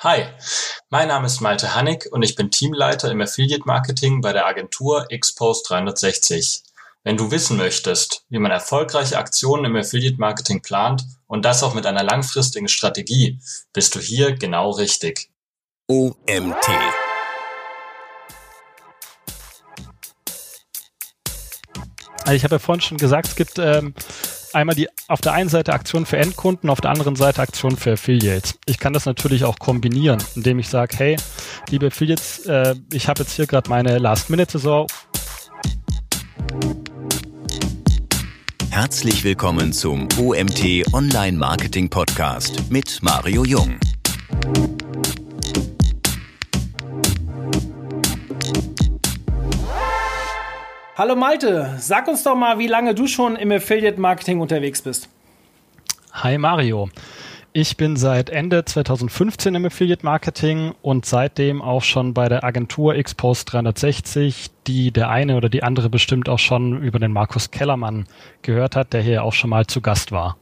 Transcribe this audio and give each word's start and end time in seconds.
Hi, 0.00 0.26
mein 0.90 1.08
Name 1.08 1.26
ist 1.26 1.40
Malte 1.40 1.74
Hannig 1.74 2.06
und 2.12 2.22
ich 2.22 2.36
bin 2.36 2.52
Teamleiter 2.52 3.10
im 3.10 3.20
Affiliate 3.20 3.64
Marketing 3.66 4.20
bei 4.20 4.32
der 4.32 4.46
Agentur 4.46 5.08
Xpost 5.08 5.68
360. 5.68 6.62
Wenn 7.02 7.16
du 7.16 7.32
wissen 7.32 7.56
möchtest, 7.56 8.24
wie 8.28 8.38
man 8.38 8.52
erfolgreiche 8.52 9.18
Aktionen 9.18 9.64
im 9.64 9.74
Affiliate 9.74 10.18
Marketing 10.18 10.62
plant 10.62 11.02
und 11.26 11.44
das 11.44 11.64
auch 11.64 11.74
mit 11.74 11.84
einer 11.84 12.04
langfristigen 12.04 12.68
Strategie, 12.68 13.40
bist 13.72 13.96
du 13.96 13.98
hier 13.98 14.36
genau 14.36 14.70
richtig. 14.70 15.32
OMT. 15.88 16.68
Also 22.20 22.32
ich 22.34 22.44
habe 22.44 22.54
ja 22.54 22.58
vorhin 22.60 22.82
schon 22.82 22.98
gesagt, 22.98 23.26
es 23.26 23.34
gibt 23.34 23.58
ähm, 23.58 23.94
einmal 24.58 24.74
die 24.74 24.88
auf 25.06 25.20
der 25.20 25.32
einen 25.32 25.48
Seite 25.48 25.72
Aktion 25.72 26.04
für 26.04 26.18
Endkunden, 26.18 26.68
auf 26.68 26.80
der 26.80 26.90
anderen 26.90 27.16
Seite 27.16 27.40
Aktion 27.40 27.76
für 27.76 27.92
Affiliates. 27.92 28.58
Ich 28.66 28.78
kann 28.78 28.92
das 28.92 29.06
natürlich 29.06 29.44
auch 29.44 29.58
kombinieren, 29.58 30.22
indem 30.34 30.58
ich 30.58 30.68
sage, 30.68 30.96
hey, 30.96 31.16
liebe 31.70 31.86
Affiliates, 31.86 32.44
äh, 32.46 32.74
ich 32.92 33.08
habe 33.08 33.22
jetzt 33.22 33.34
hier 33.34 33.46
gerade 33.46 33.70
meine 33.70 33.98
Last-Minute-Saison. 33.98 34.86
Herzlich 38.70 39.24
willkommen 39.24 39.72
zum 39.72 40.08
OMT 40.20 40.92
Online 40.92 41.36
Marketing 41.36 41.88
Podcast 41.88 42.70
mit 42.70 42.98
Mario 43.02 43.44
Jung. 43.44 43.78
Hallo 50.98 51.14
Malte, 51.14 51.76
sag 51.78 52.08
uns 52.08 52.24
doch 52.24 52.34
mal, 52.34 52.58
wie 52.58 52.66
lange 52.66 52.92
du 52.92 53.06
schon 53.06 53.36
im 53.36 53.52
Affiliate 53.52 54.00
Marketing 54.00 54.40
unterwegs 54.40 54.82
bist. 54.82 55.08
Hi 56.12 56.38
Mario. 56.38 56.88
Ich 57.52 57.76
bin 57.76 57.94
seit 57.94 58.30
Ende 58.30 58.64
2015 58.64 59.54
im 59.54 59.64
Affiliate 59.64 60.04
Marketing 60.04 60.74
und 60.82 61.06
seitdem 61.06 61.62
auch 61.62 61.84
schon 61.84 62.14
bei 62.14 62.28
der 62.28 62.42
Agentur 62.42 63.00
Xpost 63.00 63.52
360, 63.52 64.50
die 64.66 64.90
der 64.90 65.08
eine 65.08 65.36
oder 65.36 65.48
die 65.48 65.62
andere 65.62 65.88
bestimmt 65.88 66.28
auch 66.28 66.40
schon 66.40 66.82
über 66.82 66.98
den 66.98 67.12
Markus 67.12 67.52
Kellermann 67.52 68.08
gehört 68.42 68.74
hat, 68.74 68.92
der 68.92 69.00
hier 69.00 69.22
auch 69.22 69.34
schon 69.34 69.50
mal 69.50 69.68
zu 69.68 69.80
Gast 69.80 70.10
war. 70.10 70.36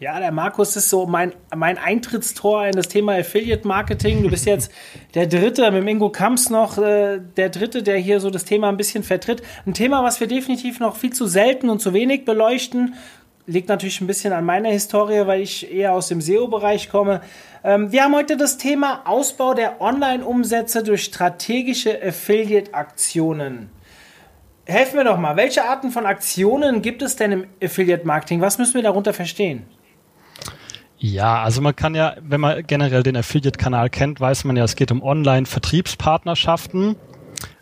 Ja, 0.00 0.18
der 0.18 0.32
Markus 0.32 0.76
ist 0.76 0.88
so 0.88 1.04
mein, 1.04 1.34
mein 1.54 1.76
Eintrittstor 1.76 2.64
in 2.64 2.72
das 2.72 2.88
Thema 2.88 3.18
Affiliate 3.18 3.68
Marketing. 3.68 4.22
Du 4.22 4.30
bist 4.30 4.46
jetzt 4.46 4.72
der 5.14 5.26
Dritte, 5.26 5.70
mit 5.70 5.86
Ingo 5.86 6.08
Kamps 6.08 6.48
noch, 6.48 6.78
äh, 6.78 7.20
der 7.36 7.50
Dritte, 7.50 7.82
der 7.82 7.98
hier 7.98 8.18
so 8.18 8.30
das 8.30 8.46
Thema 8.46 8.70
ein 8.70 8.78
bisschen 8.78 9.02
vertritt. 9.02 9.42
Ein 9.66 9.74
Thema, 9.74 10.02
was 10.02 10.18
wir 10.18 10.26
definitiv 10.26 10.80
noch 10.80 10.96
viel 10.96 11.12
zu 11.12 11.26
selten 11.26 11.68
und 11.68 11.80
zu 11.80 11.92
wenig 11.92 12.24
beleuchten. 12.24 12.94
Liegt 13.44 13.68
natürlich 13.68 14.00
ein 14.00 14.06
bisschen 14.06 14.32
an 14.32 14.46
meiner 14.46 14.70
Historie, 14.70 15.26
weil 15.26 15.42
ich 15.42 15.70
eher 15.70 15.92
aus 15.92 16.08
dem 16.08 16.22
SEO-Bereich 16.22 16.88
komme. 16.88 17.20
Ähm, 17.62 17.92
wir 17.92 18.02
haben 18.02 18.14
heute 18.14 18.38
das 18.38 18.56
Thema 18.56 19.02
Ausbau 19.04 19.52
der 19.52 19.82
Online-Umsätze 19.82 20.82
durch 20.82 21.04
strategische 21.04 22.02
Affiliate-Aktionen. 22.02 23.68
Helfen 24.64 24.96
wir 24.96 25.04
doch 25.04 25.18
mal, 25.18 25.36
welche 25.36 25.64
Arten 25.64 25.90
von 25.90 26.06
Aktionen 26.06 26.80
gibt 26.80 27.02
es 27.02 27.16
denn 27.16 27.32
im 27.32 27.44
Affiliate-Marketing? 27.62 28.40
Was 28.40 28.56
müssen 28.56 28.76
wir 28.76 28.82
darunter 28.82 29.12
verstehen? 29.12 29.66
Ja, 31.02 31.42
also 31.42 31.62
man 31.62 31.74
kann 31.74 31.94
ja, 31.94 32.14
wenn 32.20 32.42
man 32.42 32.62
generell 32.66 33.02
den 33.02 33.16
Affiliate-Kanal 33.16 33.88
kennt, 33.88 34.20
weiß 34.20 34.44
man 34.44 34.56
ja, 34.56 34.64
es 34.64 34.76
geht 34.76 34.92
um 34.92 35.02
Online-Vertriebspartnerschaften. 35.02 36.94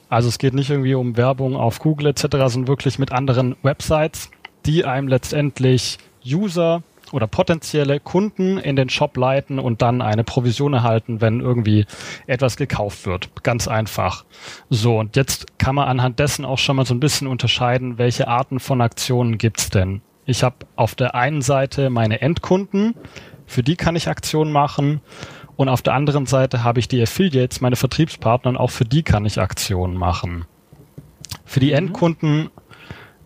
Also 0.08 0.28
es 0.28 0.38
geht 0.38 0.54
nicht 0.54 0.70
irgendwie 0.70 0.94
um 0.94 1.16
Werbung 1.16 1.54
auf 1.54 1.78
Google 1.78 2.08
etc., 2.08 2.22
sondern 2.46 2.66
wirklich 2.66 2.98
mit 2.98 3.12
anderen 3.12 3.54
Websites, 3.62 4.32
die 4.66 4.84
einem 4.84 5.06
letztendlich 5.06 5.98
User 6.26 6.82
oder 7.12 7.28
potenzielle 7.28 8.00
Kunden 8.00 8.58
in 8.58 8.74
den 8.74 8.88
Shop 8.88 9.16
leiten 9.16 9.60
und 9.60 9.82
dann 9.82 10.02
eine 10.02 10.24
Provision 10.24 10.74
erhalten, 10.74 11.20
wenn 11.20 11.40
irgendwie 11.40 11.86
etwas 12.26 12.56
gekauft 12.56 13.06
wird. 13.06 13.30
Ganz 13.44 13.68
einfach. 13.68 14.24
So, 14.68 14.98
und 14.98 15.14
jetzt 15.14 15.58
kann 15.58 15.76
man 15.76 15.86
anhand 15.88 16.18
dessen 16.18 16.44
auch 16.44 16.58
schon 16.58 16.74
mal 16.74 16.86
so 16.86 16.94
ein 16.94 17.00
bisschen 17.00 17.28
unterscheiden, 17.28 17.98
welche 17.98 18.26
Arten 18.26 18.58
von 18.58 18.80
Aktionen 18.80 19.38
gibt's 19.38 19.70
denn. 19.70 20.02
Ich 20.28 20.42
habe 20.42 20.56
auf 20.76 20.94
der 20.94 21.14
einen 21.14 21.40
Seite 21.40 21.88
meine 21.88 22.20
Endkunden, 22.20 22.94
für 23.46 23.62
die 23.62 23.76
kann 23.76 23.96
ich 23.96 24.08
Aktionen 24.08 24.52
machen. 24.52 25.00
Und 25.56 25.70
auf 25.70 25.80
der 25.80 25.94
anderen 25.94 26.26
Seite 26.26 26.62
habe 26.62 26.80
ich 26.80 26.86
die 26.86 27.00
Affiliates, 27.02 27.62
meine 27.62 27.76
Vertriebspartner, 27.76 28.50
und 28.50 28.56
auch 28.58 28.70
für 28.70 28.84
die 28.84 29.02
kann 29.02 29.24
ich 29.24 29.40
Aktionen 29.40 29.96
machen. 29.96 30.44
Für 31.46 31.60
die 31.60 31.70
mhm. 31.70 31.76
Endkunden 31.76 32.50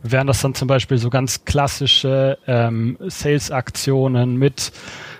wären 0.05 0.29
das 0.29 0.43
dann 0.43 0.55
zum 0.55 0.69
Beispiel 0.69 0.97
so 0.97 1.11
ganz 1.11 1.45
klassische 1.45 2.39
ähm, 2.47 2.97
Sales-Aktionen 3.01 4.37
mit 4.37 4.71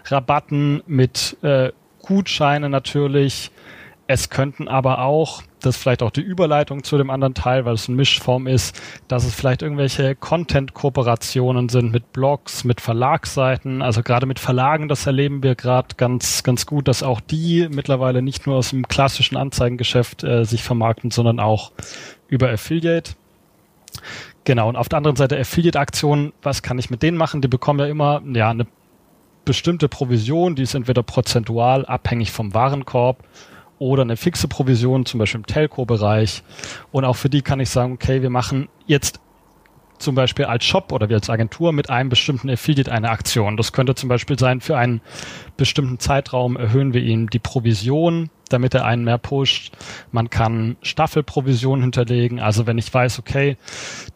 Rabatten, 0.05 0.85
mit 0.87 1.37
äh, 1.43 1.73
Gutscheinen 2.01 2.71
natürlich. 2.71 3.51
Es 4.07 4.31
könnten 4.31 4.69
aber 4.69 5.01
auch 5.01 5.43
das 5.63 5.77
ist 5.77 5.83
vielleicht 5.83 6.03
auch 6.03 6.11
die 6.11 6.21
Überleitung 6.21 6.83
zu 6.83 6.99
dem 6.99 7.11
anderen 7.11 7.35
Teil, 7.35 7.65
weil 7.65 7.75
es 7.75 7.89
eine 7.89 7.97
Mischform 7.97 8.47
ist, 8.47 8.81
dass 9.09 9.25
es 9.25 9.35
vielleicht 9.35 9.63
irgendwelche 9.63 10.15
Content-Kooperationen 10.15 11.69
sind 11.69 11.93
mit 11.93 12.13
Blogs, 12.13 12.65
mit 12.65 12.81
Verlagsseiten, 12.81 13.81
also 13.81 14.03
gerade 14.03 14.27
mit 14.27 14.39
Verlagen, 14.39 14.89
das 14.89 15.07
erleben 15.07 15.43
wir 15.43 15.55
gerade 15.55 15.95
ganz, 15.97 16.43
ganz 16.43 16.67
gut, 16.67 16.89
dass 16.89 17.03
auch 17.03 17.21
die 17.21 17.69
mittlerweile 17.71 18.23
nicht 18.23 18.47
nur 18.47 18.57
aus 18.57 18.71
dem 18.71 18.89
klassischen 18.89 19.37
Anzeigengeschäft 19.37 20.25
äh, 20.25 20.45
sich 20.45 20.63
vermarkten, 20.63 21.11
sondern 21.11 21.41
auch 21.41 21.73
über 22.29 22.51
Affiliate. 22.51 23.13
Genau, 24.45 24.69
und 24.69 24.77
auf 24.77 24.89
der 24.89 24.97
anderen 24.97 25.17
Seite 25.17 25.39
Affiliate-Aktionen, 25.39 26.33
was 26.43 26.63
kann 26.63 26.79
ich 26.79 26.91
mit 26.91 27.03
denen 27.03 27.17
machen? 27.17 27.41
Die 27.41 27.49
bekommen 27.49 27.79
ja 27.79 27.87
immer 27.87 28.23
ja, 28.35 28.51
eine 28.51 28.67
bestimmte 29.45 29.89
Provision, 29.89 30.57
die 30.57 30.63
ist 30.63 30.75
entweder 30.75 31.03
prozentual 31.03 31.87
abhängig 31.87 32.33
vom 32.33 32.55
Warenkorb 32.55 33.23
oder 33.83 34.03
eine 34.03 34.17
fixe 34.17 34.49
Provision, 34.49 35.05
zum 35.05 35.19
Beispiel 35.19 35.41
im 35.41 35.47
Telco-Bereich. 35.47 36.43
Und 36.93 37.05
auch 37.05 37.17
für 37.17 37.29
die 37.29 37.43
kann 37.43 37.61
ich 37.61 37.71
sagen, 37.71 37.93
okay, 37.93 38.23
wir 38.23 38.31
machen 38.31 38.69
jetzt 38.87 39.21
zum 39.99 40.15
Beispiel 40.15 40.45
als 40.45 40.65
Shop 40.65 40.93
oder 40.93 41.09
wir 41.09 41.17
als 41.17 41.31
Agentur 41.31 41.73
mit 41.73 41.91
einem 41.91 42.09
bestimmten 42.09 42.51
Affiliate 42.51 42.91
eine 42.91 43.11
Aktion. 43.11 43.57
Das 43.57 43.73
könnte 43.73 43.95
zum 43.95 44.09
Beispiel 44.09 44.39
sein, 44.39 44.61
für 44.61 44.77
einen 44.77 45.01
bestimmten 45.57 45.99
Zeitraum 45.99 46.57
erhöhen 46.57 46.93
wir 46.93 47.03
ihm 47.03 47.31
die 47.31 47.39
Provision, 47.39 48.31
damit 48.53 48.75
er 48.75 48.85
einen 48.85 49.05
mehr 49.05 49.19
pusht. 49.19 49.73
Man 50.11 50.31
kann 50.31 50.77
Staffelprovision 50.83 51.81
hinterlegen. 51.81 52.41
Also 52.41 52.67
wenn 52.67 52.79
ich 52.79 52.93
weiß, 52.93 53.19
okay, 53.19 53.57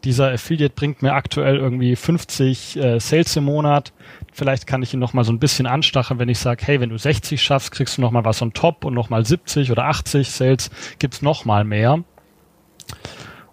dieser 0.04 0.32
Affiliate 0.32 0.74
bringt 0.74 1.02
mir 1.02 1.14
aktuell 1.14 1.56
irgendwie 1.56 1.96
50 1.96 2.76
äh, 2.76 3.00
Sales 3.00 3.36
im 3.36 3.44
Monat, 3.44 3.92
Vielleicht 4.36 4.66
kann 4.66 4.82
ich 4.82 4.92
ihn 4.92 5.00
noch 5.00 5.14
mal 5.14 5.24
so 5.24 5.32
ein 5.32 5.38
bisschen 5.38 5.66
anstacheln, 5.66 6.20
wenn 6.20 6.28
ich 6.28 6.38
sage, 6.38 6.62
hey, 6.66 6.78
wenn 6.78 6.90
du 6.90 6.98
60 6.98 7.42
schaffst, 7.42 7.72
kriegst 7.72 7.96
du 7.96 8.02
noch 8.02 8.10
mal 8.10 8.26
was 8.26 8.42
on 8.42 8.52
top 8.52 8.84
und 8.84 8.92
noch 8.92 9.08
mal 9.08 9.24
70 9.24 9.72
oder 9.72 9.84
80 9.84 10.30
Sales 10.30 10.70
gibt's 10.98 11.22
noch 11.22 11.46
mal 11.46 11.64
mehr. 11.64 12.04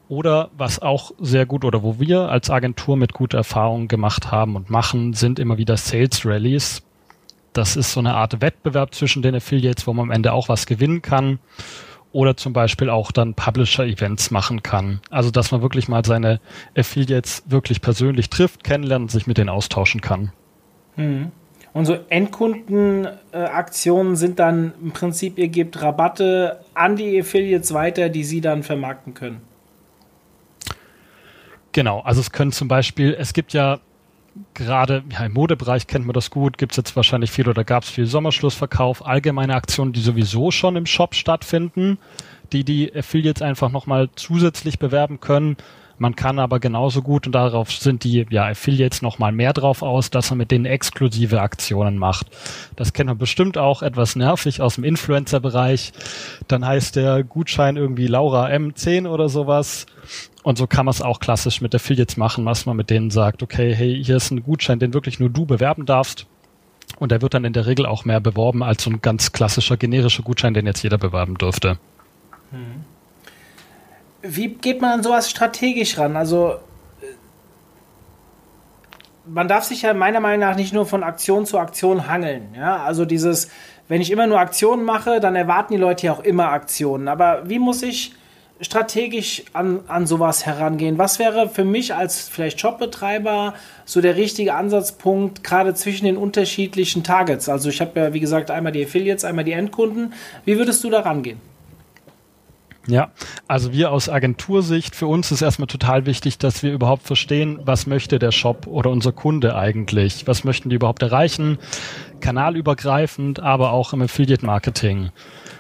Oder 0.10 0.50
was 0.58 0.82
auch 0.82 1.12
sehr 1.20 1.46
gut 1.46 1.64
oder 1.64 1.84
wo 1.84 2.02
wir 2.02 2.30
als 2.30 2.50
Agentur 2.50 2.98
mit 2.98 3.14
guter 3.14 3.38
Erfahrung 3.38 3.88
gemacht 3.88 4.30
haben 4.30 4.58
und 4.58 4.70
machen, 4.70 5.14
sind 5.14 5.40
immer 5.40 5.58
wieder 5.58 5.78
Sales 5.78 6.26
Rallies. 6.26 6.84
Das 7.54 7.76
ist 7.76 7.94
so 7.94 8.00
eine 8.00 8.16
Art 8.16 8.42
Wettbewerb 8.42 8.94
zwischen 8.94 9.22
den 9.22 9.36
Affiliates, 9.36 9.88
wo 9.88 9.94
man 9.94 10.08
am 10.08 10.12
Ende 10.12 10.34
auch 10.34 10.50
was 10.50 10.66
gewinnen 10.66 11.02
kann. 11.02 11.40
Oder 12.12 12.38
zum 12.38 12.54
Beispiel 12.54 12.90
auch 12.90 13.12
dann 13.12 13.34
Publisher-Events 13.34 14.30
machen 14.30 14.62
kann. 14.62 15.00
Also, 15.10 15.32
dass 15.32 15.52
man 15.52 15.64
wirklich 15.64 15.88
mal 15.88 16.06
seine 16.06 16.40
Affiliates 16.78 17.44
wirklich 17.48 17.82
persönlich 17.82 18.30
trifft, 18.30 18.64
kennenlernt 18.64 19.04
und 19.04 19.10
sich 19.10 19.26
mit 19.26 19.40
denen 19.40 19.50
austauschen 19.50 20.02
kann. 20.02 20.32
Mhm. 20.96 21.32
Und 21.74 21.86
so 21.86 21.98
Endkundenaktionen 22.10 24.14
äh, 24.14 24.16
sind 24.16 24.38
dann 24.38 24.74
im 24.80 24.92
Prinzip, 24.92 25.40
ihr 25.40 25.48
gebt 25.48 25.82
Rabatte 25.82 26.60
an 26.76 26.96
die 26.96 27.20
Affiliates 27.20 27.74
weiter, 27.74 28.10
die 28.10 28.24
sie 28.24 28.42
dann 28.42 28.62
vermarkten 28.62 29.16
können. 29.16 29.42
Genau, 31.72 32.02
also 32.02 32.22
es 32.22 32.32
können 32.32 32.52
zum 32.52 32.68
Beispiel, 32.68 33.16
es 33.18 33.34
gibt 33.34 33.54
ja 33.54 33.80
gerade 34.54 35.04
ja, 35.12 35.26
im 35.26 35.34
Modebereich 35.34 35.88
kennt 35.88 36.06
man 36.06 36.14
das 36.14 36.30
gut, 36.30 36.58
gibt 36.58 36.74
es 36.74 36.78
jetzt 36.78 36.96
wahrscheinlich 36.96 37.32
viel 37.32 37.48
oder 37.48 37.64
gab 37.64 37.84
es 37.84 37.90
viel 37.90 38.06
Sommerschlussverkauf, 38.06 39.06
allgemeine 39.06 39.56
Aktionen, 39.56 39.94
die 39.94 40.02
sowieso 40.02 40.52
schon 40.52 40.76
im 40.76 40.86
Shop 40.86 41.16
stattfinden, 41.16 41.98
die 42.52 42.64
die 42.64 42.94
Affiliates 42.96 43.42
einfach 43.42 43.72
nochmal 43.72 44.10
zusätzlich 44.16 44.80
bewerben 44.80 45.20
können 45.20 45.58
man 45.98 46.16
kann 46.16 46.40
aber 46.40 46.60
genauso 46.60 47.02
gut, 47.02 47.28
und 47.28 47.34
darauf 47.34 47.72
sind 47.72 48.04
die 48.04 48.26
ja, 48.30 48.48
Affiliates 48.48 49.02
nochmal 49.02 49.32
mehr 49.32 49.54
drauf 49.54 49.82
aus, 49.82 50.10
dass 50.10 50.32
man 50.32 50.40
mit 50.40 50.52
denen 50.52 50.66
exklusive 50.66 51.42
Aktionen 51.42 51.98
macht. 51.98 52.28
Das 52.76 52.94
kennt 52.94 53.08
man 53.08 53.18
bestimmt 53.18 53.58
auch 53.58 53.82
etwas 53.82 54.16
nervig 54.16 54.62
aus 54.62 54.76
dem 54.76 54.84
Influencer-Bereich. 54.84 55.94
Dann 56.48 56.66
heißt 56.66 56.96
der 56.96 57.24
Gutschein 57.24 57.78
irgendwie 57.78 58.08
Laura 58.08 58.48
M10 58.48 59.08
oder 59.08 59.30
sowas. 59.30 59.86
Und 60.44 60.58
so 60.58 60.68
kann 60.68 60.86
man 60.86 60.92
es 60.92 61.02
auch 61.02 61.20
klassisch 61.20 61.62
mit 61.62 61.74
Affiliates 61.74 62.18
machen, 62.18 62.46
was 62.46 62.66
man 62.66 62.78
mit 62.78 62.90
denen 62.90 63.10
sagt, 63.10 63.42
okay, 63.42 63.74
hey, 63.74 64.04
hier 64.04 64.18
ist 64.18 64.30
ein 64.30 64.44
Gutschein, 64.44 64.80
den 64.80 64.94
wirklich 64.94 65.20
nur 65.20 65.30
du 65.30 65.46
bewerben 65.46 65.86
darfst. 65.86 66.28
Und 67.00 67.12
der 67.12 67.22
wird 67.22 67.34
dann 67.34 67.46
in 67.46 67.54
der 67.54 67.66
Regel 67.66 67.86
auch 67.86 68.06
mehr 68.06 68.20
beworben 68.20 68.62
als 68.62 68.84
so 68.84 68.90
ein 68.90 69.02
ganz 69.02 69.32
klassischer 69.32 69.78
generischer 69.78 70.22
Gutschein, 70.24 70.54
den 70.54 70.66
jetzt 70.66 70.84
jeder 70.84 70.98
bewerben 70.98 71.36
dürfte. 71.36 71.80
Hm 72.52 72.84
wie 74.24 74.48
geht 74.48 74.82
man 74.82 74.92
an 74.92 75.04
sowas 75.04 75.30
strategisch 75.30 75.98
ran? 75.98 76.16
Also 76.16 76.56
man 79.26 79.48
darf 79.48 79.66
sich 79.66 79.84
ja 79.84 79.94
meiner 79.94 80.20
Meinung 80.22 80.40
nach 80.40 80.56
nicht 80.56 80.74
nur 80.74 80.86
von 80.86 81.04
Aktion 81.04 81.46
zu 81.46 81.60
Aktion 81.60 82.08
hangeln. 82.08 82.56
Ja? 82.58 82.84
Also 82.84 83.06
dieses, 83.06 83.50
wenn 83.88 84.02
ich 84.02 84.12
immer 84.12 84.28
nur 84.28 84.40
Aktionen 84.40 84.86
mache, 84.86 85.20
dann 85.20 85.36
erwarten 85.36 85.74
die 85.74 85.80
Leute 85.80 86.08
ja 86.08 86.14
auch 86.14 86.22
immer 86.22 86.50
Aktionen. 86.50 87.08
Aber 87.08 87.48
wie 87.48 87.60
muss 87.60 87.84
ich 87.84 88.14
strategisch 88.64 89.44
an, 89.54 89.82
an 89.88 90.08
sowas 90.08 90.46
herangehen? 90.46 90.98
Was 90.98 91.20
wäre 91.20 91.50
für 91.50 91.66
mich 91.66 91.94
als 91.94 92.28
vielleicht 92.30 92.60
Shopbetreiber 92.60 93.54
so 93.86 94.02
der 94.02 94.16
richtige 94.16 94.56
Ansatzpunkt, 94.56 95.44
gerade 95.44 95.74
zwischen 95.76 96.06
den 96.06 96.18
unterschiedlichen 96.18 97.04
Targets? 97.04 97.50
Also 97.50 97.70
ich 97.70 97.82
habe 97.82 98.00
ja, 98.00 98.14
wie 98.14 98.20
gesagt, 98.20 98.50
einmal 98.50 98.72
die 98.72 98.84
Affiliates, 98.84 99.26
einmal 99.26 99.46
die 99.46 99.52
Endkunden. 99.52 100.14
Wie 100.46 100.58
würdest 100.58 100.84
du 100.84 100.90
da 100.90 101.02
rangehen? 101.02 101.40
Ja, 102.86 103.12
also 103.54 103.72
wir 103.72 103.92
aus 103.92 104.10
Agentursicht, 104.10 104.96
für 104.96 105.06
uns 105.06 105.32
ist 105.32 105.44
erstmal 105.44 105.68
total 105.68 106.08
wichtig, 106.08 106.40
dass 106.40 106.64
wir 106.64 106.74
überhaupt 106.74 107.04
verstehen, 107.04 107.60
was 107.64 107.86
möchte 107.86 108.18
der 108.18 108.32
Shop 108.32 108.66
oder 108.66 108.90
unser 108.90 109.12
Kunde 109.12 109.56
eigentlich? 109.56 110.26
Was 110.26 110.44
möchten 110.44 110.72
die 110.72 110.78
überhaupt 110.78 111.04
erreichen? 111.04 111.60
Kanalübergreifend, 112.20 113.42
aber 113.42 113.72
auch 113.72 113.94
im 113.94 114.02
Affiliate 114.02 114.44
Marketing. 114.44 115.12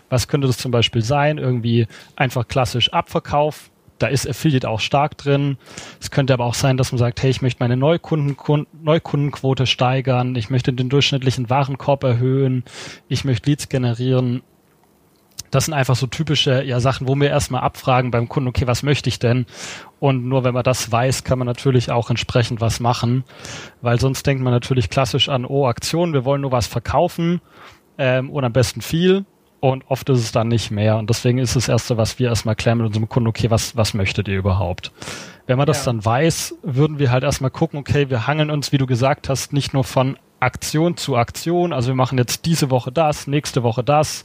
Was 0.09 0.27
könnte 0.27 0.47
das 0.47 0.57
zum 0.57 0.71
Beispiel 0.71 1.03
sein? 1.03 1.37
Irgendwie 1.37 1.85
einfach 2.15 2.47
klassisch 2.47 2.91
Abverkauf. 2.91 3.69
Da 3.99 4.07
ist 4.07 4.27
Affiliate 4.27 4.67
auch 4.67 4.79
stark 4.79 5.15
drin. 5.19 5.57
Es 6.01 6.09
könnte 6.09 6.33
aber 6.33 6.45
auch 6.45 6.55
sein, 6.55 6.77
dass 6.77 6.91
man 6.91 6.97
sagt, 6.97 7.21
hey, 7.21 7.29
ich 7.29 7.43
möchte 7.43 7.61
meine 7.61 7.77
Neukunden, 7.77 8.65
Neukundenquote 8.81 9.67
steigern, 9.67 10.35
ich 10.35 10.49
möchte 10.49 10.73
den 10.73 10.89
durchschnittlichen 10.89 11.51
Warenkorb 11.51 12.03
erhöhen, 12.03 12.63
ich 13.07 13.23
möchte 13.23 13.51
Leads 13.51 13.69
generieren 13.69 14.41
das 15.53 15.65
sind 15.65 15.73
einfach 15.73 15.95
so 15.95 16.07
typische 16.07 16.63
ja, 16.63 16.79
Sachen, 16.79 17.07
wo 17.07 17.15
wir 17.15 17.29
erstmal 17.29 17.61
abfragen 17.61 18.09
beim 18.11 18.27
Kunden, 18.27 18.49
okay, 18.49 18.65
was 18.65 18.81
möchte 18.81 19.07
ich 19.07 19.19
denn? 19.19 19.45
Und 19.99 20.25
nur 20.25 20.43
wenn 20.43 20.53
man 20.53 20.63
das 20.63 20.91
weiß, 20.91 21.23
kann 21.23 21.37
man 21.37 21.45
natürlich 21.45 21.91
auch 21.91 22.09
entsprechend 22.09 22.59
was 22.59 22.79
machen, 22.79 23.23
weil 23.81 23.99
sonst 23.99 24.25
denkt 24.25 24.43
man 24.43 24.51
natürlich 24.51 24.89
klassisch 24.89 25.29
an, 25.29 25.45
oh, 25.45 25.67
Aktion, 25.67 26.13
wir 26.13 26.25
wollen 26.25 26.41
nur 26.41 26.51
was 26.51 26.65
verkaufen 26.65 27.39
ähm, 27.97 28.31
und 28.31 28.43
am 28.43 28.51
besten 28.51 28.81
viel. 28.81 29.25
Und 29.59 29.85
oft 29.87 30.09
ist 30.09 30.19
es 30.19 30.33
dann 30.33 30.49
nicht 30.49 30.71
mehr. 30.71 30.97
Und 30.97 31.09
deswegen 31.09 31.37
ist 31.37 31.55
das 31.55 31.69
Erste, 31.69 31.95
was 31.95 32.19
wir 32.19 32.27
erstmal 32.27 32.55
klären 32.55 32.79
mit 32.79 32.87
unserem 32.87 33.07
Kunden, 33.07 33.29
okay, 33.29 33.49
was, 33.49 33.77
was 33.77 33.93
möchtet 33.93 34.27
ihr 34.27 34.37
überhaupt? 34.37 34.91
Wenn 35.45 35.57
man 35.57 35.67
das 35.67 35.85
ja. 35.85 35.93
dann 35.93 36.03
weiß, 36.03 36.55
würden 36.63 36.99
wir 36.99 37.11
halt 37.11 37.23
erstmal 37.23 37.51
gucken, 37.51 37.79
okay, 37.79 38.09
wir 38.09 38.27
hangeln 38.27 38.49
uns, 38.49 38.73
wie 38.73 38.77
du 38.77 38.85
gesagt 38.85 39.29
hast, 39.29 39.53
nicht 39.53 39.73
nur 39.73 39.85
von 39.85 40.17
Aktion 40.43 40.97
zu 40.97 41.15
Aktion. 41.15 41.73
Also 41.73 41.89
wir 41.89 41.95
machen 41.95 42.17
jetzt 42.17 42.45
diese 42.45 42.69
Woche 42.69 42.91
das, 42.91 43.27
nächste 43.27 43.63
Woche 43.63 43.83
das 43.83 44.23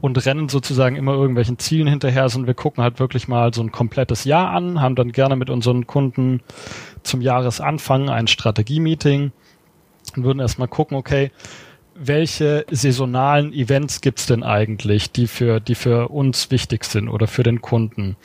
und 0.00 0.24
rennen 0.24 0.48
sozusagen 0.48 0.96
immer 0.96 1.12
irgendwelchen 1.12 1.58
Zielen 1.58 1.88
hinterher, 1.88 2.28
sondern 2.28 2.48
wir 2.48 2.54
gucken 2.54 2.82
halt 2.82 2.98
wirklich 3.00 3.28
mal 3.28 3.52
so 3.54 3.62
ein 3.62 3.72
komplettes 3.72 4.24
Jahr 4.24 4.50
an, 4.50 4.80
haben 4.80 4.94
dann 4.94 5.12
gerne 5.12 5.36
mit 5.36 5.50
unseren 5.50 5.86
Kunden 5.86 6.40
zum 7.02 7.20
Jahresanfang 7.20 8.08
ein 8.08 8.26
Strategie-Meeting 8.26 9.32
und 10.16 10.24
würden 10.24 10.40
erstmal 10.40 10.68
gucken, 10.68 10.96
okay, 10.96 11.30
welche 11.94 12.64
saisonalen 12.70 13.52
Events 13.52 14.00
gibt's 14.00 14.26
denn 14.26 14.42
eigentlich, 14.42 15.10
die 15.10 15.26
für, 15.26 15.60
die 15.60 15.74
für 15.74 16.08
uns 16.08 16.50
wichtig 16.50 16.84
sind 16.84 17.08
oder 17.08 17.26
für 17.26 17.42
den 17.42 17.60
Kunden? 17.60 18.16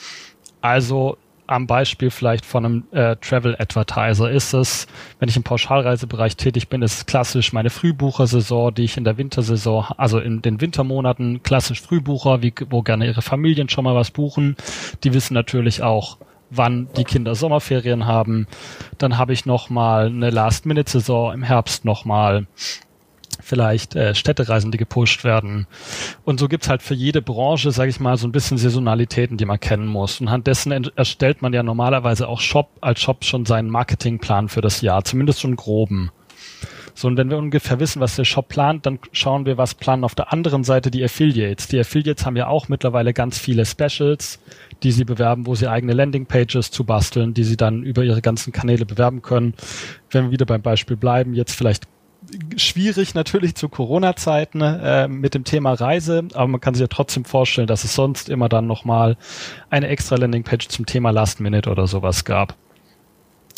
Also 0.62 1.18
am 1.54 1.68
Beispiel 1.68 2.10
vielleicht 2.10 2.46
von 2.46 2.66
einem 2.66 2.84
äh, 2.92 3.16
Travel 3.18 3.56
Advertiser 3.58 4.30
ist 4.32 4.54
es, 4.54 4.88
wenn 5.20 5.30
ich 5.30 5.38
im 5.38 5.44
Pauschalreisebereich 5.44 6.36
tätig 6.36 6.68
bin, 6.68 6.82
ist 6.82 6.98
es 6.98 7.06
klassisch 7.06 7.54
meine 7.54 7.70
Frühbuchersaison, 7.70 8.74
die 8.74 8.84
ich 8.84 8.98
in 8.98 9.04
der 9.04 9.18
Wintersaison, 9.18 9.86
also 9.98 10.20
in 10.20 10.42
den 10.42 10.60
Wintermonaten 10.60 11.44
klassisch 11.44 11.82
Frühbucher, 11.82 12.42
wie, 12.42 12.54
wo 12.70 12.82
gerne 12.82 13.06
ihre 13.06 13.22
Familien 13.22 13.70
schon 13.70 13.84
mal 13.84 13.96
was 13.96 14.12
buchen. 14.12 14.56
Die 15.04 15.14
wissen 15.14 15.34
natürlich 15.34 15.84
auch, 15.84 16.18
wann 16.50 16.88
die 16.98 17.04
Kinder 17.04 17.36
Sommerferien 17.36 18.06
haben. 18.06 18.48
Dann 18.98 19.18
habe 19.18 19.34
ich 19.34 19.46
noch 19.46 19.70
mal 19.70 20.08
eine 20.08 20.30
Last-Minute-Saison 20.30 21.34
im 21.34 21.44
Herbst 21.44 21.86
noch 21.86 22.06
mal 22.06 22.48
vielleicht 23.42 23.96
äh, 23.96 24.16
Städtereisen, 24.16 24.72
die 24.72 24.78
gepusht 24.78 25.24
werden. 25.24 25.68
Und 26.24 26.40
so 26.40 26.48
gibt's 26.48 26.70
halt 26.70 26.82
für 26.82 26.94
jede 26.94 27.22
Branche, 27.22 27.72
sage 27.72 27.90
ich 27.90 28.00
mal, 28.00 28.18
so 28.18 28.28
ein 28.28 28.32
bisschen 28.32 28.58
Saisonalitäten, 28.58 29.38
die 29.38 29.46
man 29.46 29.60
kennen 29.60 29.88
muss. 29.88 30.20
Und 30.20 30.28
anhand 30.28 30.48
dessen 30.48 30.72
erstellt 30.96 31.42
man 31.42 31.54
ja 31.54 31.64
normalerweise 31.64 32.28
auch 32.28 32.40
Shop 32.40 32.70
als 32.82 33.02
Shop 33.02 33.24
schon 33.26 33.46
seinen 33.46 33.70
Marketingplan 33.70 34.50
für 34.50 34.62
das 34.62 34.82
Jahr, 34.82 35.04
zumindest 35.04 35.42
schon 35.42 35.56
groben. 35.56 36.12
So, 36.96 37.08
und 37.08 37.18
wenn 37.18 37.30
wir 37.30 37.38
ungefähr 37.38 37.80
wissen, 37.80 38.00
was 38.02 38.16
der 38.16 38.26
Shop 38.26 38.50
plant, 38.50 38.86
dann 38.86 39.00
schauen 39.12 39.46
wir, 39.46 39.58
was 39.58 39.74
planen 39.74 40.04
auf 40.04 40.14
der 40.14 40.32
anderen 40.32 40.64
Seite 40.64 40.92
die 40.92 41.04
Affiliates. 41.04 41.68
Die 41.68 41.80
Affiliates 41.80 42.26
haben 42.26 42.36
ja 42.36 42.48
auch 42.48 42.68
mittlerweile 42.68 43.14
ganz 43.14 43.40
viele 43.40 43.66
Specials, 43.66 44.40
die 44.84 44.92
sie 44.92 45.04
bewerben, 45.04 45.48
wo 45.48 45.56
sie 45.56 45.68
eigene 45.68 45.94
Landingpages 45.94 46.70
zu 46.70 46.84
basteln, 46.84 47.34
die 47.34 47.44
sie 47.44 47.58
dann 47.58 47.84
über 47.84 48.04
ihre 48.04 48.22
ganzen 48.22 48.54
Kanäle 48.54 48.86
bewerben 48.86 49.24
können. 49.24 49.56
Wenn 50.12 50.26
wir 50.26 50.32
wieder 50.32 50.46
beim 50.46 50.62
Beispiel 50.62 50.98
bleiben, 50.98 51.34
jetzt 51.34 51.56
vielleicht 51.56 51.86
schwierig 52.58 53.14
natürlich 53.16 53.56
zu 53.56 53.70
Corona-Zeiten 53.70 54.62
äh, 54.62 55.08
mit 55.08 55.34
dem 55.34 55.44
Thema 55.44 55.74
Reise, 55.74 56.28
aber 56.34 56.48
man 56.48 56.62
kann 56.62 56.74
sich 56.74 56.82
ja 56.82 56.88
trotzdem 56.88 57.26
vorstellen, 57.26 57.68
dass 57.68 57.84
es 57.84 57.94
sonst 57.96 58.30
immer 58.30 58.50
dann 58.50 58.68
nochmal 58.68 59.18
eine 59.70 59.88
extra 59.88 60.16
Landingpage 60.16 60.68
zum 60.68 60.86
Thema 60.86 61.12
Last 61.12 61.40
Minute 61.40 61.70
oder 61.70 61.88
sowas 61.88 62.26
gab. 62.26 62.56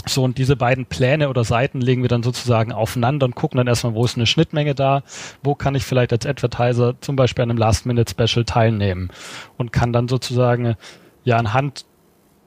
So, 0.08 0.24
und 0.24 0.38
diese 0.38 0.56
beiden 0.56 0.86
Pläne 0.86 1.30
oder 1.30 1.44
Seiten 1.44 1.82
legen 1.82 2.04
wir 2.04 2.10
dann 2.10 2.22
sozusagen 2.22 2.72
aufeinander 2.72 3.26
und 3.26 3.36
gucken 3.36 3.58
dann 3.58 3.68
erstmal, 3.68 3.96
wo 3.96 4.06
ist 4.06 4.18
eine 4.18 4.28
Schnittmenge 4.28 4.76
da, 4.76 5.02
wo 5.42 5.56
kann 5.56 5.74
ich 5.74 5.84
vielleicht 5.84 6.14
als 6.14 6.28
Advertiser 6.28 6.96
zum 7.02 7.16
Beispiel 7.16 7.44
an 7.44 7.50
einem 7.50 7.58
Last-Minute-Special 7.58 8.46
teilnehmen 8.46 9.10
und 9.58 9.72
kann 9.72 9.94
dann 9.94 10.08
sozusagen 10.08 10.76
ja 11.24 11.38
anhand 11.38 11.86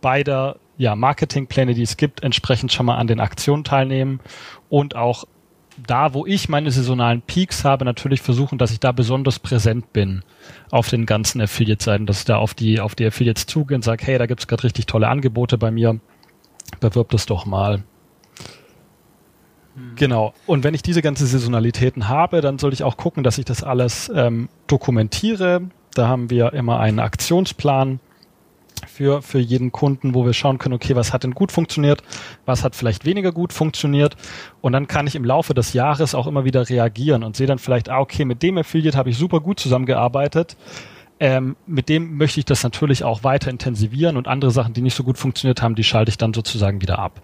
beider 0.01 0.57
ja, 0.77 0.95
Marketingpläne, 0.95 1.75
die 1.75 1.83
es 1.83 1.97
gibt, 1.97 2.23
entsprechend 2.23 2.73
schon 2.73 2.87
mal 2.87 2.97
an 2.97 3.09
den 3.09 3.19
Aktionen 3.19 3.65
teilnehmen 3.65 4.21
und 4.69 4.95
auch 4.95 5.25
da, 5.87 6.15
wo 6.15 6.27
ich 6.27 6.49
meine 6.49 6.71
saisonalen 6.71 7.23
Peaks 7.23 7.65
habe, 7.65 7.85
natürlich 7.85 8.23
versuchen, 8.23 8.59
dass 8.59 8.71
ich 8.71 8.81
da 8.81 8.93
besonders 8.93 9.39
präsent 9.39 9.93
bin 9.93 10.23
auf 10.71 10.89
den 10.89 11.07
ganzen 11.07 11.41
Affiliate-Seiten, 11.41 12.07
dass 12.07 12.21
ich 12.21 12.25
da 12.25 12.37
auf 12.37 12.55
die, 12.55 12.81
auf 12.81 12.95
die 12.95 13.07
Affiliates 13.07 13.47
zugehe 13.47 13.77
und 13.77 13.83
sage, 13.83 14.05
hey, 14.05 14.19
da 14.19 14.27
gibt's 14.27 14.47
gerade 14.47 14.65
richtig 14.65 14.87
tolle 14.87 15.09
Angebote 15.09 15.59
bei 15.59 15.71
mir, 15.71 16.01
bewirb 16.81 17.11
das 17.11 17.27
doch 17.27 17.47
mal. 17.47 17.85
Hm. 19.75 19.93
Genau. 19.97 20.35
Und 20.47 20.65
wenn 20.65 20.75
ich 20.75 20.83
diese 20.83 21.03
ganze 21.03 21.27
Saisonalitäten 21.27 22.09
habe, 22.09 22.41
dann 22.41 22.59
soll 22.59 22.73
ich 22.73 22.83
auch 22.83 22.97
gucken, 22.97 23.23
dass 23.23 23.39
ich 23.39 23.45
das 23.45 23.63
alles 23.63 24.11
ähm, 24.15 24.49
dokumentiere. 24.67 25.63
Da 25.95 26.09
haben 26.09 26.31
wir 26.31 26.53
immer 26.53 26.81
einen 26.81 26.99
Aktionsplan, 26.99 28.01
für, 28.89 29.23
für 29.23 29.39
jeden 29.39 29.73
Kunden, 29.73 30.15
wo 30.15 30.25
wir 30.25 30.33
schauen 30.33 30.59
können, 30.59 30.75
okay, 30.75 30.97
was 30.97 31.13
hat 31.13 31.25
denn 31.25 31.35
gut 31.35 31.53
funktioniert, 31.53 32.03
was 32.47 32.65
hat 32.65 32.75
vielleicht 32.75 33.05
weniger 33.05 33.33
gut 33.33 33.53
funktioniert. 33.53 34.17
Und 34.61 34.73
dann 34.73 34.89
kann 34.89 35.07
ich 35.07 35.15
im 35.15 35.25
Laufe 35.25 35.55
des 35.55 35.73
Jahres 35.73 36.15
auch 36.15 36.27
immer 36.27 36.45
wieder 36.45 36.69
reagieren 36.69 37.23
und 37.23 37.37
sehe 37.37 37.47
dann 37.47 37.59
vielleicht, 37.59 37.89
ah, 37.89 38.01
okay, 38.01 38.25
mit 38.25 38.43
dem 38.43 38.59
Affiliate 38.59 38.97
habe 38.97 39.11
ich 39.11 39.19
super 39.19 39.41
gut 39.41 39.61
zusammengearbeitet. 39.61 40.57
Ähm, 41.21 41.57
mit 41.67 41.89
dem 41.89 42.17
möchte 42.17 42.41
ich 42.41 42.47
das 42.47 42.63
natürlich 42.63 43.03
auch 43.03 43.25
weiter 43.25 43.51
intensivieren 43.51 44.17
und 44.17 44.29
andere 44.29 44.51
Sachen, 44.51 44.73
die 44.73 44.83
nicht 44.83 44.95
so 44.95 45.03
gut 45.03 45.19
funktioniert 45.19 45.63
haben, 45.63 45.75
die 45.75 45.85
schalte 45.85 46.11
ich 46.11 46.19
dann 46.19 46.33
sozusagen 46.33 46.81
wieder 46.81 46.99
ab. 46.99 47.21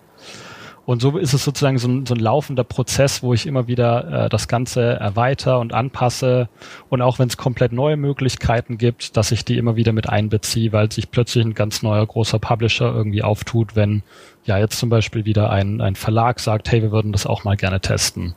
Und 0.86 1.00
so 1.00 1.16
ist 1.16 1.32
es 1.32 1.44
sozusagen 1.44 1.78
so 1.78 1.88
ein, 1.88 2.04
so 2.04 2.14
ein 2.14 2.20
laufender 2.20 2.64
Prozess, 2.64 3.22
wo 3.22 3.32
ich 3.32 3.46
immer 3.46 3.66
wieder 3.66 4.24
äh, 4.24 4.28
das 4.28 4.48
Ganze 4.48 4.82
erweitere 4.82 5.58
und 5.58 5.72
anpasse. 5.72 6.48
Und 6.90 7.00
auch 7.00 7.18
wenn 7.18 7.28
es 7.28 7.36
komplett 7.36 7.72
neue 7.72 7.96
Möglichkeiten 7.96 8.76
gibt, 8.76 9.16
dass 9.16 9.32
ich 9.32 9.44
die 9.44 9.56
immer 9.56 9.76
wieder 9.76 9.92
mit 9.92 10.08
einbeziehe, 10.08 10.72
weil 10.72 10.92
sich 10.92 11.10
plötzlich 11.10 11.44
ein 11.44 11.54
ganz 11.54 11.82
neuer 11.82 12.06
großer 12.06 12.38
Publisher 12.38 12.94
irgendwie 12.94 13.22
auftut, 13.22 13.76
wenn 13.76 14.02
ja 14.44 14.58
jetzt 14.58 14.78
zum 14.78 14.90
Beispiel 14.90 15.24
wieder 15.24 15.50
ein, 15.50 15.80
ein 15.80 15.94
Verlag 15.94 16.38
sagt, 16.38 16.70
hey, 16.70 16.82
wir 16.82 16.92
würden 16.92 17.12
das 17.12 17.24
auch 17.24 17.44
mal 17.44 17.56
gerne 17.56 17.80
testen. 17.80 18.34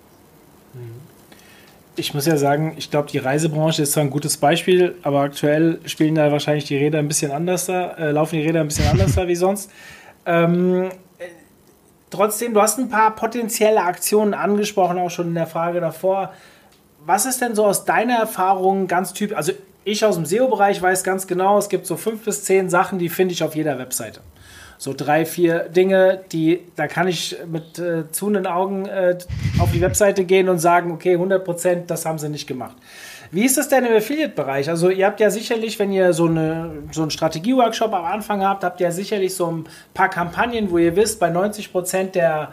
Ich 1.97 2.13
muss 2.13 2.27
ja 2.27 2.37
sagen, 2.37 2.75
ich 2.77 2.91
glaube, 2.91 3.09
die 3.09 3.17
Reisebranche 3.17 3.81
ist 3.81 3.93
zwar 3.93 4.03
ein 4.03 4.11
gutes 4.11 4.37
Beispiel, 4.37 4.95
aber 5.01 5.21
aktuell 5.21 5.79
spielen 5.85 6.13
da 6.15 6.31
wahrscheinlich 6.31 6.65
die 6.65 6.77
Räder 6.77 6.99
ein 6.99 7.07
bisschen 7.07 7.31
anders 7.31 7.65
da, 7.65 7.89
äh, 7.93 8.11
laufen 8.11 8.35
die 8.35 8.45
Räder 8.45 8.61
ein 8.61 8.67
bisschen 8.67 8.87
anders 8.87 9.15
da 9.15 9.27
wie 9.27 9.35
sonst. 9.35 9.71
Ähm, 10.25 10.91
Trotzdem, 12.09 12.53
du 12.53 12.61
hast 12.61 12.79
ein 12.79 12.89
paar 12.89 13.15
potenzielle 13.15 13.81
Aktionen 13.81 14.33
angesprochen, 14.33 14.97
auch 14.97 15.09
schon 15.09 15.27
in 15.27 15.35
der 15.35 15.47
Frage 15.47 15.81
davor. 15.81 16.33
Was 17.05 17.25
ist 17.25 17.41
denn 17.41 17.55
so 17.55 17.65
aus 17.65 17.85
deiner 17.85 18.15
Erfahrung 18.15 18.87
ganz 18.87 19.13
typisch? 19.13 19.35
Also 19.35 19.51
ich 19.83 20.03
aus 20.03 20.15
dem 20.15 20.25
SEO-Bereich 20.25 20.81
weiß 20.81 21.03
ganz 21.03 21.27
genau, 21.27 21.57
es 21.57 21.69
gibt 21.69 21.85
so 21.85 21.95
fünf 21.95 22.23
bis 22.25 22.43
zehn 22.43 22.69
Sachen, 22.69 22.99
die 22.99 23.09
finde 23.09 23.33
ich 23.33 23.43
auf 23.43 23.55
jeder 23.55 23.79
Webseite. 23.79 24.21
So 24.77 24.93
drei, 24.93 25.25
vier 25.25 25.69
Dinge, 25.69 26.21
die, 26.31 26.61
da 26.75 26.87
kann 26.87 27.07
ich 27.07 27.35
mit 27.49 27.79
äh, 27.79 28.11
zuhenden 28.11 28.45
Augen 28.45 28.85
äh, 28.85 29.17
auf 29.59 29.71
die 29.71 29.81
Webseite 29.81 30.23
gehen 30.23 30.49
und 30.49 30.59
sagen, 30.59 30.91
okay, 30.91 31.13
100 31.13 31.43
Prozent, 31.43 31.89
das 31.89 32.05
haben 32.05 32.19
sie 32.19 32.29
nicht 32.29 32.47
gemacht. 32.47 32.75
Wie 33.31 33.45
ist 33.45 33.57
das 33.57 33.69
denn 33.69 33.85
im 33.85 33.95
Affiliate-Bereich? 33.95 34.69
Also 34.69 34.89
ihr 34.89 35.05
habt 35.05 35.19
ja 35.19 35.29
sicherlich, 35.29 35.77
wenn 35.79 35.91
ihr 35.91 36.13
so, 36.13 36.25
eine, 36.25 36.83
so 36.91 37.01
einen 37.01 37.11
Strategie-Workshop 37.11 37.93
am 37.93 38.05
Anfang 38.05 38.43
habt, 38.43 38.63
habt 38.63 38.79
ihr 38.79 38.87
ja 38.87 38.91
sicherlich 38.91 39.35
so 39.35 39.51
ein 39.51 39.65
paar 39.93 40.09
Kampagnen, 40.09 40.71
wo 40.71 40.77
ihr 40.77 40.95
wisst, 40.95 41.19
bei 41.19 41.29
90 41.29 41.71
Prozent 41.71 42.15
der 42.15 42.51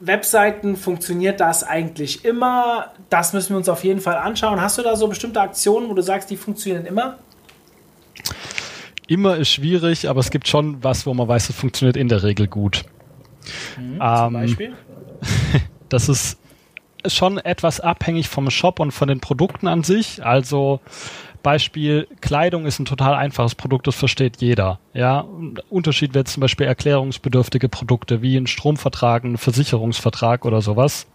Webseiten 0.00 0.76
funktioniert 0.76 1.40
das 1.40 1.64
eigentlich 1.64 2.24
immer. 2.24 2.92
Das 3.10 3.32
müssen 3.32 3.50
wir 3.50 3.56
uns 3.56 3.68
auf 3.68 3.82
jeden 3.82 4.00
Fall 4.00 4.16
anschauen. 4.16 4.60
Hast 4.60 4.78
du 4.78 4.82
da 4.82 4.94
so 4.96 5.08
bestimmte 5.08 5.40
Aktionen, 5.40 5.88
wo 5.88 5.94
du 5.94 6.02
sagst, 6.02 6.30
die 6.30 6.36
funktionieren 6.36 6.86
immer? 6.86 7.18
Immer 9.08 9.36
ist 9.36 9.48
schwierig, 9.48 10.08
aber 10.08 10.20
es 10.20 10.30
gibt 10.30 10.48
schon 10.48 10.84
was, 10.84 11.06
wo 11.06 11.14
man 11.14 11.26
weiß, 11.26 11.48
es 11.48 11.56
funktioniert 11.56 11.96
in 11.96 12.08
der 12.08 12.22
Regel 12.22 12.46
gut. 12.46 12.84
Mhm, 13.76 13.98
ähm, 14.00 14.16
zum 14.16 14.32
Beispiel? 14.34 14.72
das 15.88 16.08
ist 16.08 16.38
schon 17.06 17.38
etwas 17.38 17.80
abhängig 17.80 18.28
vom 18.28 18.50
Shop 18.50 18.80
und 18.80 18.92
von 18.92 19.08
den 19.08 19.20
Produkten 19.20 19.68
an 19.68 19.82
sich. 19.82 20.24
Also 20.24 20.80
Beispiel 21.42 22.08
Kleidung 22.20 22.66
ist 22.66 22.78
ein 22.78 22.84
total 22.84 23.14
einfaches 23.14 23.54
Produkt, 23.54 23.86
das 23.86 23.94
versteht 23.94 24.38
jeder. 24.38 24.80
Ja, 24.92 25.24
Unterschied 25.70 26.14
wäre 26.14 26.24
zum 26.24 26.40
Beispiel 26.40 26.66
erklärungsbedürftige 26.66 27.68
Produkte 27.68 28.22
wie 28.22 28.36
ein 28.36 28.46
Stromvertrag, 28.46 29.24
ein 29.24 29.38
Versicherungsvertrag 29.38 30.44
oder 30.44 30.60
sowas. 30.60 31.06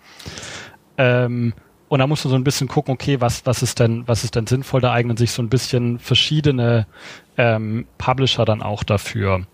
Ähm, 0.97 1.53
und 1.89 1.99
da 1.99 2.07
musst 2.07 2.25
du 2.25 2.29
so 2.29 2.35
ein 2.35 2.43
bisschen 2.43 2.67
gucken, 2.67 2.93
okay, 2.93 3.21
was, 3.21 3.45
was 3.45 3.61
ist 3.61 3.79
denn, 3.79 4.07
was 4.07 4.23
ist 4.23 4.35
denn 4.35 4.47
sinnvoll? 4.47 4.81
Da 4.81 4.93
eignen 4.93 5.17
sich 5.17 5.31
so 5.31 5.43
ein 5.43 5.49
bisschen 5.49 5.99
verschiedene 5.99 6.87
ähm, 7.37 7.85
Publisher 7.97 8.45
dann 8.45 8.61
auch 8.61 8.83
dafür. 8.83 9.45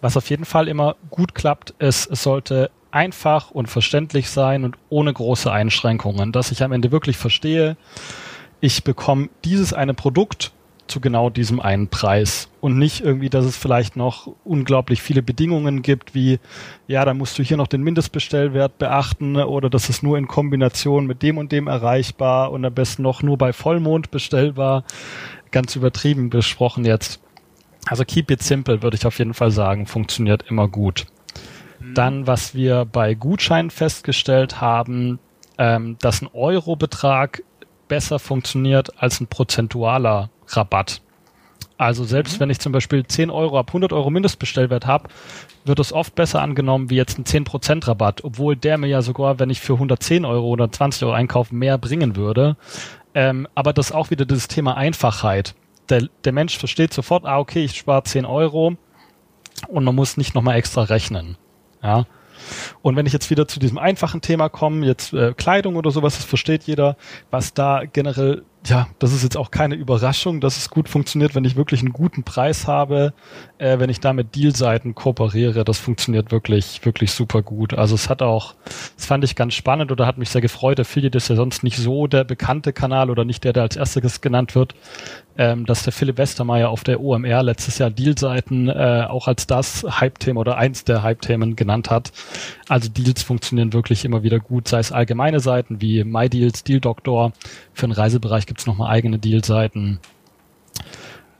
Was 0.00 0.16
auf 0.16 0.30
jeden 0.30 0.46
Fall 0.46 0.68
immer 0.68 0.96
gut 1.10 1.34
klappt, 1.34 1.74
ist, 1.78 2.10
es 2.10 2.22
sollte 2.22 2.70
einfach 2.90 3.50
und 3.50 3.68
verständlich 3.68 4.30
sein 4.30 4.64
und 4.64 4.76
ohne 4.88 5.12
große 5.12 5.50
Einschränkungen, 5.50 6.32
dass 6.32 6.52
ich 6.52 6.62
am 6.62 6.72
Ende 6.72 6.92
wirklich 6.92 7.16
verstehe, 7.16 7.76
ich 8.60 8.84
bekomme 8.84 9.28
dieses 9.44 9.72
eine 9.72 9.94
Produkt 9.94 10.52
zu 10.90 11.00
genau 11.00 11.30
diesem 11.30 11.60
einen 11.60 11.88
Preis 11.88 12.48
und 12.60 12.76
nicht 12.76 13.00
irgendwie, 13.00 13.30
dass 13.30 13.44
es 13.44 13.56
vielleicht 13.56 13.96
noch 13.96 14.34
unglaublich 14.44 15.00
viele 15.00 15.22
Bedingungen 15.22 15.82
gibt, 15.82 16.14
wie 16.14 16.40
ja, 16.88 17.04
da 17.04 17.14
musst 17.14 17.38
du 17.38 17.42
hier 17.42 17.56
noch 17.56 17.68
den 17.68 17.82
Mindestbestellwert 17.82 18.76
beachten 18.78 19.36
oder 19.36 19.70
das 19.70 19.88
ist 19.88 20.02
nur 20.02 20.18
in 20.18 20.26
Kombination 20.26 21.06
mit 21.06 21.22
dem 21.22 21.38
und 21.38 21.52
dem 21.52 21.68
erreichbar 21.68 22.50
und 22.50 22.64
am 22.64 22.74
besten 22.74 23.02
noch 23.02 23.22
nur 23.22 23.38
bei 23.38 23.52
Vollmond 23.52 24.10
bestellbar. 24.10 24.84
Ganz 25.52 25.76
übertrieben 25.76 26.28
besprochen 26.28 26.84
jetzt. 26.84 27.20
Also 27.86 28.04
keep 28.04 28.30
it 28.30 28.42
simple, 28.42 28.82
würde 28.82 28.96
ich 28.96 29.06
auf 29.06 29.18
jeden 29.18 29.34
Fall 29.34 29.50
sagen, 29.50 29.86
funktioniert 29.86 30.44
immer 30.48 30.68
gut. 30.68 31.06
Mhm. 31.90 31.94
Dann, 31.94 32.26
was 32.26 32.54
wir 32.54 32.84
bei 32.84 33.14
Gutscheinen 33.14 33.70
festgestellt 33.70 34.60
haben, 34.60 35.18
ähm, 35.58 35.96
dass 36.00 36.22
ein 36.22 36.28
Eurobetrag 36.32 37.42
besser 37.88 38.18
funktioniert 38.18 39.02
als 39.02 39.20
ein 39.20 39.26
prozentualer 39.26 40.30
Rabatt. 40.48 41.02
Also 41.76 42.04
selbst 42.04 42.36
mhm. 42.36 42.40
wenn 42.40 42.50
ich 42.50 42.60
zum 42.60 42.72
Beispiel 42.72 43.06
10 43.06 43.30
Euro 43.30 43.58
ab 43.58 43.68
100 43.68 43.92
Euro 43.92 44.10
Mindestbestellwert 44.10 44.86
habe, 44.86 45.08
wird 45.64 45.80
es 45.80 45.92
oft 45.92 46.14
besser 46.14 46.40
angenommen 46.40 46.90
wie 46.90 46.96
jetzt 46.96 47.18
ein 47.18 47.24
10% 47.24 47.86
Rabatt, 47.86 48.24
obwohl 48.24 48.56
der 48.56 48.78
mir 48.78 48.86
ja 48.86 49.02
sogar, 49.02 49.38
wenn 49.38 49.50
ich 49.50 49.60
für 49.60 49.74
110 49.74 50.24
Euro 50.24 50.46
oder 50.48 50.70
20 50.70 51.04
Euro 51.04 51.14
einkaufe, 51.14 51.54
mehr 51.54 51.78
bringen 51.78 52.16
würde. 52.16 52.56
Ähm, 53.14 53.48
aber 53.54 53.72
das 53.72 53.90
ist 53.90 53.92
auch 53.92 54.10
wieder 54.10 54.24
das 54.24 54.48
Thema 54.48 54.76
Einfachheit 54.76 55.54
der, 55.90 56.08
der 56.24 56.32
Mensch 56.32 56.56
versteht 56.56 56.94
sofort, 56.94 57.24
ah, 57.26 57.38
okay, 57.38 57.64
ich 57.64 57.76
spare 57.76 58.02
10 58.02 58.24
Euro 58.24 58.76
und 59.68 59.84
man 59.84 59.94
muss 59.94 60.16
nicht 60.16 60.34
nochmal 60.34 60.56
extra 60.56 60.82
rechnen. 60.82 61.36
Ja. 61.82 62.06
Und 62.82 62.96
wenn 62.96 63.06
ich 63.06 63.12
jetzt 63.12 63.30
wieder 63.30 63.46
zu 63.46 63.60
diesem 63.60 63.78
einfachen 63.78 64.22
Thema 64.22 64.48
komme, 64.48 64.86
jetzt 64.86 65.12
äh, 65.12 65.34
Kleidung 65.34 65.76
oder 65.76 65.90
sowas, 65.90 66.16
das 66.16 66.24
versteht 66.24 66.64
jeder, 66.64 66.96
was 67.30 67.52
da 67.54 67.82
generell 67.84 68.44
ja, 68.66 68.88
das 68.98 69.12
ist 69.12 69.22
jetzt 69.22 69.36
auch 69.36 69.50
keine 69.50 69.74
Überraschung, 69.74 70.40
dass 70.40 70.58
es 70.58 70.68
gut 70.68 70.88
funktioniert, 70.88 71.34
wenn 71.34 71.44
ich 71.44 71.56
wirklich 71.56 71.80
einen 71.80 71.94
guten 71.94 72.24
Preis 72.24 72.66
habe, 72.66 73.14
äh, 73.58 73.78
wenn 73.78 73.88
ich 73.88 74.00
da 74.00 74.12
mit 74.12 74.34
Dealseiten 74.34 74.94
kooperiere. 74.94 75.64
Das 75.64 75.78
funktioniert 75.78 76.30
wirklich, 76.30 76.84
wirklich 76.84 77.12
super 77.12 77.42
gut. 77.42 77.72
Also 77.72 77.94
es 77.94 78.10
hat 78.10 78.20
auch, 78.20 78.54
das 78.96 79.06
fand 79.06 79.24
ich 79.24 79.34
ganz 79.34 79.54
spannend 79.54 79.90
oder 79.92 80.06
hat 80.06 80.18
mich 80.18 80.28
sehr 80.28 80.42
gefreut. 80.42 80.78
Affiliate 80.78 81.16
ist 81.16 81.28
ja 81.28 81.36
sonst 81.36 81.62
nicht 81.64 81.78
so 81.78 82.06
der 82.06 82.24
bekannte 82.24 82.74
Kanal 82.74 83.08
oder 83.08 83.24
nicht 83.24 83.44
der, 83.44 83.54
der 83.54 83.62
als 83.62 83.76
erstes 83.76 84.20
genannt 84.20 84.54
wird, 84.54 84.74
ähm, 85.40 85.64
dass 85.64 85.84
der 85.84 85.94
Philipp 85.94 86.18
Westermeier 86.18 86.68
auf 86.68 86.84
der 86.84 87.00
OMR 87.00 87.42
letztes 87.42 87.78
Jahr 87.78 87.88
Dealseiten 87.88 88.68
äh, 88.68 89.06
auch 89.08 89.26
als 89.26 89.46
das 89.46 89.86
Hype-Thema 89.88 90.42
oder 90.42 90.58
eins 90.58 90.84
der 90.84 91.02
Hype-Themen 91.02 91.56
genannt 91.56 91.88
hat. 91.88 92.12
Also 92.68 92.90
Deals 92.90 93.22
funktionieren 93.22 93.72
wirklich 93.72 94.04
immer 94.04 94.22
wieder 94.22 94.38
gut, 94.38 94.68
sei 94.68 94.80
es 94.80 94.92
allgemeine 94.92 95.40
Seiten 95.40 95.80
wie 95.80 96.04
MyDeals, 96.04 96.62
Deal 96.62 96.80
Doctor. 96.80 97.32
Für 97.72 97.86
den 97.86 97.92
Reisebereich 97.92 98.44
gibt 98.44 98.60
es 98.60 98.66
nochmal 98.66 98.90
eigene 98.90 99.18
Deal-Seiten. 99.18 99.98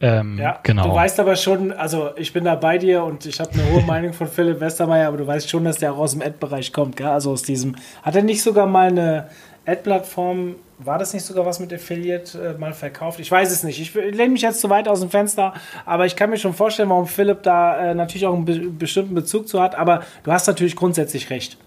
Ähm, 0.01 0.39
ja, 0.39 0.59
genau. 0.63 0.89
Du 0.89 0.95
weißt 0.95 1.21
aber 1.21 1.37
schon, 1.37 1.71
also 1.73 2.13
ich 2.17 2.33
bin 2.33 2.45
da 2.45 2.55
bei 2.55 2.79
dir 2.79 3.05
und 3.05 3.27
ich 3.27 3.39
habe 3.39 3.51
eine 3.53 3.71
hohe 3.71 3.83
Meinung 3.83 4.15
von 4.15 4.29
Philipp 4.29 4.61
Westermeier, 4.61 5.09
aber 5.09 5.19
du 5.19 5.27
weißt 5.27 5.51
schon, 5.51 5.65
dass 5.65 5.77
der 5.77 5.93
auch 5.93 5.99
aus 5.99 6.13
dem 6.13 6.23
Ad-Bereich 6.23 6.73
kommt, 6.73 6.97
gell? 6.97 7.09
Also 7.09 7.33
aus 7.33 7.43
diesem. 7.43 7.77
Hat 8.03 8.17
er 8.17 8.23
nicht 8.23 8.43
sogar 8.43 8.67
mal 8.67 8.89
eine 8.89 9.29
Ad-Plattform 9.71 10.57
war 10.79 10.99
das 10.99 11.13
nicht 11.13 11.25
sogar 11.25 11.45
was 11.45 11.61
mit 11.61 11.73
Affiliate 11.73 12.55
äh, 12.57 12.59
mal 12.59 12.73
verkauft? 12.73 13.21
Ich 13.21 13.31
weiß 13.31 13.51
es 13.51 13.63
nicht. 13.63 13.81
Ich 13.81 13.95
lehne 13.95 14.31
mich 14.31 14.43
jetzt 14.43 14.61
zu 14.61 14.71
weit 14.71 14.89
aus 14.89 15.01
dem 15.01 15.11
Fenster, 15.11 15.55
aber 15.85 16.07
ich 16.07 16.17
kann 16.17 16.31
mir 16.31 16.39
schon 16.39 16.55
vorstellen, 16.55 16.89
warum 16.89 17.07
Philipp 17.07 17.43
da 17.43 17.91
äh, 17.91 17.95
natürlich 17.95 18.27
auch 18.27 18.35
einen 18.35 18.45
be 18.45 18.59
bestimmten 18.59 19.15
Bezug 19.15 19.49
zu 19.49 19.61
hat. 19.61 19.75
Aber 19.75 20.03
du 20.25 20.33
hast 20.33 20.47
natürlich 20.47 20.77
grundsätzlich 20.77 21.31
recht. 21.31 21.59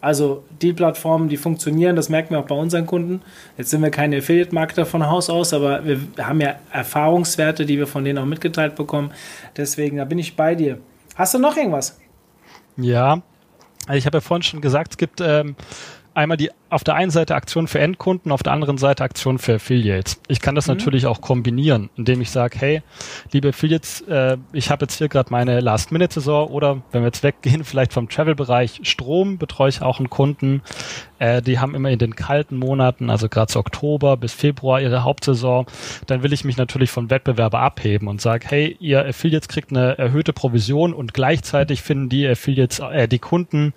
Also 0.00 0.44
die 0.62 0.72
Plattformen, 0.72 1.28
die 1.28 1.36
funktionieren, 1.36 1.96
das 1.96 2.08
merken 2.08 2.30
wir 2.30 2.38
auch 2.38 2.46
bei 2.46 2.54
unseren 2.54 2.86
Kunden. 2.86 3.20
Jetzt 3.56 3.70
sind 3.70 3.82
wir 3.82 3.90
keine 3.90 4.18
Affiliate-Marketer 4.18 4.86
von 4.86 5.08
Haus 5.08 5.28
aus, 5.28 5.52
aber 5.52 5.84
wir 5.84 5.98
haben 6.20 6.40
ja 6.40 6.54
Erfahrungswerte, 6.70 7.66
die 7.66 7.78
wir 7.78 7.88
von 7.88 8.04
denen 8.04 8.18
auch 8.18 8.24
mitgeteilt 8.24 8.76
bekommen. 8.76 9.12
Deswegen, 9.56 9.96
da 9.96 10.04
bin 10.04 10.18
ich 10.18 10.36
bei 10.36 10.54
dir. 10.54 10.78
Hast 11.16 11.34
du 11.34 11.38
noch 11.38 11.56
irgendwas? 11.56 11.98
Ja, 12.76 13.22
ich 13.92 14.06
habe 14.06 14.18
ja 14.18 14.20
vorhin 14.20 14.42
schon 14.42 14.60
gesagt, 14.60 14.92
es 14.92 14.98
gibt 14.98 15.20
ähm, 15.20 15.56
einmal 16.18 16.36
die 16.36 16.50
auf 16.70 16.84
der 16.84 16.96
einen 16.96 17.10
Seite 17.10 17.34
Aktion 17.34 17.66
für 17.66 17.78
Endkunden, 17.78 18.32
auf 18.32 18.42
der 18.42 18.52
anderen 18.52 18.76
Seite 18.76 19.02
Aktion 19.02 19.38
für 19.38 19.54
Affiliates. 19.54 20.20
Ich 20.28 20.40
kann 20.40 20.54
das 20.54 20.66
mhm. 20.66 20.74
natürlich 20.74 21.06
auch 21.06 21.20
kombinieren, 21.20 21.88
indem 21.96 22.20
ich 22.20 22.30
sage, 22.30 22.58
hey, 22.58 22.82
liebe 23.32 23.48
Affiliates, 23.48 24.02
äh, 24.02 24.36
ich 24.52 24.70
habe 24.70 24.84
jetzt 24.84 24.98
hier 24.98 25.08
gerade 25.08 25.30
meine 25.30 25.60
Last-Minute-Saison 25.60 26.48
oder 26.48 26.82
wenn 26.92 27.02
wir 27.02 27.06
jetzt 27.06 27.22
weggehen, 27.22 27.64
vielleicht 27.64 27.92
vom 27.92 28.08
Travel-Bereich 28.08 28.80
Strom, 28.82 29.38
betreue 29.38 29.70
ich 29.70 29.80
auch 29.80 29.98
einen 29.98 30.10
Kunden. 30.10 30.62
Äh, 31.18 31.42
die 31.42 31.58
haben 31.58 31.74
immer 31.74 31.90
in 31.90 31.98
den 31.98 32.16
kalten 32.16 32.56
Monaten, 32.56 33.10
also 33.10 33.28
gerade 33.28 33.48
zu 33.52 33.58
Oktober 33.58 34.16
bis 34.16 34.32
Februar 34.32 34.80
ihre 34.80 35.04
Hauptsaison. 35.04 35.66
Dann 36.06 36.22
will 36.22 36.32
ich 36.32 36.44
mich 36.44 36.56
natürlich 36.56 36.90
vom 36.90 37.10
Wettbewerber 37.10 37.60
abheben 37.60 38.08
und 38.08 38.20
sage, 38.20 38.46
hey, 38.48 38.76
ihr 38.80 39.04
Affiliates 39.04 39.48
kriegt 39.48 39.70
eine 39.70 39.98
erhöhte 39.98 40.32
Provision 40.32 40.92
und 40.92 41.14
gleichzeitig 41.14 41.82
finden 41.82 42.08
die 42.08 42.26
Affiliates, 42.26 42.78
äh, 42.78 43.08
die 43.08 43.18
Kunden 43.18 43.72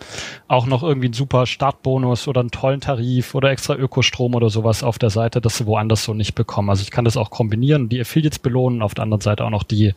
auch 0.48 0.66
noch 0.66 0.84
irgendwie 0.84 1.08
einen 1.08 1.14
super 1.14 1.46
Startbonus 1.46 2.28
oder 2.28 2.42
einen 2.42 2.52
tollen 2.52 2.82
Tarif 2.82 3.36
oder 3.36 3.50
extra 3.50 3.76
Ökostrom 3.76 4.36
oder 4.36 4.50
sowas 4.50 4.84
auf 4.84 5.00
der 5.00 5.10
Seite, 5.10 5.42
das 5.42 5.58
sie 5.58 5.66
woanders 5.66 6.04
so 6.04 6.14
nicht 6.14 6.36
bekommen. 6.36 6.70
Also 6.70 6.84
ich 6.84 6.92
kann 6.92 7.06
das 7.06 7.18
auch 7.18 7.30
kombinieren, 7.30 7.90
die 7.90 8.02
Affiliates 8.02 8.40
belohnen, 8.40 8.82
auf 8.82 8.94
der 8.94 9.04
anderen 9.04 9.22
Seite 9.22 9.46
auch 9.46 9.50
noch 9.50 9.64
die, 9.64 9.94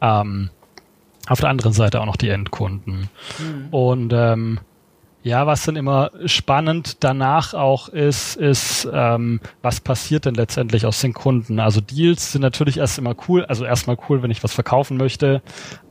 ähm, 0.00 0.50
auf 1.28 1.40
der 1.40 1.50
anderen 1.50 1.72
Seite 1.72 2.00
auch 2.00 2.06
noch 2.06 2.16
die 2.16 2.28
Endkunden. 2.28 3.08
Mhm. 3.38 3.68
Und 3.70 4.12
ähm, 4.14 4.60
ja, 5.26 5.44
was 5.44 5.64
dann 5.64 5.74
immer 5.74 6.12
spannend 6.26 6.98
danach 7.02 7.52
auch 7.52 7.88
ist, 7.88 8.36
ist, 8.36 8.88
ähm, 8.92 9.40
was 9.60 9.80
passiert 9.80 10.24
denn 10.24 10.36
letztendlich 10.36 10.86
aus 10.86 11.00
den 11.00 11.14
Kunden? 11.14 11.58
Also 11.58 11.80
Deals 11.80 12.30
sind 12.30 12.42
natürlich 12.42 12.76
erst 12.76 12.96
immer 12.96 13.16
cool, 13.26 13.44
also 13.44 13.64
erstmal 13.64 13.98
cool, 14.08 14.22
wenn 14.22 14.30
ich 14.30 14.44
was 14.44 14.52
verkaufen 14.52 14.96
möchte. 14.96 15.42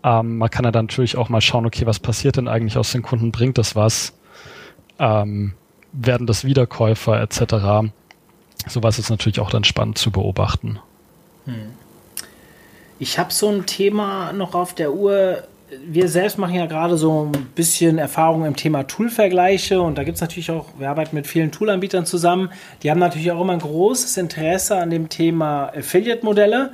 Ähm, 0.06 0.38
man 0.38 0.50
kann 0.50 0.64
ja 0.64 0.72
dann 0.72 0.86
natürlich 0.86 1.18
auch 1.18 1.28
mal 1.28 1.42
schauen, 1.42 1.66
okay, 1.66 1.86
was 1.86 2.00
passiert 2.00 2.38
denn 2.38 2.48
eigentlich 2.48 2.78
aus 2.78 2.94
den 2.94 3.02
Kunden? 3.02 3.34
Bringt 3.34 3.58
das 3.58 3.76
was? 3.76 4.14
Ähm, 5.00 5.52
werden 5.92 6.28
das 6.28 6.46
Wiederkäufer 6.46 7.22
etc. 7.22 7.92
Sowas 8.70 9.00
ist 9.00 9.10
natürlich 9.10 9.42
auch 9.42 9.50
dann 9.50 9.66
spannend 9.66 9.98
zu 9.98 10.12
beobachten. 10.12 10.80
Hm. 11.44 11.74
Ich 13.00 13.20
habe 13.20 13.34
so 13.34 13.50
ein 13.50 13.66
Thema 13.66 14.32
noch 14.32 14.56
auf 14.56 14.74
der 14.74 14.94
Uhr. 14.94 15.44
Wir 15.84 16.08
selbst 16.10 16.38
machen 16.38 16.54
ja 16.54 16.68
gerade 16.68 16.96
so 16.96 17.26
ein 17.26 17.48
bisschen 17.56 17.98
Erfahrung 17.98 18.46
im 18.46 18.56
Thema 18.56 18.84
Tool-Vergleiche 18.84 19.82
und 19.82 19.98
da 19.98 20.04
gibt 20.04 20.16
es 20.16 20.22
natürlich 20.22 20.52
auch, 20.52 20.68
wir 20.78 20.90
arbeiten 20.90 21.16
mit 21.16 21.26
vielen 21.26 21.52
Tool-Anbietern 21.52 22.06
zusammen, 22.06 22.50
die 22.84 22.92
haben 22.92 23.00
natürlich 23.00 23.32
auch 23.32 23.42
immer 23.42 23.54
ein 23.54 23.60
großes 23.60 24.18
Interesse 24.18 24.78
an 24.78 24.92
dem 24.92 25.10
Thema 25.10 25.72
Affiliate-Modelle. 25.76 26.74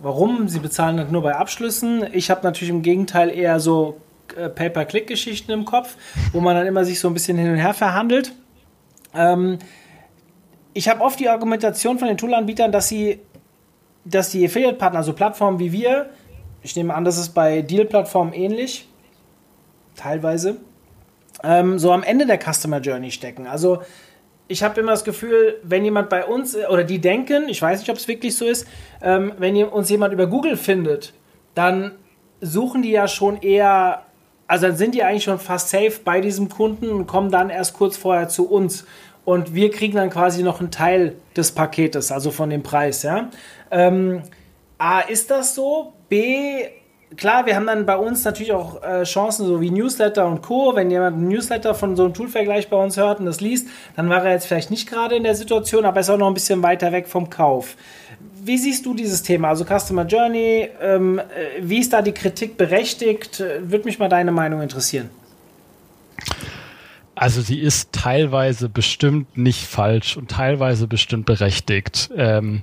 Warum? 0.00 0.48
Sie 0.48 0.58
bezahlen 0.58 0.96
das 0.96 1.10
nur 1.10 1.22
bei 1.22 1.36
Abschlüssen. 1.36 2.06
Ich 2.12 2.30
habe 2.30 2.40
natürlich 2.42 2.70
im 2.70 2.80
Gegenteil 2.80 3.28
eher 3.28 3.60
so 3.60 4.00
äh, 4.34 4.48
Pay-per-Click-Geschichten 4.48 5.52
im 5.52 5.66
Kopf, 5.66 5.96
wo 6.32 6.40
man 6.40 6.56
dann 6.56 6.66
immer 6.66 6.86
sich 6.86 6.98
so 6.98 7.08
ein 7.08 7.14
bisschen 7.14 7.36
hin 7.36 7.50
und 7.50 7.58
her 7.58 7.74
verhandelt. 7.74 8.32
Ähm, 9.14 9.58
ich 10.72 10.88
habe 10.88 11.02
oft 11.02 11.20
die 11.20 11.28
Argumentation 11.28 11.98
von 11.98 12.08
den 12.08 12.16
Toolanbietern, 12.16 12.72
dass 12.72 12.88
sie, 12.88 13.20
dass 14.06 14.30
die 14.30 14.46
Affiliate-Partner, 14.46 15.00
also 15.00 15.12
Plattformen 15.12 15.58
wie 15.58 15.72
wir, 15.72 16.08
ich 16.62 16.76
nehme 16.76 16.94
an, 16.94 17.04
das 17.04 17.18
ist 17.18 17.30
bei 17.30 17.62
Deal-Plattformen 17.62 18.32
ähnlich, 18.32 18.88
teilweise, 19.96 20.56
ähm, 21.42 21.78
so 21.78 21.92
am 21.92 22.02
Ende 22.02 22.26
der 22.26 22.38
Customer 22.38 22.80
Journey 22.80 23.10
stecken. 23.10 23.46
Also 23.46 23.82
ich 24.48 24.62
habe 24.62 24.80
immer 24.80 24.92
das 24.92 25.04
Gefühl, 25.04 25.58
wenn 25.62 25.84
jemand 25.84 26.08
bei 26.08 26.24
uns, 26.24 26.56
oder 26.56 26.84
die 26.84 27.00
denken, 27.00 27.48
ich 27.48 27.62
weiß 27.62 27.80
nicht, 27.80 27.90
ob 27.90 27.96
es 27.96 28.08
wirklich 28.08 28.36
so 28.36 28.46
ist, 28.46 28.66
ähm, 29.00 29.32
wenn 29.38 29.56
uns 29.64 29.88
jemand 29.90 30.12
über 30.12 30.26
Google 30.26 30.56
findet, 30.56 31.14
dann 31.54 31.92
suchen 32.40 32.82
die 32.82 32.90
ja 32.90 33.06
schon 33.08 33.40
eher 33.42 34.04
also 34.50 34.66
dann 34.66 34.76
sind 34.76 34.96
die 34.96 35.04
eigentlich 35.04 35.22
schon 35.22 35.38
fast 35.38 35.68
safe 35.68 36.00
bei 36.04 36.20
diesem 36.20 36.48
Kunden 36.48 36.90
und 36.90 37.06
kommen 37.06 37.30
dann 37.30 37.50
erst 37.50 37.74
kurz 37.74 37.96
vorher 37.96 38.28
zu 38.28 38.50
uns. 38.50 38.84
Und 39.24 39.54
wir 39.54 39.70
kriegen 39.70 39.94
dann 39.94 40.10
quasi 40.10 40.42
noch 40.42 40.58
einen 40.58 40.72
Teil 40.72 41.14
des 41.36 41.52
Paketes, 41.52 42.10
also 42.10 42.32
von 42.32 42.50
dem 42.50 42.64
Preis. 42.64 43.04
Ja? 43.04 43.30
Ähm, 43.70 44.22
A, 44.80 45.00
ist 45.00 45.30
das 45.30 45.54
so? 45.54 45.92
B, 46.08 46.64
klar, 47.14 47.44
wir 47.44 47.54
haben 47.54 47.66
dann 47.66 47.84
bei 47.84 47.96
uns 47.96 48.24
natürlich 48.24 48.52
auch 48.52 48.82
äh, 48.82 49.02
Chancen, 49.02 49.46
so 49.46 49.60
wie 49.60 49.70
Newsletter 49.70 50.26
und 50.26 50.40
Co. 50.40 50.74
Wenn 50.74 50.90
jemand 50.90 51.18
ein 51.18 51.28
Newsletter 51.28 51.74
von 51.74 51.96
so 51.96 52.04
einem 52.04 52.14
Toolvergleich 52.14 52.70
bei 52.70 52.82
uns 52.82 52.96
hört 52.96 53.20
und 53.20 53.26
das 53.26 53.42
liest, 53.42 53.68
dann 53.94 54.08
war 54.08 54.24
er 54.24 54.32
jetzt 54.32 54.46
vielleicht 54.46 54.70
nicht 54.70 54.88
gerade 54.88 55.16
in 55.16 55.22
der 55.22 55.34
Situation, 55.34 55.84
aber 55.84 56.00
ist 56.00 56.08
auch 56.08 56.16
noch 56.16 56.28
ein 56.28 56.34
bisschen 56.34 56.62
weiter 56.62 56.92
weg 56.92 57.08
vom 57.08 57.28
Kauf. 57.28 57.76
Wie 58.42 58.56
siehst 58.56 58.86
du 58.86 58.94
dieses 58.94 59.22
Thema? 59.22 59.48
Also 59.48 59.66
Customer 59.66 60.06
Journey, 60.06 60.70
ähm, 60.80 61.18
äh, 61.18 61.22
wie 61.60 61.78
ist 61.78 61.92
da 61.92 62.00
die 62.00 62.12
Kritik 62.12 62.56
berechtigt? 62.56 63.44
Würde 63.60 63.84
mich 63.84 63.98
mal 63.98 64.08
deine 64.08 64.32
Meinung 64.32 64.62
interessieren. 64.62 65.10
Also 67.14 67.42
sie 67.42 67.60
ist 67.60 67.92
teilweise 67.92 68.70
bestimmt 68.70 69.36
nicht 69.36 69.66
falsch 69.66 70.16
und 70.16 70.30
teilweise 70.30 70.86
bestimmt 70.86 71.26
berechtigt. 71.26 72.08
Ähm, 72.16 72.62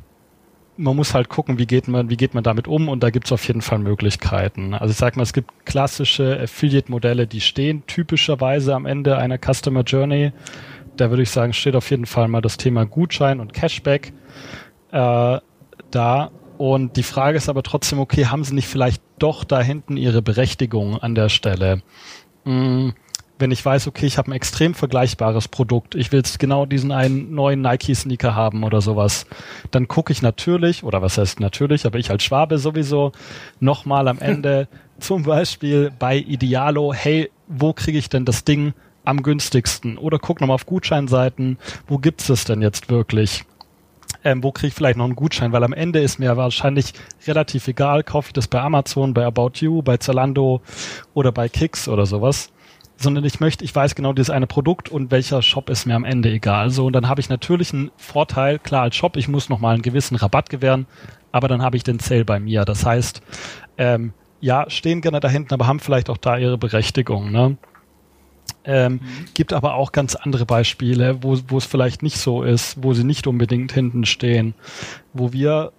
man 0.78 0.96
muss 0.96 1.14
halt 1.14 1.30
gucken, 1.30 1.58
wie 1.58 1.66
geht 1.66 1.88
man, 1.88 2.10
wie 2.10 2.18
geht 2.18 2.34
man 2.34 2.44
damit 2.44 2.68
um 2.68 2.90
und 2.90 3.04
da 3.04 3.10
gibt 3.10 3.26
es 3.26 3.32
auf 3.32 3.46
jeden 3.48 3.62
Fall 3.62 3.80
Möglichkeiten. 3.80 4.74
Also 4.74 4.92
ich 4.92 4.98
sag 4.98 5.16
mal, 5.16 5.24
es 5.24 5.34
gibt 5.34 5.66
klassische 5.66 6.40
Affiliate-Modelle, 6.40 7.28
die 7.28 7.42
stehen 7.42 7.84
typischerweise 7.88 8.76
am 8.76 8.86
Ende 8.86 9.18
einer 9.18 9.38
Customer 9.38 9.82
Journey. 9.82 10.32
Da 10.96 11.10
würde 11.10 11.24
ich 11.24 11.30
sagen, 11.30 11.54
steht 11.54 11.76
auf 11.76 11.90
jeden 11.90 12.06
Fall 12.06 12.28
mal 12.28 12.42
das 12.42 12.58
Thema 12.58 12.86
Gutschein 12.86 13.40
und 13.40 13.54
Cashback 13.54 14.14
äh, 14.92 15.40
da. 15.92 16.32
Und 16.58 16.98
die 16.98 17.04
Frage 17.04 17.38
ist 17.38 17.50
aber 17.50 17.62
trotzdem, 17.62 18.00
okay, 18.00 18.26
haben 18.26 18.44
sie 18.44 18.56
nicht 18.56 18.68
vielleicht 18.68 19.02
doch 19.20 19.44
da 19.44 19.62
hinten 19.62 19.98
ihre 19.98 20.22
Berechtigung 20.22 20.98
an 20.98 21.14
der 21.14 21.30
Stelle? 21.30 21.82
Hm 22.46 22.94
wenn 23.40 23.52
ich 23.52 23.64
weiß, 23.64 23.88
okay, 23.88 24.06
ich 24.06 24.18
habe 24.18 24.32
ein 24.32 24.36
extrem 24.36 24.74
vergleichbares 24.74 25.48
Produkt, 25.48 25.96
ich 25.96 26.12
will 26.12 26.20
jetzt 26.20 26.40
genau 26.40 26.66
diesen 26.66 26.92
einen 26.92 27.34
neuen 27.34 27.62
Nike-Sneaker 27.62 28.36
haben 28.36 28.64
oder 28.64 28.82
sowas, 28.82 29.26
dann 29.72 29.88
gucke 29.88 30.12
ich 30.12 30.22
natürlich, 30.22 30.84
oder 30.84 31.02
was 31.02 31.18
heißt 31.18 31.40
natürlich, 31.40 31.86
aber 31.86 32.00
ich 32.00 32.10
als 32.10 32.24
Schwabe 32.24 32.58
sowieso, 32.58 33.12
nochmal 33.60 34.08
am 34.08 34.20
Ende 34.20 34.68
zum 35.00 35.24
Beispiel 35.24 35.92
bei 35.98 36.18
Idealo, 36.18 36.94
hey, 36.94 37.30
wo 37.48 37.74
kriege 37.74 37.98
ich 37.98 38.10
denn 38.10 38.26
das 38.26 38.44
Ding 38.44 38.74
am 39.06 39.24
günstigsten? 39.24 39.98
Oder 39.98 40.20
guck 40.20 40.42
nochmal 40.42 40.56
auf 40.56 40.66
Gutscheinseiten, 40.66 41.58
wo 41.88 41.98
gibt's 41.98 42.30
es 42.30 42.44
denn 42.44 42.62
jetzt 42.62 42.90
wirklich? 42.90 43.46
Ähm, 44.24 44.44
wo 44.44 44.52
kriege 44.52 44.70
ich 44.70 44.74
vielleicht 44.74 44.98
noch 44.98 45.06
einen 45.06 45.16
Gutschein? 45.16 45.52
Weil 45.52 45.64
am 45.64 45.74
Ende 45.74 46.00
ist 46.02 46.20
mir 46.20 46.36
wahrscheinlich 46.36 46.94
relativ 47.28 47.68
egal, 47.68 48.04
kaufe 48.04 48.30
ich 48.30 48.34
das 48.34 48.48
bei 48.48 48.60
Amazon, 48.60 49.14
bei 49.14 49.26
About 49.26 49.52
You, 49.56 49.82
bei 49.84 49.98
Zalando 49.98 50.62
oder 51.14 51.32
bei 51.32 51.48
Kicks 51.48 51.88
oder 51.88 52.06
sowas 52.06 52.52
sondern 52.98 53.24
ich 53.24 53.40
möchte, 53.40 53.64
ich 53.64 53.74
weiß 53.74 53.96
genau 53.96 54.12
dieses 54.14 54.32
eine 54.32 54.48
Produkt 54.48 54.90
und 54.90 55.12
welcher 55.12 55.42
Shop 55.42 55.70
ist 55.70 55.86
mir 55.86 55.96
am 55.96 56.04
Ende 56.04 56.30
egal. 56.30 56.72
So, 56.72 56.88
und 56.88 56.94
dann 56.94 57.08
habe 57.08 57.22
ich 57.22 57.30
natürlich 57.30 57.74
einen 57.74 57.92
Vorteil, 57.96 58.60
klar 58.60 58.84
als 58.84 58.96
Shop, 58.96 59.16
ich 59.18 59.28
muss 59.28 59.50
nochmal 59.50 59.76
einen 59.76 59.84
gewissen 59.84 60.16
Rabatt 60.16 60.50
gewähren, 60.50 60.88
aber 61.32 61.48
dann 61.48 61.62
habe 61.62 61.78
ich 61.78 61.84
den 61.84 62.00
Sale 62.00 62.26
bei 62.26 62.40
mir. 62.40 62.66
Das 62.66 62.86
heißt, 62.86 63.22
ähm, 63.78 64.14
ja, 64.42 64.70
stehen 64.70 65.02
gerne 65.02 65.20
da 65.20 65.30
hinten, 65.30 65.54
aber 65.54 65.68
haben 65.68 65.80
vielleicht 65.80 66.10
auch 66.10 66.18
da 66.18 66.38
ihre 66.38 66.58
Berechtigung. 66.58 67.32
Ne? 67.32 67.58
Ähm, 68.66 68.94
mhm. 68.94 69.00
Gibt 69.34 69.54
aber 69.54 69.76
auch 69.76 69.92
ganz 69.92 70.16
andere 70.16 70.46
Beispiele, 70.46 71.22
wo, 71.22 71.38
wo 71.48 71.58
es 71.58 71.66
vielleicht 71.66 72.02
nicht 72.02 72.18
so 72.18 72.44
ist, 72.44 72.84
wo 72.84 72.94
sie 72.94 73.04
nicht 73.04 73.28
unbedingt 73.28 73.72
hinten 73.72 74.06
stehen, 74.06 74.56
wo 75.14 75.34
wir 75.34 75.72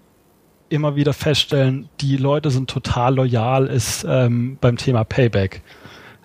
immer 0.70 0.96
wieder 0.96 1.12
feststellen, 1.12 1.88
die 2.00 2.16
Leute 2.16 2.50
sind 2.50 2.70
total 2.70 3.16
loyal, 3.16 3.66
ist 3.66 4.04
ähm, 4.08 4.58
beim 4.60 4.76
Thema 4.76 5.04
Payback. 5.04 5.62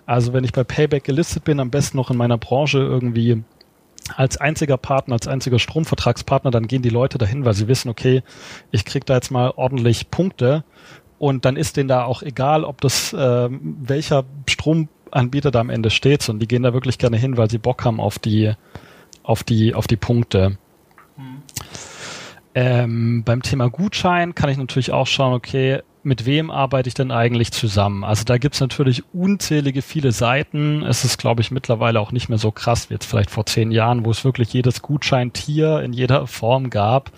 Also 0.06 0.32
wenn 0.32 0.44
ich 0.44 0.52
bei 0.52 0.64
Payback 0.64 1.04
gelistet 1.04 1.44
bin, 1.44 1.60
am 1.60 1.70
besten 1.70 1.96
noch 1.96 2.10
in 2.10 2.16
meiner 2.16 2.38
Branche 2.38 2.78
irgendwie 2.78 3.42
als 4.16 4.36
einziger 4.36 4.76
Partner, 4.76 5.14
als 5.14 5.26
einziger 5.26 5.58
Stromvertragspartner, 5.58 6.50
dann 6.50 6.66
gehen 6.66 6.82
die 6.82 6.90
Leute 6.90 7.16
dahin, 7.16 7.44
weil 7.44 7.54
sie 7.54 7.68
wissen, 7.68 7.88
okay, 7.88 8.22
ich 8.70 8.84
krieg 8.84 9.06
da 9.06 9.14
jetzt 9.14 9.30
mal 9.30 9.52
ordentlich 9.56 10.10
Punkte 10.10 10.64
und 11.18 11.44
dann 11.46 11.56
ist 11.56 11.76
denen 11.76 11.88
da 11.88 12.04
auch 12.04 12.22
egal, 12.22 12.64
ob 12.64 12.80
das 12.82 13.14
äh, 13.14 13.48
welcher 13.50 14.24
Stromanbieter 14.46 15.50
da 15.50 15.60
am 15.60 15.70
Ende 15.70 15.88
steht, 15.88 16.28
und 16.28 16.38
die 16.38 16.48
gehen 16.48 16.64
da 16.64 16.74
wirklich 16.74 16.98
gerne 16.98 17.16
hin, 17.16 17.38
weil 17.38 17.48
sie 17.48 17.58
Bock 17.58 17.84
haben 17.84 18.00
auf 18.00 18.18
die 18.18 18.52
auf 19.22 19.42
die 19.42 19.74
auf 19.74 19.86
die 19.86 19.96
Punkte. 19.96 20.58
Mhm. 21.16 21.42
Ähm, 22.54 23.24
beim 23.24 23.42
Thema 23.42 23.70
Gutschein 23.70 24.34
kann 24.34 24.50
ich 24.50 24.58
natürlich 24.58 24.92
auch 24.92 25.06
schauen, 25.06 25.32
okay, 25.32 25.80
mit 26.04 26.26
wem 26.26 26.50
arbeite 26.50 26.88
ich 26.88 26.94
denn 26.94 27.10
eigentlich 27.10 27.52
zusammen? 27.52 28.04
Also 28.04 28.24
da 28.24 28.38
gibt's 28.38 28.60
natürlich 28.60 29.02
unzählige 29.12 29.82
viele 29.82 30.12
Seiten. 30.12 30.82
Es 30.82 31.04
ist, 31.04 31.18
glaube 31.18 31.40
ich, 31.40 31.50
mittlerweile 31.50 32.00
auch 32.00 32.12
nicht 32.12 32.28
mehr 32.28 32.38
so 32.38 32.50
krass 32.50 32.90
wie 32.90 32.94
jetzt 32.94 33.06
vielleicht 33.06 33.30
vor 33.30 33.46
zehn 33.46 33.70
Jahren, 33.70 34.04
wo 34.04 34.10
es 34.10 34.24
wirklich 34.24 34.52
jedes 34.52 34.82
Gutscheintier 34.82 35.80
in 35.80 35.92
jeder 35.92 36.26
Form 36.26 36.70
gab. 36.70 37.10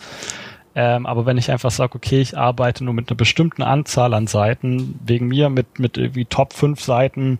Ähm, 0.75 1.07
aber 1.07 1.25
wenn 1.25 1.39
ich 1.39 1.51
einfach 1.51 1.71
sage, 1.71 1.95
okay, 1.95 2.21
ich 2.21 2.37
arbeite 2.37 2.85
nur 2.85 2.93
mit 2.93 3.09
einer 3.09 3.17
bestimmten 3.17 3.63
Anzahl 3.63 4.13
an 4.13 4.27
Seiten, 4.27 5.01
wegen 5.05 5.29
mir 5.29 5.49
mit, 5.49 5.79
mit 5.79 5.97
irgendwie 5.97 6.27
Top 6.27 6.53
5 6.53 6.81
Seiten, 6.81 7.39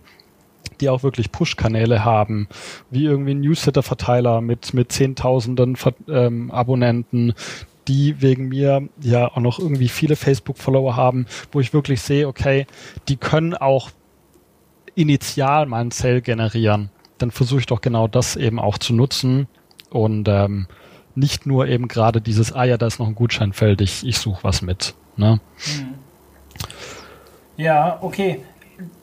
die 0.81 0.89
auch 0.89 1.03
wirklich 1.03 1.31
Push-Kanäle 1.31 2.03
haben, 2.03 2.47
wie 2.89 3.05
irgendwie 3.05 3.35
ein 3.35 3.41
Newsletter-Verteiler 3.41 4.41
mit, 4.41 4.73
mit 4.73 4.91
Zehntausenden 4.91 5.77
ähm, 6.09 6.51
Abonnenten, 6.51 7.33
die 7.87 8.21
wegen 8.21 8.49
mir 8.49 8.87
ja 9.01 9.27
auch 9.27 9.37
noch 9.37 9.59
irgendwie 9.59 9.89
viele 9.89 10.15
Facebook-Follower 10.15 10.95
haben, 10.95 11.25
wo 11.51 11.59
ich 11.59 11.73
wirklich 11.73 12.01
sehe, 12.01 12.27
okay, 12.27 12.67
die 13.07 13.17
können 13.17 13.53
auch 13.53 13.91
initial 14.95 15.71
ein 15.73 15.91
Sale 15.91 16.21
generieren. 16.21 16.89
Dann 17.17 17.31
versuche 17.31 17.61
ich 17.61 17.65
doch 17.65 17.81
genau 17.81 18.07
das 18.07 18.35
eben 18.35 18.59
auch 18.59 18.77
zu 18.77 18.93
nutzen 18.93 19.47
und 19.89 20.27
ähm, 20.27 20.67
nicht 21.15 21.45
nur 21.45 21.67
eben 21.67 21.87
gerade 21.87 22.21
dieses, 22.21 22.53
ah 22.53 22.63
ja, 22.63 22.77
da 22.77 22.87
ist 22.87 22.99
noch 22.99 23.07
ein 23.07 23.15
Gutscheinfeld, 23.15 23.81
ich, 23.81 24.05
ich 24.05 24.17
suche 24.19 24.43
was 24.43 24.61
mit. 24.61 24.93
Ne? 25.15 25.39
Hm. 25.57 25.93
Ja, 27.57 27.97
okay. 28.01 28.41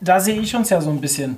Da 0.01 0.21
sehe 0.21 0.41
ich 0.41 0.55
uns 0.55 0.71
ja 0.71 0.81
so 0.81 0.91
ein 0.91 1.01
bisschen. 1.01 1.37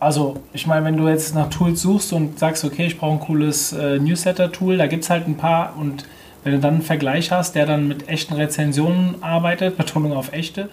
Also, 0.00 0.40
ich 0.52 0.66
meine, 0.66 0.86
wenn 0.86 0.96
du 0.96 1.08
jetzt 1.08 1.34
nach 1.34 1.50
Tools 1.50 1.82
suchst 1.82 2.12
und 2.14 2.38
sagst, 2.38 2.64
okay, 2.64 2.86
ich 2.86 2.98
brauche 2.98 3.12
ein 3.12 3.20
cooles 3.20 3.72
äh, 3.72 3.98
Newsletter-Tool, 3.98 4.78
da 4.78 4.86
gibt 4.86 5.04
es 5.04 5.10
halt 5.10 5.26
ein 5.26 5.36
paar 5.36 5.76
und 5.76 6.06
wenn 6.44 6.52
du 6.52 6.58
dann 6.60 6.74
einen 6.74 6.82
Vergleich 6.82 7.32
hast, 7.32 7.54
der 7.54 7.66
dann 7.66 7.88
mit 7.88 8.08
echten 8.08 8.34
Rezensionen 8.34 9.22
arbeitet, 9.22 9.76
Betonung 9.76 10.12
auf 10.12 10.32
echte, 10.32 10.68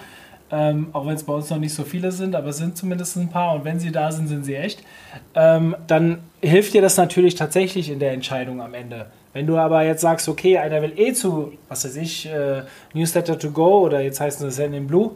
ähm, 0.51 0.89
auch 0.91 1.07
wenn 1.07 1.15
es 1.15 1.23
bei 1.23 1.33
uns 1.33 1.49
noch 1.49 1.57
nicht 1.57 1.73
so 1.73 1.83
viele 1.83 2.11
sind, 2.11 2.35
aber 2.35 2.49
es 2.49 2.57
sind 2.57 2.77
zumindest 2.77 3.15
ein 3.15 3.29
paar 3.29 3.55
und 3.55 3.63
wenn 3.63 3.79
sie 3.79 3.91
da 3.91 4.11
sind, 4.11 4.27
sind 4.27 4.43
sie 4.43 4.55
echt, 4.55 4.83
ähm, 5.33 5.75
dann 5.87 6.19
hilft 6.41 6.73
dir 6.73 6.81
das 6.81 6.97
natürlich 6.97 7.35
tatsächlich 7.35 7.89
in 7.89 7.99
der 7.99 8.11
Entscheidung 8.11 8.61
am 8.61 8.73
Ende. 8.73 9.07
Wenn 9.33 9.47
du 9.47 9.57
aber 9.57 9.83
jetzt 9.83 10.01
sagst, 10.01 10.27
okay, 10.27 10.57
einer 10.57 10.81
will 10.81 10.91
eh 10.97 11.13
zu, 11.13 11.53
was 11.69 11.85
weiß 11.85 11.95
ich, 11.95 12.27
äh, 12.27 12.63
Newsletter 12.93 13.39
to 13.39 13.51
go 13.51 13.79
oder 13.79 14.01
jetzt 14.01 14.19
heißt 14.19 14.41
es 14.41 14.57
Send 14.57 14.75
in 14.75 14.87
Blue 14.87 15.11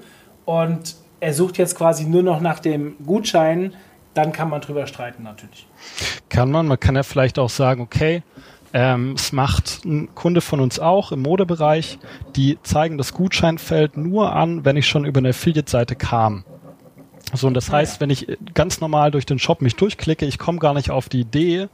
und 0.46 0.96
er 1.20 1.34
sucht 1.34 1.58
jetzt 1.58 1.76
quasi 1.78 2.06
nur 2.06 2.24
noch 2.24 2.40
nach 2.40 2.60
dem 2.60 2.96
Gutschein, 3.06 3.74
dann 4.14 4.32
kann 4.32 4.50
man 4.50 4.62
drüber 4.62 4.88
streiten 4.88 5.24
natürlich. 5.24 5.68
Kann 6.30 6.50
man, 6.50 6.68
man 6.68 6.80
kann 6.80 6.96
ja 6.96 7.04
vielleicht 7.04 7.38
auch 7.40 7.50
sagen, 7.50 7.82
okay, 7.82 8.24
ähm, 8.76 9.14
es 9.14 9.32
macht 9.32 9.86
ein 9.86 10.14
Kunde 10.16 10.42
von 10.42 10.60
uns 10.60 10.80
auch 10.80 11.14
im 11.14 11.22
Modebereich. 11.22 11.98
Die 12.36 12.60
zeigen 12.62 12.98
das 12.98 13.14
Gutscheinfeld 13.14 13.96
nur 13.96 14.34
an, 14.34 14.66
wenn 14.66 14.76
ich 14.76 14.86
schon 14.86 15.06
über 15.06 15.20
eine 15.20 15.30
Affiliate-Seite 15.30 15.96
kam. 15.96 16.44
So, 17.34 17.48
und 17.48 17.54
das 17.54 17.72
heißt, 17.72 18.02
wenn 18.02 18.10
ich 18.10 18.28
ganz 18.54 18.82
normal 18.82 19.12
durch 19.12 19.26
den 19.26 19.40
Shop 19.40 19.62
mich 19.62 19.78
durchklicke, 19.78 20.26
ich 20.26 20.38
komme 20.38 20.60
gar 20.60 20.74
nicht 20.74 20.92
auf 20.92 21.08
die 21.08 21.22
Idee, 21.22 21.70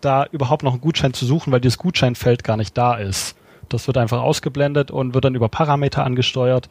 da 0.00 0.26
überhaupt 0.30 0.62
noch 0.62 0.70
einen 0.70 0.80
Gutschein 0.80 1.12
zu 1.12 1.26
suchen, 1.26 1.52
weil 1.52 1.60
dieses 1.60 1.78
Gutscheinfeld 1.78 2.44
gar 2.44 2.56
nicht 2.56 2.78
da 2.78 2.94
ist. 2.94 3.34
Das 3.68 3.88
wird 3.88 3.98
einfach 3.98 4.22
ausgeblendet 4.22 4.92
und 4.92 5.14
wird 5.14 5.24
dann 5.24 5.34
über 5.34 5.48
Parameter 5.48 6.04
angesteuert. 6.04 6.68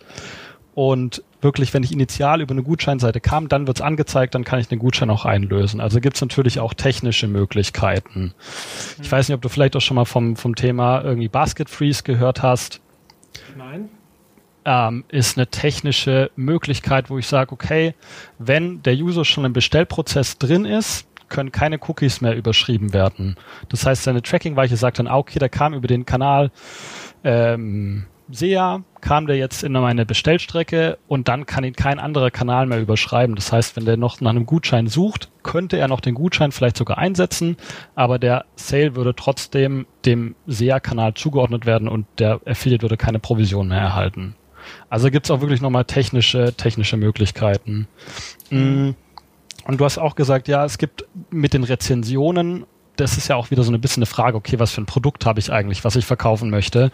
Und 0.76 1.24
wirklich, 1.40 1.74
wenn 1.74 1.84
ich 1.84 1.94
initial 1.94 2.42
über 2.42 2.52
eine 2.52 2.62
Gutscheinseite 2.62 3.22
kam, 3.22 3.48
dann 3.48 3.66
wird's 3.66 3.80
angezeigt, 3.80 4.36
dann 4.36 4.44
kann 4.44 4.60
ich 4.60 4.68
den 4.68 4.78
Gutschein 4.78 5.10
auch 5.10 5.24
einlösen. 5.24 5.80
Also 5.80 6.02
gibt's 6.02 6.20
natürlich 6.20 6.60
auch 6.60 6.74
technische 6.74 7.28
Möglichkeiten. 7.28 8.34
Ich 9.02 9.10
weiß 9.10 9.30
nicht, 9.30 9.36
ob 9.36 9.42
du 9.42 9.48
vielleicht 9.48 9.78
auch 9.78 9.82
schon 9.82 9.96
mal 9.96 10.06
vom, 10.06 10.36
vom 10.36 10.56
Thema 10.56 11.02
irgendwie 11.02 11.30
Basket 11.30 11.70
Freeze 11.70 12.04
gehört 12.04 12.44
hast. 12.44 12.82
Nein. 13.58 13.90
Ähm, 14.66 15.06
ist 15.08 15.38
eine 15.38 15.48
technische 15.48 16.30
Möglichkeit, 16.36 17.10
wo 17.10 17.18
ich 17.18 17.28
sage, 17.28 17.54
okay, 17.54 17.94
wenn 18.38 18.84
der 18.84 18.96
User 18.96 19.24
schon 19.24 19.46
im 19.46 19.54
Bestellprozess 19.54 20.40
drin 20.40 20.66
ist, 20.66 21.08
können 21.30 21.52
keine 21.52 21.80
Cookies 21.88 22.20
mehr 22.20 22.36
überschrieben 22.36 22.92
werden. 22.92 23.38
Das 23.70 23.86
heißt, 23.86 24.04
seine 24.04 24.22
Tracking-Weiche 24.22 24.76
sagt 24.76 25.00
dann, 25.00 25.08
ah, 25.08 25.18
okay, 25.18 25.40
der 25.40 25.50
kam 25.50 25.74
über 25.74 25.88
den 25.88 26.06
Kanal 26.06 26.52
ähm, 27.24 28.08
SEA 28.32 28.84
kam 29.06 29.28
der 29.28 29.38
jetzt 29.38 29.64
in 29.64 29.72
meine 29.72 30.04
Bestellstrecke 30.04 30.98
und 31.08 31.28
dann 31.28 31.46
kann 31.46 31.64
ihn 31.64 31.76
kein 31.76 32.00
anderer 32.00 32.32
Kanal 32.32 32.66
mehr 32.66 32.82
überschreiben. 32.82 33.36
Das 33.36 33.52
heißt, 33.52 33.76
wenn 33.76 33.86
der 33.86 33.98
noch 33.98 34.20
nach 34.20 34.32
einem 34.32 34.48
Gutschein 34.48 34.88
sucht, 34.88 35.30
könnte 35.44 35.78
er 35.78 35.88
noch 35.88 36.00
den 36.00 36.16
Gutschein 36.16 36.52
vielleicht 36.52 36.76
sogar 36.76 36.98
einsetzen, 36.98 37.56
aber 37.94 38.18
der 38.18 38.46
Sale 38.56 38.96
würde 38.96 39.14
trotzdem 39.16 39.86
dem 40.06 40.34
SEA-Kanal 40.48 41.14
zugeordnet 41.14 41.68
werden 41.68 41.88
und 41.88 42.08
der 42.18 42.42
Affiliate 42.48 42.82
würde 42.82 42.98
keine 42.98 43.20
Provision 43.20 43.68
mehr 43.68 43.80
erhalten. 43.80 44.36
Also 44.90 45.12
gibt 45.12 45.28
es 45.28 45.32
auch 45.32 45.40
wirklich 45.40 45.62
nochmal 45.62 45.86
technische, 45.86 46.56
technische 46.58 46.98
Möglichkeiten. 46.98 47.88
Mhm. 48.50 48.96
Und 49.68 49.80
du 49.80 49.86
hast 49.86 50.00
auch 50.00 50.16
gesagt, 50.16 50.48
ja, 50.48 50.66
es 50.66 50.80
gibt 50.80 51.06
mit 51.30 51.54
den 51.54 51.64
Rezensionen 51.64 52.66
das 52.98 53.18
ist 53.18 53.28
ja 53.28 53.36
auch 53.36 53.52
wieder 53.52 53.64
so 53.64 53.72
ein 53.72 53.82
bisschen 53.82 54.02
eine 54.02 54.08
Frage, 54.08 54.38
okay, 54.38 54.60
was 54.60 54.72
für 54.72 54.82
ein 54.82 54.86
Produkt 54.86 55.26
habe 55.26 55.40
ich 55.40 55.52
eigentlich, 55.52 55.84
was 55.84 55.96
ich 55.96 56.06
verkaufen 56.06 56.50
möchte. 56.50 56.92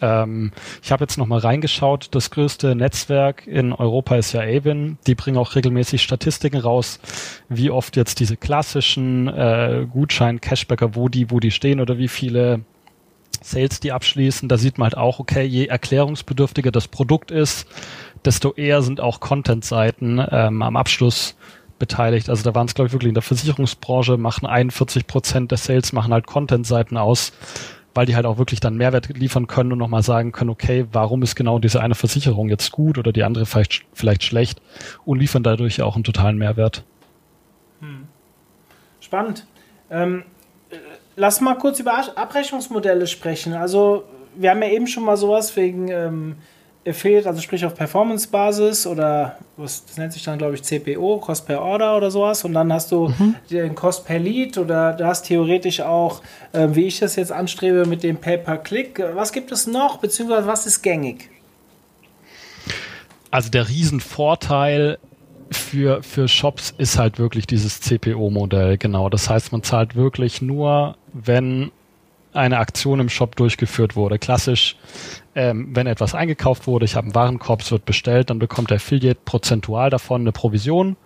Ähm, 0.00 0.52
ich 0.82 0.92
habe 0.92 1.04
jetzt 1.04 1.18
nochmal 1.18 1.40
reingeschaut, 1.40 2.08
das 2.12 2.30
größte 2.30 2.74
Netzwerk 2.74 3.46
in 3.46 3.72
Europa 3.72 4.16
ist 4.16 4.32
ja 4.32 4.40
Avon. 4.40 4.98
Die 5.06 5.14
bringen 5.14 5.38
auch 5.38 5.54
regelmäßig 5.54 6.02
Statistiken 6.02 6.58
raus, 6.58 7.00
wie 7.48 7.70
oft 7.70 7.96
jetzt 7.96 8.20
diese 8.20 8.36
klassischen 8.36 9.28
äh, 9.28 9.86
Gutschein-Cashbacker, 9.90 10.94
wo 10.94 11.08
die, 11.08 11.30
wo 11.30 11.40
die 11.40 11.50
stehen 11.50 11.80
oder 11.80 11.98
wie 11.98 12.08
viele 12.08 12.60
Sales 13.42 13.80
die 13.80 13.92
abschließen. 13.92 14.48
Da 14.48 14.56
sieht 14.56 14.78
man 14.78 14.86
halt 14.86 14.96
auch, 14.96 15.18
okay, 15.18 15.44
je 15.44 15.66
erklärungsbedürftiger 15.66 16.70
das 16.70 16.88
Produkt 16.88 17.30
ist, 17.30 17.66
desto 18.24 18.54
eher 18.54 18.82
sind 18.82 19.00
auch 19.00 19.20
Content-Seiten 19.20 20.24
ähm, 20.30 20.62
am 20.62 20.76
Abschluss 20.76 21.36
beteiligt. 21.78 22.28
Also 22.28 22.42
da 22.42 22.54
waren 22.54 22.66
es, 22.66 22.74
glaube 22.74 22.88
ich, 22.88 22.92
wirklich 22.92 23.08
in 23.08 23.14
der 23.14 23.22
Versicherungsbranche, 23.22 24.16
machen 24.16 24.46
41 24.46 25.06
Prozent 25.06 25.50
der 25.50 25.58
Sales, 25.58 25.92
machen 25.92 26.12
halt 26.12 26.26
Content-Seiten 26.26 26.96
aus, 26.96 27.32
weil 27.94 28.06
die 28.06 28.16
halt 28.16 28.26
auch 28.26 28.38
wirklich 28.38 28.60
dann 28.60 28.76
Mehrwert 28.76 29.08
liefern 29.08 29.46
können 29.46 29.72
und 29.72 29.78
nochmal 29.78 30.02
sagen 30.02 30.32
können, 30.32 30.50
okay, 30.50 30.86
warum 30.92 31.22
ist 31.22 31.34
genau 31.36 31.58
diese 31.58 31.80
eine 31.80 31.94
Versicherung 31.94 32.48
jetzt 32.48 32.72
gut 32.72 32.98
oder 32.98 33.12
die 33.12 33.22
andere 33.22 33.46
vielleicht, 33.46 33.84
vielleicht 33.92 34.24
schlecht 34.24 34.60
und 35.04 35.18
liefern 35.18 35.42
dadurch 35.42 35.82
auch 35.82 35.94
einen 35.94 36.04
totalen 36.04 36.38
Mehrwert. 36.38 36.84
Hm. 37.80 38.06
Spannend. 39.00 39.46
Ähm, 39.90 40.24
äh, 40.70 40.76
lass 41.16 41.40
mal 41.40 41.56
kurz 41.56 41.78
über 41.80 41.94
Abrechnungsmodelle 42.16 43.06
sprechen. 43.06 43.52
Also 43.52 44.04
wir 44.36 44.50
haben 44.50 44.62
ja 44.62 44.68
eben 44.70 44.86
schon 44.86 45.04
mal 45.04 45.16
sowas 45.16 45.56
wegen 45.56 45.88
ähm, 45.88 46.36
Affiliate, 46.86 47.28
also 47.28 47.40
sprich 47.40 47.64
auf 47.64 47.74
Performance-Basis 47.74 48.86
oder 48.86 49.38
was 49.56 49.84
das 49.86 49.96
nennt 49.96 50.12
sich 50.12 50.22
dann, 50.22 50.38
glaube 50.38 50.54
ich, 50.54 50.62
CPO, 50.62 51.18
Cost 51.18 51.46
per 51.46 51.62
Order 51.62 51.96
oder 51.96 52.10
sowas. 52.10 52.44
Und 52.44 52.52
dann 52.54 52.72
hast 52.72 52.92
du 52.92 53.08
mhm. 53.08 53.36
den 53.50 53.74
Cost 53.74 54.04
per 54.06 54.18
Lead 54.18 54.58
oder 54.58 54.92
du 54.92 55.06
hast 55.06 55.22
theoretisch 55.26 55.80
auch, 55.80 56.20
äh, 56.52 56.68
wie 56.72 56.86
ich 56.86 56.98
das 56.98 57.16
jetzt 57.16 57.32
anstrebe, 57.32 57.86
mit 57.86 58.02
dem 58.02 58.16
Pay-per-Click. 58.16 59.02
Was 59.14 59.32
gibt 59.32 59.52
es 59.52 59.66
noch, 59.66 59.98
beziehungsweise 59.98 60.46
was 60.46 60.66
ist 60.66 60.82
gängig? 60.82 61.30
Also 63.30 63.50
der 63.50 63.68
Riesenvorteil 63.68 64.98
für, 65.50 66.02
für 66.02 66.28
Shops 66.28 66.74
ist 66.76 66.98
halt 66.98 67.18
wirklich 67.18 67.46
dieses 67.46 67.80
CPO-Modell, 67.80 68.78
genau. 68.78 69.08
Das 69.08 69.30
heißt, 69.30 69.52
man 69.52 69.62
zahlt 69.62 69.96
wirklich 69.96 70.42
nur, 70.42 70.96
wenn 71.12 71.70
eine 72.34 72.58
Aktion 72.58 73.00
im 73.00 73.08
Shop 73.08 73.36
durchgeführt 73.36 73.96
wurde. 73.96 74.18
Klassisch, 74.18 74.76
ähm, 75.34 75.68
wenn 75.74 75.86
etwas 75.86 76.14
eingekauft 76.14 76.66
wurde, 76.66 76.84
ich 76.84 76.96
habe 76.96 77.06
einen 77.06 77.14
Warenkorb, 77.14 77.62
es 77.62 77.70
wird 77.70 77.84
bestellt, 77.84 78.30
dann 78.30 78.38
bekommt 78.38 78.70
der 78.70 78.76
Affiliate 78.76 79.20
prozentual 79.24 79.90
davon 79.90 80.22
eine 80.22 80.32
Provision. 80.32 80.96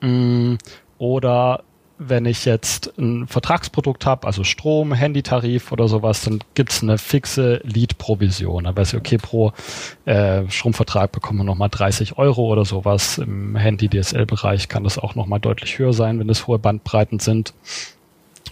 Mm, 0.00 0.54
oder 0.98 1.64
wenn 1.98 2.26
ich 2.26 2.44
jetzt 2.44 2.92
ein 2.96 3.26
Vertragsprodukt 3.26 4.06
habe, 4.06 4.26
also 4.26 4.44
Strom, 4.44 4.94
Handytarif 4.94 5.72
oder 5.72 5.88
sowas, 5.88 6.22
dann 6.22 6.38
gibt's 6.54 6.82
eine 6.82 6.96
fixe 6.96 7.60
Lead-Provision. 7.64 8.64
Da 8.64 8.76
weiß 8.76 8.92
ich, 8.92 8.98
okay, 8.98 9.18
pro 9.18 9.52
äh, 10.04 10.48
Stromvertrag 10.48 11.10
bekommen 11.10 11.40
wir 11.40 11.44
nochmal 11.44 11.68
30 11.68 12.16
Euro 12.16 12.46
oder 12.46 12.64
sowas. 12.64 13.18
Im 13.18 13.56
Handy-DSL-Bereich 13.56 14.68
kann 14.68 14.84
das 14.84 14.98
auch 14.98 15.16
nochmal 15.16 15.40
deutlich 15.40 15.78
höher 15.78 15.92
sein, 15.92 16.20
wenn 16.20 16.28
es 16.28 16.46
hohe 16.46 16.60
Bandbreiten 16.60 17.18
sind. 17.18 17.52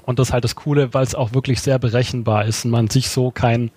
Und 0.07 0.19
das 0.19 0.29
ist 0.29 0.33
halt 0.33 0.45
das 0.45 0.55
Coole, 0.55 0.95
weil 0.95 1.03
es 1.03 1.14
auch 1.14 1.35
wirklich 1.35 1.61
sehr 1.61 1.79
berechenbar 1.79 2.47
ist 2.47 2.64
und 2.64 2.71
man 2.71 2.88
sich 2.88 3.11
so 3.11 3.31
kein, 3.31 3.71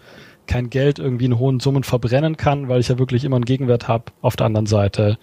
kein 0.48 0.70
Geld 0.70 1.00
irgendwie 1.00 1.26
in 1.26 1.40
hohen 1.40 1.60
Summen 1.60 1.84
verbrennen 1.84 2.38
kann, 2.38 2.70
weil 2.70 2.80
ich 2.80 2.88
ja 2.88 3.00
wirklich 3.00 3.26
immer 3.26 3.36
einen 3.36 3.46
Gegenwert 3.46 3.88
habe 3.88 4.06
auf 4.22 4.36
der 4.36 4.46
anderen 4.46 4.68
Seite. 4.68 5.18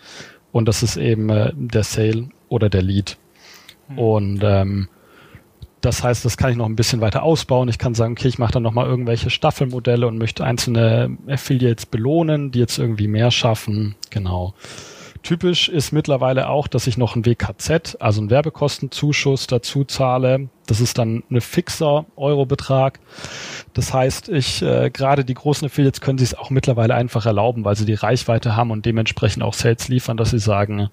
Und 0.53 0.67
das 0.67 0.83
ist 0.83 0.97
eben 0.97 1.31
äh, 1.31 1.53
der 1.55 1.85
Sale 1.85 2.29
oder 2.49 2.69
der 2.69 2.83
Lead. 2.83 3.17
Mhm. 3.89 3.99
Und 3.99 4.41
ähm, 4.43 4.89
das 5.81 6.03
heißt, 6.03 6.25
das 6.25 6.37
kann 6.37 6.51
ich 6.51 6.57
noch 6.57 6.67
ein 6.67 6.75
bisschen 6.75 7.01
weiter 7.01 7.23
ausbauen. 7.23 7.69
Ich 7.69 7.79
kann 7.79 7.95
sagen, 7.95 8.13
okay, 8.13 8.27
ich 8.27 8.39
mache 8.39 8.53
dann 8.53 8.65
nochmal 8.65 8.87
irgendwelche 8.87 9.31
Staffelmodelle 9.31 10.09
und 10.09 10.19
möchte 10.19 10.45
einzelne 10.45 11.17
Affiliates 11.29 11.87
belohnen, 11.87 12.51
die 12.51 12.59
jetzt 12.59 12.79
irgendwie 12.79 13.07
mehr 13.07 13.31
schaffen. 13.31 13.95
Genau. 14.11 14.55
Typisch 15.23 15.69
ist 15.69 15.93
mittlerweile 15.93 16.49
auch, 16.49 16.69
dass 16.69 16.87
ich 16.87 16.97
noch 16.97 17.17
ein 17.17 17.25
WKZ, 17.25 17.97
also 18.01 18.21
einen 18.21 18.31
Werbekostenzuschuss 18.31 19.47
dazu 19.47 19.85
zahle. 19.85 20.49
Das 20.67 20.81
ist 20.81 20.99
dann 20.99 21.23
ein 21.31 21.41
fixer 21.41 22.07
Eurobetrag. 22.17 23.01
Das 23.73 23.93
heißt, 23.95 24.29
ich 24.29 24.63
äh, 24.63 24.91
gerade 24.91 25.25
die 25.25 25.35
großen 25.35 25.67
Affiliates 25.67 26.01
können 26.01 26.19
sich 26.19 26.31
es 26.31 26.39
auch 26.39 26.51
mittlerweile 26.51 26.95
einfach 26.95 27.27
erlauben, 27.27 27.65
weil 27.65 27.77
sie 27.77 27.85
die 27.85 27.95
Reichweite 27.95 28.57
haben 28.57 28.71
und 28.71 28.87
dementsprechend 28.87 29.43
auch 29.43 29.55
Sales 29.55 29.89
liefern, 29.89 30.17
dass 30.17 30.31
sie 30.31 30.39
sagen, 30.39 30.89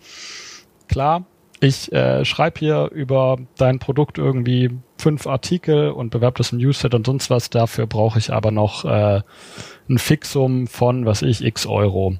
klar, 0.87 1.25
ich 1.59 1.91
äh, 1.93 2.25
schreibe 2.25 2.59
hier 2.59 2.89
über 2.91 3.37
dein 3.57 3.79
Produkt 3.79 4.17
irgendwie 4.17 4.71
fünf 4.97 5.27
Artikel 5.27 5.91
und 5.91 6.09
bewerbe 6.09 6.37
das 6.37 6.51
im 6.51 6.57
Newsset 6.57 6.93
und 6.93 7.05
sonst 7.05 7.29
was. 7.29 7.49
Dafür 7.49 7.87
brauche 7.87 8.19
ich 8.19 8.33
aber 8.33 8.51
noch 8.51 8.83
äh, 8.85 9.21
ein 9.89 9.97
Fixum 9.97 10.67
von, 10.67 11.05
was 11.05 11.21
ich, 11.21 11.43
x 11.43 11.65
Euro. 11.65 12.15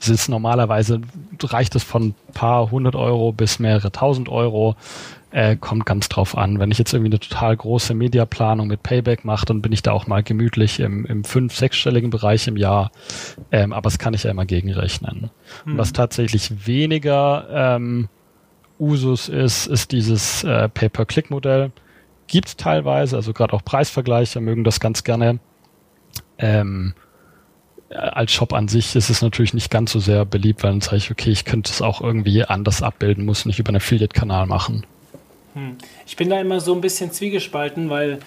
Es 0.00 0.08
ist 0.08 0.28
normalerweise, 0.28 1.00
reicht 1.42 1.74
es 1.74 1.82
von 1.82 2.08
ein 2.08 2.14
paar 2.34 2.70
hundert 2.70 2.94
Euro 2.94 3.32
bis 3.32 3.58
mehrere 3.58 3.90
tausend 3.90 4.28
Euro. 4.28 4.76
Äh, 5.30 5.56
kommt 5.56 5.84
ganz 5.84 6.08
drauf 6.08 6.38
an. 6.38 6.58
Wenn 6.58 6.70
ich 6.70 6.78
jetzt 6.78 6.94
irgendwie 6.94 7.10
eine 7.10 7.20
total 7.20 7.54
große 7.54 7.92
Mediaplanung 7.92 8.66
mit 8.66 8.82
Payback 8.82 9.26
mache, 9.26 9.44
dann 9.44 9.60
bin 9.60 9.72
ich 9.72 9.82
da 9.82 9.92
auch 9.92 10.06
mal 10.06 10.22
gemütlich 10.22 10.80
im, 10.80 11.04
im 11.04 11.22
fünf-, 11.22 11.54
sechsstelligen 11.54 12.08
Bereich 12.08 12.48
im 12.48 12.56
Jahr. 12.56 12.90
Ähm, 13.52 13.74
aber 13.74 13.90
das 13.90 13.98
kann 13.98 14.14
ich 14.14 14.22
ja 14.22 14.30
immer 14.30 14.46
gegenrechnen. 14.46 15.28
Mhm. 15.66 15.76
Was 15.76 15.92
tatsächlich 15.92 16.66
weniger 16.66 17.46
ähm, 17.52 18.08
Usus 18.80 19.28
ist, 19.28 19.66
ist 19.66 19.92
dieses 19.92 20.44
äh, 20.44 20.70
Pay-per-Click-Modell. 20.70 21.72
Gibt 22.26 22.48
es 22.48 22.56
teilweise, 22.56 23.16
also 23.16 23.34
gerade 23.34 23.52
auch 23.52 23.64
Preisvergleiche 23.64 24.40
mögen 24.40 24.64
das 24.64 24.80
ganz 24.80 25.04
gerne. 25.04 25.40
Ähm, 26.38 26.94
als 27.90 28.32
Shop 28.32 28.52
an 28.52 28.68
sich 28.68 28.94
ist 28.94 29.08
es 29.08 29.22
natürlich 29.22 29.54
nicht 29.54 29.70
ganz 29.70 29.92
so 29.92 30.00
sehr 30.00 30.24
beliebt, 30.24 30.62
weil 30.62 30.72
dann 30.72 30.80
sage 30.80 30.96
ich, 30.96 31.10
okay, 31.10 31.30
ich 31.30 31.44
könnte 31.44 31.70
es 31.70 31.80
auch 31.80 32.00
irgendwie 32.00 32.44
anders 32.44 32.82
abbilden, 32.82 33.24
muss 33.24 33.46
nicht 33.46 33.58
über 33.58 33.70
einen 33.70 33.76
Affiliate-Kanal 33.76 34.46
machen. 34.46 34.84
Hm. 35.54 35.76
Ich 36.06 36.16
bin 36.16 36.28
da 36.28 36.40
immer 36.40 36.60
so 36.60 36.74
ein 36.74 36.80
bisschen 36.80 37.12
zwiegespalten, 37.12 37.88
weil 37.88 38.18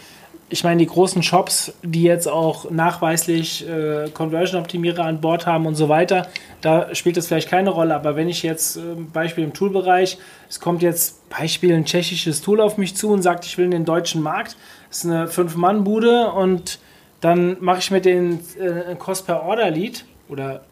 ich 0.49 0.65
meine, 0.65 0.79
die 0.79 0.87
großen 0.87 1.23
Shops, 1.23 1.73
die 1.81 2.03
jetzt 2.03 2.27
auch 2.27 2.69
nachweislich 2.69 3.67
äh, 3.67 4.09
Conversion-Optimierer 4.13 5.05
an 5.05 5.21
Bord 5.21 5.45
haben 5.45 5.65
und 5.65 5.75
so 5.75 5.87
weiter, 5.87 6.27
da 6.59 6.93
spielt 6.93 7.15
das 7.15 7.27
vielleicht 7.27 7.47
keine 7.47 7.69
Rolle. 7.69 7.95
Aber 7.95 8.17
wenn 8.17 8.27
ich 8.27 8.43
jetzt, 8.43 8.75
äh, 8.75 8.81
Beispiel 9.13 9.45
im 9.45 9.53
Toolbereich, 9.53 10.17
es 10.49 10.59
kommt 10.59 10.81
jetzt 10.81 11.29
Beispiel 11.29 11.73
ein 11.73 11.85
tschechisches 11.85 12.41
Tool 12.41 12.59
auf 12.59 12.77
mich 12.77 12.97
zu 12.97 13.11
und 13.11 13.21
sagt, 13.21 13.45
ich 13.45 13.57
will 13.57 13.65
in 13.65 13.71
den 13.71 13.85
deutschen 13.85 14.21
Markt, 14.21 14.57
das 14.89 14.99
ist 14.99 15.05
eine 15.05 15.27
Fünf-Mann-Bude 15.29 16.31
und 16.31 16.79
dann 17.21 17.57
mache 17.59 17.79
ich 17.79 17.91
mir 17.91 18.01
den 18.01 18.39
äh, 18.59 18.95
Cost 18.95 19.25
per 19.25 19.43
Order 19.43 19.69
Lead 19.69 20.05
oder 20.27 20.63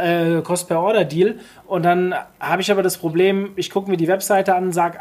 äh, 0.00 0.40
Cost 0.42 0.68
per 0.68 0.80
Order 0.80 1.04
Deal 1.04 1.38
und 1.66 1.84
dann 1.84 2.14
habe 2.40 2.62
ich 2.62 2.70
aber 2.70 2.82
das 2.82 2.96
Problem, 2.96 3.52
ich 3.56 3.70
gucke 3.70 3.90
mir 3.90 3.96
die 3.96 4.08
Webseite 4.08 4.54
an 4.54 4.64
und 4.66 4.72
sage, 4.72 4.98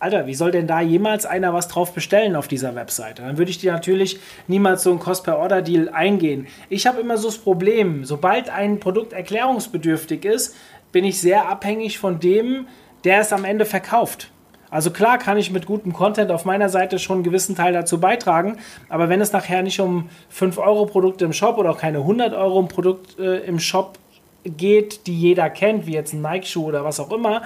Alter, 0.00 0.26
wie 0.26 0.34
soll 0.34 0.50
denn 0.50 0.66
da 0.66 0.82
jemals 0.82 1.24
einer 1.24 1.54
was 1.54 1.68
drauf 1.68 1.94
bestellen 1.94 2.36
auf 2.36 2.46
dieser 2.46 2.74
Webseite? 2.74 3.22
Dann 3.22 3.38
würde 3.38 3.50
ich 3.50 3.58
dir 3.58 3.72
natürlich 3.72 4.18
niemals 4.48 4.82
so 4.82 4.90
einen 4.90 4.98
Cost 4.98 5.24
per 5.24 5.38
Order 5.38 5.62
Deal 5.62 5.88
eingehen. 5.88 6.46
Ich 6.68 6.86
habe 6.86 7.00
immer 7.00 7.16
so 7.16 7.28
das 7.28 7.38
Problem, 7.38 8.04
sobald 8.04 8.50
ein 8.50 8.80
Produkt 8.80 9.14
erklärungsbedürftig 9.14 10.26
ist, 10.26 10.56
bin 10.92 11.04
ich 11.04 11.20
sehr 11.20 11.48
abhängig 11.48 11.98
von 11.98 12.20
dem, 12.20 12.66
der 13.04 13.20
es 13.20 13.32
am 13.32 13.44
Ende 13.44 13.64
verkauft. 13.64 14.30
Also 14.74 14.90
klar 14.90 15.18
kann 15.18 15.38
ich 15.38 15.52
mit 15.52 15.66
gutem 15.66 15.92
Content 15.92 16.32
auf 16.32 16.44
meiner 16.44 16.68
Seite 16.68 16.98
schon 16.98 17.18
einen 17.18 17.22
gewissen 17.22 17.54
Teil 17.54 17.72
dazu 17.72 18.00
beitragen, 18.00 18.56
aber 18.88 19.08
wenn 19.08 19.20
es 19.20 19.30
nachher 19.30 19.62
nicht 19.62 19.78
um 19.78 20.08
5 20.30 20.58
Euro 20.58 20.86
Produkte 20.86 21.24
im 21.24 21.32
Shop 21.32 21.58
oder 21.58 21.70
auch 21.70 21.78
keine 21.78 21.98
100 21.98 22.34
Euro 22.34 22.60
Produkt 22.64 23.16
äh, 23.20 23.36
im 23.46 23.60
Shop 23.60 24.00
geht, 24.42 25.06
die 25.06 25.16
jeder 25.16 25.48
kennt, 25.48 25.86
wie 25.86 25.92
jetzt 25.92 26.12
ein 26.12 26.22
Nike-Schuh 26.22 26.64
oder 26.64 26.82
was 26.82 26.98
auch 26.98 27.12
immer, 27.12 27.42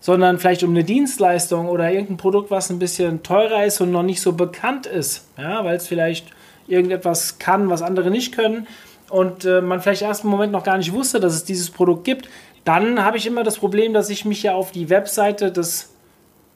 sondern 0.00 0.40
vielleicht 0.40 0.64
um 0.64 0.70
eine 0.70 0.82
Dienstleistung 0.82 1.68
oder 1.68 1.88
irgendein 1.92 2.16
Produkt, 2.16 2.50
was 2.50 2.68
ein 2.68 2.80
bisschen 2.80 3.22
teurer 3.22 3.64
ist 3.64 3.80
und 3.80 3.92
noch 3.92 4.02
nicht 4.02 4.20
so 4.20 4.32
bekannt 4.32 4.86
ist, 4.86 5.28
ja, 5.38 5.64
weil 5.64 5.76
es 5.76 5.86
vielleicht 5.86 6.32
irgendetwas 6.66 7.38
kann, 7.38 7.70
was 7.70 7.82
andere 7.82 8.10
nicht 8.10 8.34
können 8.34 8.66
und 9.08 9.44
äh, 9.44 9.60
man 9.60 9.80
vielleicht 9.80 10.02
erst 10.02 10.24
im 10.24 10.30
Moment 10.30 10.50
noch 10.50 10.64
gar 10.64 10.78
nicht 10.78 10.92
wusste, 10.92 11.20
dass 11.20 11.32
es 11.32 11.44
dieses 11.44 11.70
Produkt 11.70 12.02
gibt, 12.02 12.28
dann 12.64 13.04
habe 13.04 13.18
ich 13.18 13.26
immer 13.28 13.44
das 13.44 13.58
Problem, 13.58 13.94
dass 13.94 14.10
ich 14.10 14.24
mich 14.24 14.42
ja 14.42 14.54
auf 14.54 14.72
die 14.72 14.90
Webseite 14.90 15.52
des 15.52 15.92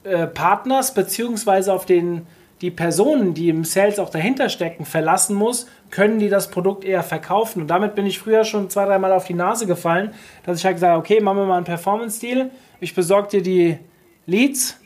äh, 0.07 0.27
Partners 0.27 0.95
beziehungsweise 0.95 1.73
auf 1.73 1.85
den, 1.85 2.27
die 2.61 2.71
Personen, 2.71 3.35
die 3.35 3.49
im 3.49 3.65
Sales 3.65 3.99
auch 3.99 4.11
dahinter 4.11 4.49
stecken, 4.49 4.85
verlassen 4.85 5.37
muss, 5.37 5.67
können 5.91 6.19
die 6.19 6.29
das 6.29 6.51
Produkt 6.51 6.85
eher 6.85 7.03
verkaufen. 7.03 7.63
Und 7.63 7.69
damit 7.69 7.95
bin 7.95 8.07
ich 8.07 8.19
früher 8.19 8.45
schon 8.45 8.71
zwei, 8.71 8.87
dreimal 8.87 9.13
auf 9.13 9.27
die 9.27 9.35
Nase 9.35 9.67
gefallen, 9.67 10.15
dass 10.45 10.59
ich 10.59 10.65
halt 10.65 10.77
gesagt 10.77 10.91
habe, 10.91 11.01
okay, 11.01 11.21
machen 11.21 11.39
wir 11.39 11.47
mal 11.47 11.57
einen 11.57 11.65
Performance-Deal, 11.65 12.51
ich 12.81 12.95
besorge 12.95 13.29
dir 13.29 13.43
die 13.43 13.79
Leads 14.27 14.79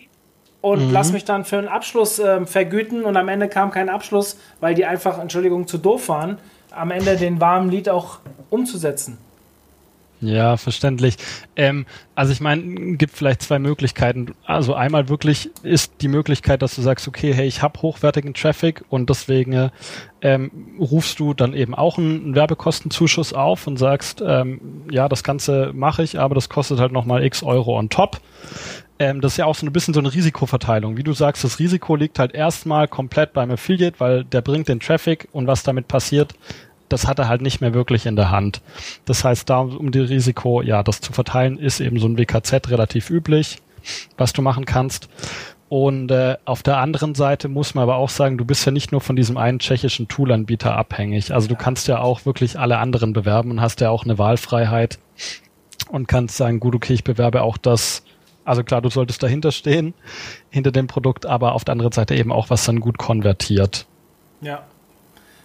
und 0.60 0.88
mhm. 0.88 0.92
lass 0.92 1.12
mich 1.12 1.24
dann 1.24 1.44
für 1.44 1.58
einen 1.58 1.68
Abschluss 1.68 2.18
äh, 2.18 2.44
vergüten 2.46 3.04
und 3.04 3.16
am 3.16 3.28
Ende 3.28 3.48
kam 3.48 3.70
kein 3.70 3.88
Abschluss, 3.88 4.36
weil 4.60 4.74
die 4.74 4.84
einfach, 4.84 5.18
Entschuldigung, 5.18 5.66
zu 5.66 5.78
doof 5.78 6.08
waren, 6.08 6.38
am 6.70 6.90
Ende 6.90 7.16
den 7.16 7.40
warmen 7.40 7.70
Lead 7.70 7.88
auch 7.88 8.18
umzusetzen. 8.50 9.18
Ja, 10.20 10.58
verständlich. 10.58 11.16
Ähm, 11.56 11.86
also 12.14 12.32
ich 12.32 12.40
meine, 12.40 12.96
gibt 12.96 13.14
vielleicht 13.14 13.40
zwei 13.42 13.58
Möglichkeiten. 13.58 14.34
Also 14.44 14.74
einmal 14.74 15.08
wirklich 15.08 15.50
ist 15.62 15.94
die 16.02 16.08
Möglichkeit, 16.08 16.60
dass 16.60 16.74
du 16.74 16.82
sagst, 16.82 17.08
okay, 17.08 17.32
hey, 17.32 17.46
ich 17.46 17.62
habe 17.62 17.80
hochwertigen 17.80 18.34
Traffic 18.34 18.84
und 18.90 19.08
deswegen 19.08 19.70
ähm, 20.20 20.50
rufst 20.78 21.20
du 21.20 21.32
dann 21.32 21.54
eben 21.54 21.74
auch 21.74 21.96
einen, 21.96 22.34
Werbekostenzuschuss 22.34 23.32
auf 23.32 23.66
und 23.66 23.78
sagst, 23.78 24.22
ähm, 24.24 24.84
ja, 24.90 25.08
das 25.08 25.24
Ganze 25.24 25.72
mache 25.74 26.02
ich, 26.02 26.18
aber 26.18 26.34
das 26.34 26.50
kostet 26.50 26.80
halt 26.80 26.92
nochmal 26.92 27.24
x 27.24 27.42
Euro 27.42 27.78
on 27.78 27.88
top. 27.88 28.20
Ähm, 28.98 29.22
das 29.22 29.32
ist 29.32 29.38
ja 29.38 29.46
auch 29.46 29.54
so 29.54 29.64
ein 29.64 29.72
bisschen 29.72 29.94
so 29.94 30.00
eine 30.00 30.12
Risikoverteilung. 30.12 30.98
Wie 30.98 31.02
du 31.02 31.14
sagst, 31.14 31.42
das 31.42 31.58
Risiko 31.58 31.96
liegt 31.96 32.18
halt 32.18 32.34
erstmal 32.34 32.86
komplett 32.86 33.32
beim 33.32 33.50
Affiliate, 33.50 33.98
weil 33.98 34.24
der 34.24 34.42
bringt 34.42 34.68
den 34.68 34.80
Traffic 34.80 35.28
und 35.32 35.46
was 35.46 35.62
damit 35.62 35.88
passiert, 35.88 36.34
das 36.90 37.06
hat 37.06 37.18
er 37.18 37.28
halt 37.28 37.40
nicht 37.40 37.60
mehr 37.60 37.72
wirklich 37.72 38.04
in 38.04 38.16
der 38.16 38.30
Hand. 38.30 38.60
Das 39.06 39.24
heißt, 39.24 39.48
da 39.48 39.60
um 39.60 39.90
die 39.90 40.00
Risiko, 40.00 40.60
ja, 40.60 40.82
das 40.82 41.00
zu 41.00 41.12
verteilen, 41.12 41.58
ist 41.58 41.80
eben 41.80 41.98
so 41.98 42.06
ein 42.06 42.18
WKZ 42.18 42.68
relativ 42.68 43.08
üblich, 43.08 43.58
was 44.18 44.32
du 44.34 44.42
machen 44.42 44.66
kannst. 44.66 45.08
Und 45.70 46.10
äh, 46.10 46.36
auf 46.46 46.64
der 46.64 46.78
anderen 46.78 47.14
Seite 47.14 47.48
muss 47.48 47.76
man 47.76 47.82
aber 47.84 47.94
auch 47.94 48.08
sagen, 48.08 48.36
du 48.36 48.44
bist 48.44 48.66
ja 48.66 48.72
nicht 48.72 48.90
nur 48.90 49.00
von 49.00 49.14
diesem 49.14 49.36
einen 49.36 49.60
tschechischen 49.60 50.08
Toolanbieter 50.08 50.76
abhängig. 50.76 51.32
Also 51.32 51.46
du 51.46 51.54
kannst 51.54 51.86
ja 51.86 52.00
auch 52.00 52.26
wirklich 52.26 52.58
alle 52.58 52.78
anderen 52.78 53.12
bewerben 53.12 53.52
und 53.52 53.60
hast 53.60 53.80
ja 53.80 53.88
auch 53.88 54.02
eine 54.02 54.18
Wahlfreiheit 54.18 54.98
und 55.88 56.08
kannst 56.08 56.36
sagen, 56.36 56.58
gut, 56.58 56.74
okay, 56.74 56.94
ich 56.94 57.04
bewerbe 57.04 57.42
auch 57.42 57.56
das. 57.56 58.02
Also 58.44 58.64
klar, 58.64 58.82
du 58.82 58.90
solltest 58.90 59.22
dahinter 59.22 59.52
stehen, 59.52 59.94
hinter 60.50 60.72
dem 60.72 60.88
Produkt, 60.88 61.24
aber 61.24 61.52
auf 61.52 61.64
der 61.64 61.72
anderen 61.72 61.92
Seite 61.92 62.16
eben 62.16 62.32
auch, 62.32 62.50
was 62.50 62.64
dann 62.64 62.80
gut 62.80 62.98
konvertiert. 62.98 63.86
Ja, 64.40 64.64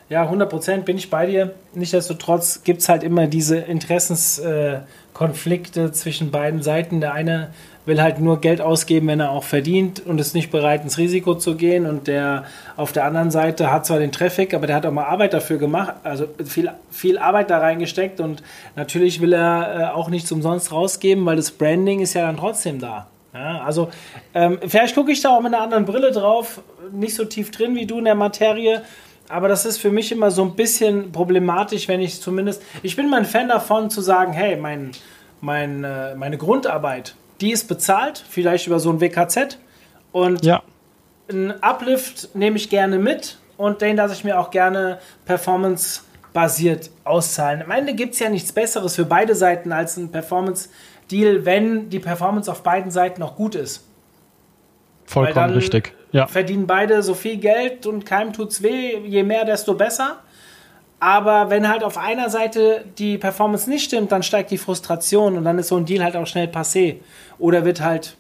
ja, 0.09 0.23
100 0.23 0.49
Prozent 0.49 0.85
bin 0.85 0.97
ich 0.97 1.09
bei 1.09 1.25
dir. 1.25 1.53
Nichtsdestotrotz 1.73 2.63
gibt 2.63 2.81
es 2.81 2.89
halt 2.89 3.03
immer 3.03 3.27
diese 3.27 3.57
Interessenskonflikte 3.57 5.91
zwischen 5.91 6.29
beiden 6.29 6.61
Seiten. 6.61 7.01
Der 7.01 7.13
eine 7.13 7.49
will 7.85 7.99
halt 8.01 8.19
nur 8.19 8.41
Geld 8.41 8.61
ausgeben, 8.61 9.07
wenn 9.07 9.19
er 9.19 9.31
auch 9.31 9.43
verdient 9.43 10.05
und 10.05 10.19
ist 10.19 10.35
nicht 10.35 10.51
bereit, 10.51 10.83
ins 10.83 10.99
Risiko 10.99 11.33
zu 11.35 11.55
gehen. 11.55 11.87
Und 11.87 12.07
der 12.07 12.45
auf 12.77 12.91
der 12.91 13.05
anderen 13.05 13.31
Seite 13.31 13.71
hat 13.71 13.87
zwar 13.87 13.97
den 13.99 14.11
Traffic, 14.11 14.53
aber 14.53 14.67
der 14.67 14.75
hat 14.75 14.85
auch 14.85 14.91
mal 14.91 15.05
Arbeit 15.05 15.33
dafür 15.33 15.57
gemacht, 15.57 15.95
also 16.03 16.27
viel, 16.43 16.69
viel 16.91 17.17
Arbeit 17.17 17.49
da 17.49 17.57
reingesteckt. 17.57 18.19
Und 18.19 18.43
natürlich 18.75 19.21
will 19.21 19.33
er 19.33 19.79
äh, 19.79 19.85
auch 19.95 20.09
nichts 20.09 20.31
umsonst 20.31 20.71
rausgeben, 20.71 21.25
weil 21.25 21.37
das 21.37 21.49
Branding 21.51 22.01
ist 22.01 22.13
ja 22.13 22.27
dann 22.27 22.37
trotzdem 22.37 22.77
da. 22.79 23.07
Ja, 23.33 23.63
also 23.63 23.89
ähm, 24.33 24.59
vielleicht 24.65 24.95
gucke 24.95 25.11
ich 25.11 25.21
da 25.21 25.35
auch 25.35 25.41
mit 25.41 25.53
einer 25.53 25.61
anderen 25.61 25.85
Brille 25.85 26.11
drauf, 26.11 26.61
nicht 26.93 27.15
so 27.15 27.25
tief 27.25 27.51
drin 27.51 27.75
wie 27.75 27.85
du 27.85 27.97
in 27.97 28.05
der 28.05 28.15
Materie 28.15 28.81
aber 29.29 29.47
das 29.47 29.65
ist 29.65 29.77
für 29.77 29.91
mich 29.91 30.11
immer 30.11 30.31
so 30.31 30.43
ein 30.43 30.55
bisschen 30.55 31.11
problematisch, 31.11 31.88
wenn 31.88 32.01
ich 32.01 32.21
zumindest. 32.21 32.61
Ich 32.83 32.95
bin 32.95 33.09
mal 33.09 33.17
ein 33.17 33.25
Fan 33.25 33.47
davon 33.47 33.89
zu 33.89 34.01
sagen, 34.01 34.33
hey, 34.33 34.55
mein, 34.55 34.91
mein, 35.41 35.83
äh, 35.83 36.15
meine 36.15 36.38
Grundarbeit, 36.38 37.15
die 37.41 37.51
ist 37.51 37.67
bezahlt, 37.67 38.23
vielleicht 38.29 38.67
über 38.67 38.79
so 38.79 38.91
ein 38.91 39.01
WKZ. 39.01 39.57
Und 40.11 40.45
ja. 40.45 40.61
ein 41.29 41.61
Uplift 41.61 42.35
nehme 42.35 42.57
ich 42.57 42.69
gerne 42.69 42.99
mit 42.99 43.39
und 43.57 43.81
den 43.81 43.97
lasse 43.97 44.13
ich 44.13 44.23
mir 44.23 44.39
auch 44.39 44.51
gerne 44.51 44.99
performance-basiert 45.25 46.91
auszahlen. 47.03 47.63
Am 47.63 47.71
Ende 47.71 47.95
gibt 47.95 48.13
es 48.13 48.19
ja 48.19 48.29
nichts 48.29 48.51
Besseres 48.51 48.95
für 48.95 49.05
beide 49.05 49.35
Seiten 49.35 49.71
als 49.71 49.97
ein 49.97 50.11
Performance-Deal, 50.11 51.45
wenn 51.45 51.89
die 51.89 51.99
Performance 51.99 52.49
auf 52.51 52.61
beiden 52.61 52.91
Seiten 52.91 53.23
auch 53.23 53.35
gut 53.35 53.55
ist. 53.55 53.83
Vollkommen 55.05 55.53
richtig. 55.53 55.94
Ja. 56.15 56.28
Verdienen 56.28 56.65
beide 56.65 57.04
so 57.04 57.13
viel 57.13 57.36
Geld 57.36 57.86
und 57.86 58.06
keinem 58.06 58.32
tut's 58.32 58.63
weh. 58.63 58.97
Je 59.06 59.23
mehr, 59.23 59.43
desto 59.43 59.73
besser. 59.73 60.21
Aber 60.97 61.49
wenn 61.49 61.67
halt 61.67 61.84
auf 61.84 61.97
einer 61.97 62.30
Seite 62.30 62.86
die 62.97 63.17
Performance 63.17 63.69
nicht 63.69 63.84
stimmt, 63.84 64.13
dann 64.13 64.23
steigt 64.23 64.49
die 64.49 64.58
Frustration 64.58 65.36
und 65.36 65.43
dann 65.43 65.60
ist 65.60 65.67
so 65.67 65.75
ein 65.75 65.86
Deal 65.86 66.01
halt 66.01 66.15
auch 66.15 66.25
schnell 66.25 66.47
passé. 66.47 66.99
Oder 67.38 67.65
wird 67.65 67.82
halt 67.82 68.15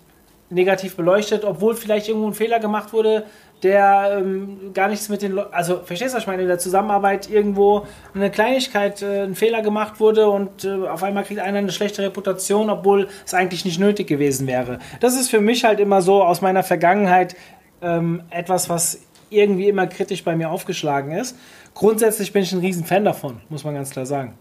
negativ 0.49 0.97
beleuchtet, 0.97 1.45
obwohl 1.45 1.73
vielleicht 1.73 2.09
irgendwo 2.09 2.27
ein 2.27 2.33
Fehler 2.33 2.59
gemacht 2.59 2.91
wurde, 2.91 3.23
der 3.63 4.17
ähm, 4.19 4.73
gar 4.73 4.89
nichts 4.89 5.09
mit 5.09 5.21
den 5.21 5.31
Leuten, 5.31 5.53
also 5.53 5.79
verstehst 5.83 6.13
du, 6.13 6.17
was 6.17 6.23
ich 6.23 6.27
meine, 6.27 6.41
in 6.41 6.47
der 6.47 6.59
Zusammenarbeit 6.59 7.29
irgendwo 7.29 7.87
eine 8.13 8.29
Kleinigkeit, 8.29 9.01
äh, 9.01 9.23
ein 9.23 9.33
Fehler 9.33 9.61
gemacht 9.61 9.99
wurde 9.99 10.29
und 10.29 10.65
äh, 10.65 10.87
auf 10.87 11.01
einmal 11.01 11.23
kriegt 11.23 11.39
einer 11.39 11.57
eine 11.57 11.71
schlechte 11.71 12.03
Reputation, 12.03 12.69
obwohl 12.69 13.07
es 13.25 13.33
eigentlich 13.33 13.65
nicht 13.65 13.79
nötig 13.79 14.07
gewesen 14.07 14.45
wäre. 14.45 14.79
Das 14.99 15.15
ist 15.15 15.29
für 15.29 15.41
mich 15.41 15.63
halt 15.63 15.79
immer 15.79 16.01
so 16.01 16.21
aus 16.23 16.41
meiner 16.41 16.63
Vergangenheit 16.63 17.35
ähm, 17.81 18.23
etwas, 18.29 18.69
was 18.69 19.01
irgendwie 19.29 19.67
immer 19.67 19.87
kritisch 19.87 20.23
bei 20.23 20.35
mir 20.35 20.49
aufgeschlagen 20.49 21.11
ist. 21.11 21.37
Grundsätzlich 21.73 22.31
bin 22.31 22.43
ich 22.43 22.51
ein 22.53 22.59
riesen 22.59 22.85
Fan 22.85 23.03
davon, 23.05 23.41
muss 23.49 23.63
man 23.63 23.73
ganz 23.73 23.89
klar 23.89 24.05
sagen. 24.05 24.35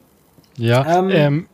Ja, 0.57 0.99
ähm, 0.99 1.11
ähm, 1.11 1.47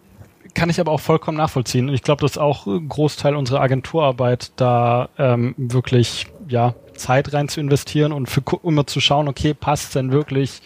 kann 0.55 0.69
ich 0.69 0.81
aber 0.81 0.93
auch 0.93 1.01
vollkommen 1.01 1.39
nachvollziehen. 1.39 1.89
Und 1.89 1.95
ich 1.95 2.03
glaube, 2.03 2.23
das 2.23 2.33
ist 2.33 2.39
auch 2.39 2.67
ein 2.67 2.89
Großteil 2.89 3.35
unserer 3.35 3.61
Agenturarbeit, 3.61 4.53
da 4.57 5.09
ähm, 5.19 5.55
wirklich 5.57 6.27
ja, 6.49 6.75
Zeit 6.97 7.33
rein 7.33 7.49
zu 7.49 7.61
investieren 7.61 8.13
und 8.13 8.29
für 8.29 8.43
immer 8.63 8.87
zu 8.87 9.01
schauen, 9.01 9.29
okay, 9.29 9.55
passt 9.55 9.95
denn 9.95 10.13
wirklich 10.13 10.61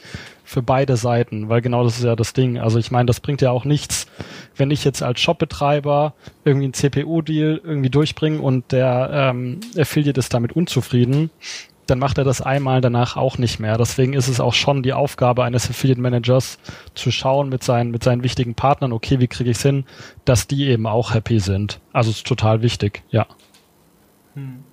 für 0.44 0.62
beide 0.62 0.96
Seiten, 0.96 1.48
weil 1.48 1.62
genau 1.62 1.82
das 1.82 1.98
ist 1.98 2.04
ja 2.04 2.14
das 2.14 2.34
Ding. 2.34 2.58
Also 2.58 2.78
ich 2.78 2.90
meine, 2.90 3.06
das 3.06 3.20
bringt 3.20 3.40
ja 3.40 3.50
auch 3.50 3.64
nichts, 3.64 4.06
wenn 4.56 4.70
ich 4.70 4.84
jetzt 4.84 5.02
als 5.02 5.20
Shopbetreiber 5.20 6.14
irgendwie 6.44 6.66
einen 6.66 6.74
CPU-Deal 6.74 7.60
irgendwie 7.64 7.90
durchbringe 7.90 8.40
und 8.40 8.70
der 8.70 9.10
ähm, 9.12 9.60
Affiliate 9.76 10.20
ist 10.20 10.34
damit 10.34 10.52
unzufrieden, 10.52 11.30
dann 11.86 11.98
macht 11.98 12.18
er 12.18 12.24
das 12.24 12.40
einmal 12.40 12.80
danach 12.80 13.16
auch 13.16 13.38
nicht 13.38 13.58
mehr. 13.58 13.76
Deswegen 13.76 14.12
ist 14.12 14.28
es 14.28 14.40
auch 14.40 14.54
schon 14.54 14.82
die 14.82 14.92
Aufgabe 14.92 15.44
eines 15.44 15.68
Affiliate 15.68 16.00
Managers 16.00 16.58
zu 16.94 17.10
schauen 17.10 17.48
mit 17.48 17.62
seinen, 17.62 17.90
mit 17.90 18.04
seinen 18.04 18.22
wichtigen 18.22 18.54
Partnern, 18.54 18.92
okay, 18.92 19.20
wie 19.20 19.28
kriege 19.28 19.50
ich 19.50 19.56
es 19.58 19.62
hin, 19.62 19.84
dass 20.24 20.46
die 20.46 20.68
eben 20.68 20.86
auch 20.86 21.14
happy 21.14 21.40
sind. 21.40 21.80
Also 21.92 22.10
es 22.10 22.18
ist 22.18 22.26
total 22.26 22.62
wichtig, 22.62 23.02
ja. 23.10 23.26
Hm. 24.34 24.64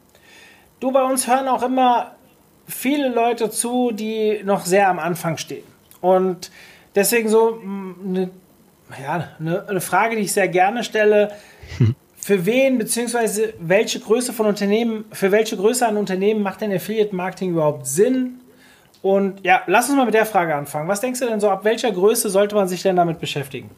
Du, 0.80 0.92
bei 0.92 1.04
uns 1.04 1.28
hören 1.28 1.48
auch 1.48 1.64
immer 1.64 2.14
viele 2.68 3.10
Leute 3.10 3.50
zu, 3.50 3.92
die 3.92 4.42
noch 4.44 4.66
sehr 4.66 4.90
am 4.90 5.00
Anfang 5.00 5.38
stehen. 5.38 5.64
Und 6.02 6.52
deswegen 6.96 7.30
so 7.30 7.60
eine, 7.62 8.30
ja, 9.02 9.30
eine, 9.40 9.68
eine 9.68 9.82
Frage, 9.82 10.16
die 10.16 10.24
ich 10.24 10.34
sehr 10.34 10.48
gerne 10.48 10.84
stelle. 10.84 11.32
Für 12.24 12.46
wen 12.46 12.78
bzw. 12.78 13.54
welche 13.60 14.00
Größe 14.00 14.32
von 14.32 14.46
Unternehmen, 14.46 15.06
für 15.12 15.32
welche 15.32 15.58
Größe 15.58 15.88
an 15.88 15.98
Unternehmen 15.98 16.44
macht 16.44 16.62
denn 16.62 16.72
Affiliate 16.72 17.16
Marketing 17.16 17.54
überhaupt 17.54 17.88
Sinn? 17.88 18.42
Und 19.02 19.44
ja, 19.44 19.64
lass 19.66 19.90
uns 19.90 19.98
mal 19.98 20.06
mit 20.06 20.14
der 20.14 20.28
Frage 20.28 20.54
anfangen. 20.54 20.88
Was 20.88 21.02
denkst 21.02 21.20
du 21.20 21.26
denn 21.26 21.40
so, 21.40 21.50
ab 21.50 21.64
welcher 21.64 21.92
Größe 21.92 22.30
sollte 22.30 22.54
man 22.54 22.68
sich 22.68 22.84
denn 22.84 22.96
damit 22.96 23.20
beschäftigen? 23.20 23.72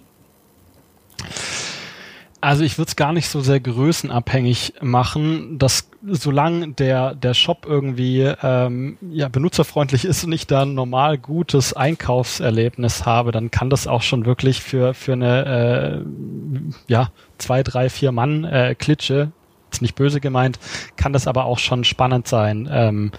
Also 2.43 2.65
ich 2.65 2.77
würde 2.77 2.89
es 2.89 2.97
gar 2.97 3.13
nicht 3.13 3.29
so 3.29 3.39
sehr 3.39 3.61
größenabhängig 3.61 4.73
machen, 4.81 5.57
dass 5.59 5.89
solange 6.05 6.73
der, 6.73 7.15
der 7.15 7.33
Shop 7.33 7.65
irgendwie 7.65 8.33
ähm, 8.43 8.97
ja, 9.11 9.29
benutzerfreundlich 9.29 10.03
ist 10.03 10.25
und 10.25 10.33
ich 10.33 10.45
da 10.45 10.63
ein 10.63 10.73
normal 10.73 11.17
gutes 11.17 11.71
Einkaufserlebnis 11.71 13.05
habe, 13.05 13.31
dann 13.31 13.49
kann 13.49 13.69
das 13.69 13.87
auch 13.87 14.01
schon 14.01 14.25
wirklich 14.25 14.61
für, 14.61 14.93
für 14.93 15.13
eine 15.13 16.03
äh, 16.03 16.71
ja, 16.91 17.11
zwei, 17.37 17.63
drei, 17.63 17.89
vier 17.89 18.11
Mann 18.11 18.43
äh, 18.43 18.75
Klitsche, 18.77 19.31
ist 19.71 19.81
nicht 19.81 19.95
böse 19.95 20.19
gemeint, 20.19 20.59
kann 20.97 21.13
das 21.13 21.27
aber 21.27 21.45
auch 21.45 21.59
schon 21.59 21.85
spannend 21.85 22.27
sein. 22.27 22.67
Ähm, 22.69 23.13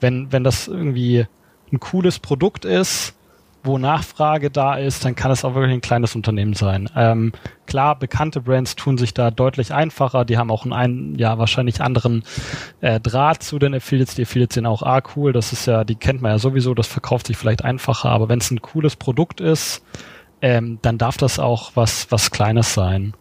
wenn, 0.00 0.32
wenn 0.32 0.42
das 0.42 0.66
irgendwie 0.66 1.28
ein 1.72 1.78
cooles 1.78 2.18
Produkt 2.18 2.64
ist, 2.64 3.14
wo 3.64 3.78
Nachfrage 3.78 4.50
da 4.50 4.76
ist, 4.76 5.04
dann 5.04 5.14
kann 5.16 5.30
es 5.30 5.44
auch 5.44 5.54
wirklich 5.54 5.72
ein 5.72 5.80
kleines 5.80 6.14
Unternehmen 6.14 6.52
sein. 6.54 6.88
Ähm, 6.94 7.32
klar, 7.66 7.98
bekannte 7.98 8.40
Brands 8.40 8.76
tun 8.76 8.98
sich 8.98 9.14
da 9.14 9.30
deutlich 9.30 9.72
einfacher. 9.72 10.24
Die 10.24 10.36
haben 10.36 10.50
auch 10.50 10.66
einen, 10.66 11.18
ja 11.18 11.38
wahrscheinlich 11.38 11.80
anderen 11.80 12.22
äh, 12.82 13.00
Draht 13.00 13.42
zu 13.42 13.58
den 13.58 13.74
Affiliates. 13.74 14.14
Die 14.14 14.22
Affiliates 14.22 14.54
sind 14.54 14.66
auch 14.66 14.82
ah 14.82 15.02
cool. 15.16 15.32
Das 15.32 15.52
ist 15.52 15.66
ja, 15.66 15.84
die 15.84 15.94
kennt 15.94 16.20
man 16.20 16.32
ja 16.32 16.38
sowieso. 16.38 16.74
Das 16.74 16.86
verkauft 16.86 17.26
sich 17.26 17.36
vielleicht 17.36 17.64
einfacher. 17.64 18.10
Aber 18.10 18.28
wenn 18.28 18.38
es 18.38 18.50
ein 18.50 18.60
cooles 18.60 18.96
Produkt 18.96 19.40
ist, 19.40 19.82
ähm, 20.42 20.78
dann 20.82 20.98
darf 20.98 21.16
das 21.16 21.38
auch 21.38 21.72
was 21.74 22.10
was 22.10 22.30
Kleines 22.30 22.74
sein. 22.74 23.14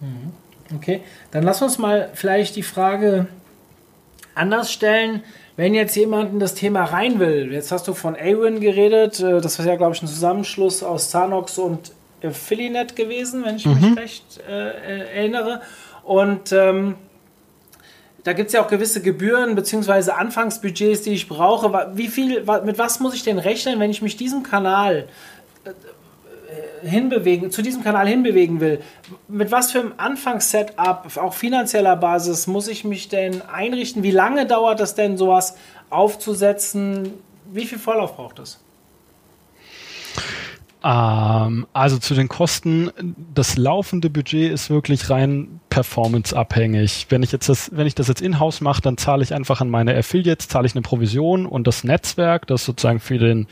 Mhm. 0.00 0.32
Okay, 0.74 1.00
dann 1.30 1.44
lass 1.44 1.62
uns 1.62 1.78
mal 1.78 2.10
vielleicht 2.14 2.56
die 2.56 2.62
Frage 2.62 3.28
anders 4.34 4.72
stellen. 4.72 5.22
Wenn 5.56 5.74
jetzt 5.74 5.96
jemand 5.96 6.32
in 6.32 6.38
das 6.38 6.54
Thema 6.54 6.84
rein 6.84 7.18
will, 7.18 7.50
jetzt 7.52 7.72
hast 7.72 7.88
du 7.88 7.94
von 7.94 8.14
Awin 8.14 8.60
geredet, 8.60 9.20
äh, 9.20 9.40
das 9.40 9.58
war 9.58 9.66
ja, 9.66 9.76
glaube 9.76 9.94
ich, 9.94 10.02
ein 10.02 10.06
Zusammenschluss 10.06 10.82
aus 10.82 11.10
Zanox 11.10 11.58
und 11.58 11.92
Affiliate 12.22 12.94
gewesen, 12.94 13.44
wenn 13.44 13.56
ich 13.56 13.66
mhm. 13.66 13.74
mich 13.74 13.98
recht 13.98 14.40
äh, 14.48 15.14
erinnere. 15.14 15.62
Und 16.04 16.52
ähm, 16.52 16.96
da 18.22 18.32
gibt 18.32 18.48
es 18.48 18.52
ja 18.54 18.62
auch 18.62 18.68
gewisse 18.68 19.00
Gebühren 19.00 19.54
bzw. 19.54 20.10
Anfangsbudgets, 20.10 21.02
die 21.02 21.12
ich 21.12 21.28
brauche. 21.28 21.90
Wie 21.94 22.08
viel, 22.08 22.44
mit 22.64 22.78
was 22.78 23.00
muss 23.00 23.14
ich 23.14 23.22
denn 23.22 23.38
rechnen, 23.38 23.78
wenn 23.80 23.90
ich 23.90 24.02
mich 24.02 24.16
diesem 24.16 24.42
Kanal 24.42 25.08
hinbewegen, 26.82 27.50
zu 27.50 27.62
diesem 27.62 27.82
Kanal 27.82 28.06
hinbewegen 28.06 28.60
will, 28.60 28.80
mit 29.28 29.50
was 29.50 29.72
für 29.72 29.80
einem 29.80 29.94
Anfangssetup, 29.96 31.16
auch 31.16 31.34
finanzieller 31.34 31.96
Basis, 31.96 32.46
muss 32.46 32.68
ich 32.68 32.84
mich 32.84 33.08
denn 33.08 33.42
einrichten? 33.42 34.02
Wie 34.02 34.10
lange 34.10 34.46
dauert 34.46 34.80
es 34.80 34.94
denn, 34.94 35.16
sowas 35.16 35.56
aufzusetzen? 35.90 37.14
Wie 37.52 37.64
viel 37.64 37.78
Vorlauf 37.78 38.16
braucht 38.16 38.38
es? 38.38 38.60
Ähm, 40.86 41.66
also 41.72 41.98
zu 41.98 42.14
den 42.14 42.28
Kosten, 42.28 42.92
das 43.34 43.56
laufende 43.56 44.08
Budget 44.08 44.52
ist 44.52 44.70
wirklich 44.70 45.10
rein 45.10 45.60
performanceabhängig. 45.68 47.06
Wenn 47.08 47.24
ich 47.24 47.32
jetzt 47.32 47.48
das, 47.48 47.70
wenn 47.74 47.88
ich 47.88 47.96
das 47.96 48.06
jetzt 48.06 48.22
in-house 48.22 48.60
mache, 48.60 48.82
dann 48.82 48.96
zahle 48.96 49.24
ich 49.24 49.34
einfach 49.34 49.60
an 49.60 49.68
meine 49.68 49.96
Affiliates, 49.96 50.46
zahle 50.46 50.66
ich 50.66 50.76
eine 50.76 50.82
Provision 50.82 51.44
und 51.44 51.66
das 51.66 51.82
Netzwerk, 51.82 52.46
das 52.46 52.64
sozusagen 52.64 53.00
für 53.00 53.18
den, 53.18 53.48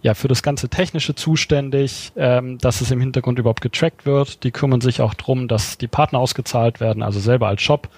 ja, 0.00 0.14
für 0.14 0.28
das 0.28 0.42
ganze 0.42 0.70
Technische 0.70 1.14
zuständig, 1.14 2.12
ähm, 2.16 2.56
dass 2.56 2.80
es 2.80 2.90
im 2.90 3.00
Hintergrund 3.00 3.38
überhaupt 3.38 3.60
getrackt 3.60 4.06
wird. 4.06 4.42
Die 4.42 4.50
kümmern 4.50 4.80
sich 4.80 5.02
auch 5.02 5.12
drum, 5.12 5.46
dass 5.46 5.76
die 5.76 5.88
Partner 5.88 6.20
ausgezahlt 6.20 6.80
werden. 6.80 7.02
Also 7.02 7.20
selber 7.20 7.48
als 7.48 7.60
Shop 7.60 7.90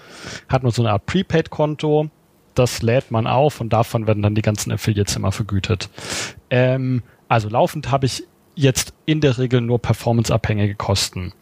hat 0.49 0.63
man 0.63 0.73
so 0.73 0.81
eine 0.81 0.91
Art 0.91 1.05
Prepaid-Konto. 1.05 2.09
Das 2.55 2.81
lädt 2.81 3.09
man 3.09 3.25
auf 3.25 3.61
und 3.61 3.71
davon 3.71 4.05
werden 4.05 4.21
dann 4.21 4.35
die 4.35 4.41
ganzen 4.41 4.73
Affiliates 4.73 5.15
immer 5.15 5.31
vergütet. 5.31 5.89
Ähm, 6.49 7.03
also 7.29 7.47
laufend 7.47 7.89
habe 7.89 8.07
ich 8.07 8.25
jetzt 8.61 8.93
in 9.05 9.21
der 9.21 9.37
Regel 9.37 9.61
nur 9.61 9.79
performanceabhängige 9.79 10.75
Kosten. 10.75 11.33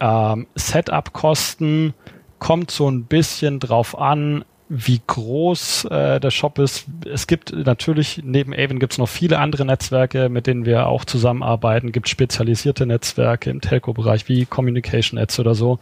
Ähm, 0.00 0.46
Setup-Kosten 0.54 1.94
kommt 2.38 2.70
so 2.70 2.90
ein 2.90 3.04
bisschen 3.04 3.60
drauf 3.60 3.98
an, 3.98 4.44
wie 4.68 5.00
groß 5.06 5.84
äh, 5.86 6.18
der 6.18 6.30
Shop 6.30 6.58
ist. 6.58 6.86
Es 7.04 7.26
gibt 7.26 7.52
natürlich, 7.52 8.22
neben 8.24 8.54
Avon 8.54 8.78
gibt 8.78 8.94
es 8.94 8.98
noch 8.98 9.08
viele 9.08 9.38
andere 9.38 9.66
Netzwerke, 9.66 10.28
mit 10.30 10.46
denen 10.46 10.64
wir 10.64 10.86
auch 10.86 11.04
zusammenarbeiten. 11.04 11.92
Gibt 11.92 12.08
spezialisierte 12.08 12.86
Netzwerke 12.86 13.50
im 13.50 13.60
Telco-Bereich 13.60 14.28
wie 14.28 14.46
Communication 14.46 15.18
Ads 15.18 15.40
oder 15.40 15.54
so. 15.54 15.78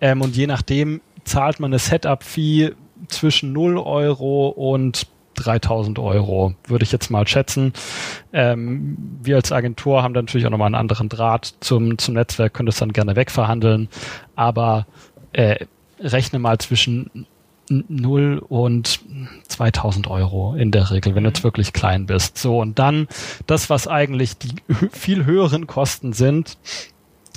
Ähm, 0.00 0.20
und 0.20 0.36
je 0.36 0.46
nachdem 0.46 1.00
zahlt 1.24 1.58
man 1.58 1.72
eine 1.72 1.80
Setup-Fee 1.80 2.72
zwischen 3.08 3.52
0 3.52 3.78
Euro 3.78 4.48
und 4.48 5.08
3000 5.38 5.98
Euro, 5.98 6.54
würde 6.66 6.84
ich 6.84 6.92
jetzt 6.92 7.10
mal 7.10 7.26
schätzen. 7.26 7.72
Ähm, 8.32 8.96
wir 9.22 9.36
als 9.36 9.52
Agentur 9.52 10.02
haben 10.02 10.14
da 10.14 10.22
natürlich 10.22 10.46
auch 10.46 10.50
nochmal 10.50 10.66
einen 10.66 10.74
anderen 10.74 11.08
Draht 11.08 11.54
zum, 11.60 11.98
zum 11.98 12.14
Netzwerk, 12.14 12.54
können 12.54 12.66
das 12.66 12.78
dann 12.78 12.92
gerne 12.92 13.16
wegverhandeln, 13.16 13.88
aber 14.36 14.86
äh, 15.32 15.66
rechne 16.00 16.38
mal 16.38 16.58
zwischen 16.58 17.26
0 17.70 18.42
und 18.48 19.00
2000 19.48 20.08
Euro 20.08 20.54
in 20.54 20.70
der 20.70 20.90
Regel, 20.90 21.14
wenn 21.14 21.24
du 21.24 21.30
jetzt 21.30 21.40
mhm. 21.40 21.44
wirklich 21.44 21.72
klein 21.72 22.06
bist. 22.06 22.38
So, 22.38 22.60
und 22.60 22.78
dann 22.78 23.08
das, 23.46 23.70
was 23.70 23.86
eigentlich 23.86 24.38
die 24.38 24.54
viel 24.92 25.24
höheren 25.24 25.66
Kosten 25.66 26.12
sind, 26.12 26.56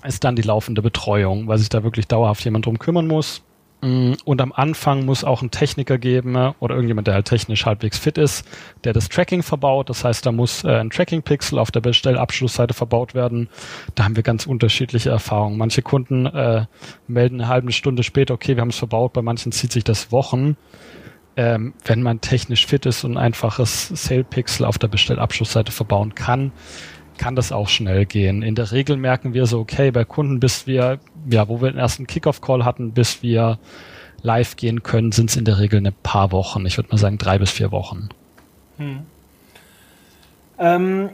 ist 0.06 0.24
dann 0.24 0.36
die 0.36 0.42
laufende 0.42 0.82
Betreuung, 0.82 1.48
weil 1.48 1.58
sich 1.58 1.70
da 1.70 1.84
wirklich 1.84 2.08
dauerhaft 2.08 2.44
jemand 2.44 2.66
drum 2.66 2.80
kümmern 2.80 3.08
muss. 3.08 3.42
Mm, 3.82 4.14
und 4.26 4.42
am 4.42 4.52
Anfang 4.52 5.06
muss 5.06 5.24
auch 5.24 5.42
ein 5.42 5.50
Techniker 5.50 5.98
geben 5.98 6.36
äh, 6.36 6.54
oder 6.60 6.76
irgendjemand, 6.76 7.08
der 7.08 7.16
halt 7.16 7.26
technisch 7.26 7.66
halbwegs 7.66 7.98
fit 7.98 8.18
ist, 8.18 8.46
der 8.84 8.94
das 8.94 9.10
Tracking 9.10 9.42
verbaut. 9.42 9.90
Das 9.90 10.04
heißt, 10.04 10.26
da 10.26 10.32
muss 10.32 10.64
äh, 10.64 10.70
ein 10.70 10.92
Tracking-Pixel 10.92 11.58
auf 11.58 11.72
der 11.72 11.82
Bestellabschlussseite 11.82 12.74
verbaut 12.74 13.16
werden. 13.16 13.50
Da 13.96 14.04
haben 14.04 14.16
wir 14.16 14.24
ganz 14.24 14.46
unterschiedliche 14.46 15.10
Erfahrungen. 15.10 15.58
Manche 15.58 15.82
Kunden 15.82 16.28
äh, 16.28 16.66
melden 17.08 17.42
eine 17.42 17.50
halbe 17.50 17.72
Stunde 17.72 18.04
später, 18.04 18.36
okay, 18.36 18.56
wir 18.56 18.62
haben 18.62 18.70
es 18.70 18.78
verbaut. 18.78 19.14
Bei 19.14 19.22
manchen 19.22 19.52
zieht 19.52 19.72
sich 19.72 19.84
das 19.84 20.12
Wochen. 20.12 20.58
Ähm, 21.38 21.74
wenn 21.86 22.04
man 22.04 22.20
technisch 22.20 22.68
fit 22.68 22.86
ist 22.86 23.04
und 23.04 23.14
ein 23.14 23.18
einfaches 23.18 23.88
Sale-Pixel 23.88 24.66
auf 24.66 24.78
der 24.78 24.90
Bestellabschlussseite 24.90 25.72
verbauen 25.72 26.14
kann, 26.14 26.52
kann 27.18 27.36
das 27.36 27.52
auch 27.52 27.70
schnell 27.70 28.06
gehen. 28.06 28.42
In 28.42 28.56
der 28.56 28.72
Regel 28.72 28.98
merken 28.98 29.34
wir 29.34 29.46
so, 29.46 29.60
okay, 29.60 29.92
bei 29.92 30.04
Kunden, 30.04 30.40
bis 30.40 30.66
wir, 30.66 31.00
ja, 31.30 31.48
wo 31.48 31.62
wir 31.62 31.72
den 31.72 31.80
ersten 31.80 32.08
Kickoff-Call 32.08 32.66
hatten, 32.66 32.92
bis 32.92 33.22
wir 33.22 33.60
live 34.24 34.56
gehen 34.56 34.84
können, 34.84 35.12
sind 35.12 35.30
es 35.30 35.36
in 35.36 35.46
der 35.46 35.60
Regel 35.60 35.86
ein 35.86 35.94
paar 36.04 36.32
Wochen. 36.32 36.66
Ich 36.66 36.78
würde 36.78 36.90
mal 36.92 36.98
sagen 36.98 37.18
drei 37.18 37.38
bis 37.40 37.52
vier 37.52 37.72
Wochen. 37.72 38.10
Hm. 38.78 39.00
Ähm, 40.60 41.10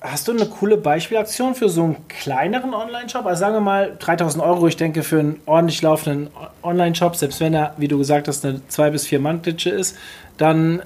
hast 0.00 0.28
du 0.28 0.32
eine 0.32 0.46
coole 0.46 0.76
Beispielaktion 0.76 1.54
für 1.54 1.68
so 1.68 1.82
einen 1.84 2.08
kleineren 2.08 2.74
Online-Shop? 2.74 3.26
Also 3.26 3.40
sagen 3.40 3.54
wir 3.54 3.60
mal 3.60 3.96
3000 3.98 4.42
Euro, 4.44 4.68
ich 4.68 4.76
denke, 4.76 5.02
für 5.02 5.18
einen 5.18 5.40
ordentlich 5.46 5.82
laufenden 5.82 6.30
Online-Shop, 6.62 7.16
selbst 7.16 7.40
wenn 7.40 7.54
er, 7.54 7.74
wie 7.76 7.88
du 7.88 7.98
gesagt 7.98 8.28
hast, 8.28 8.44
eine 8.44 8.66
zwei 8.68 8.90
bis 8.90 9.06
vier 9.06 9.18
Mann-Ditsche 9.18 9.70
ist, 9.70 9.96
dann 10.36 10.82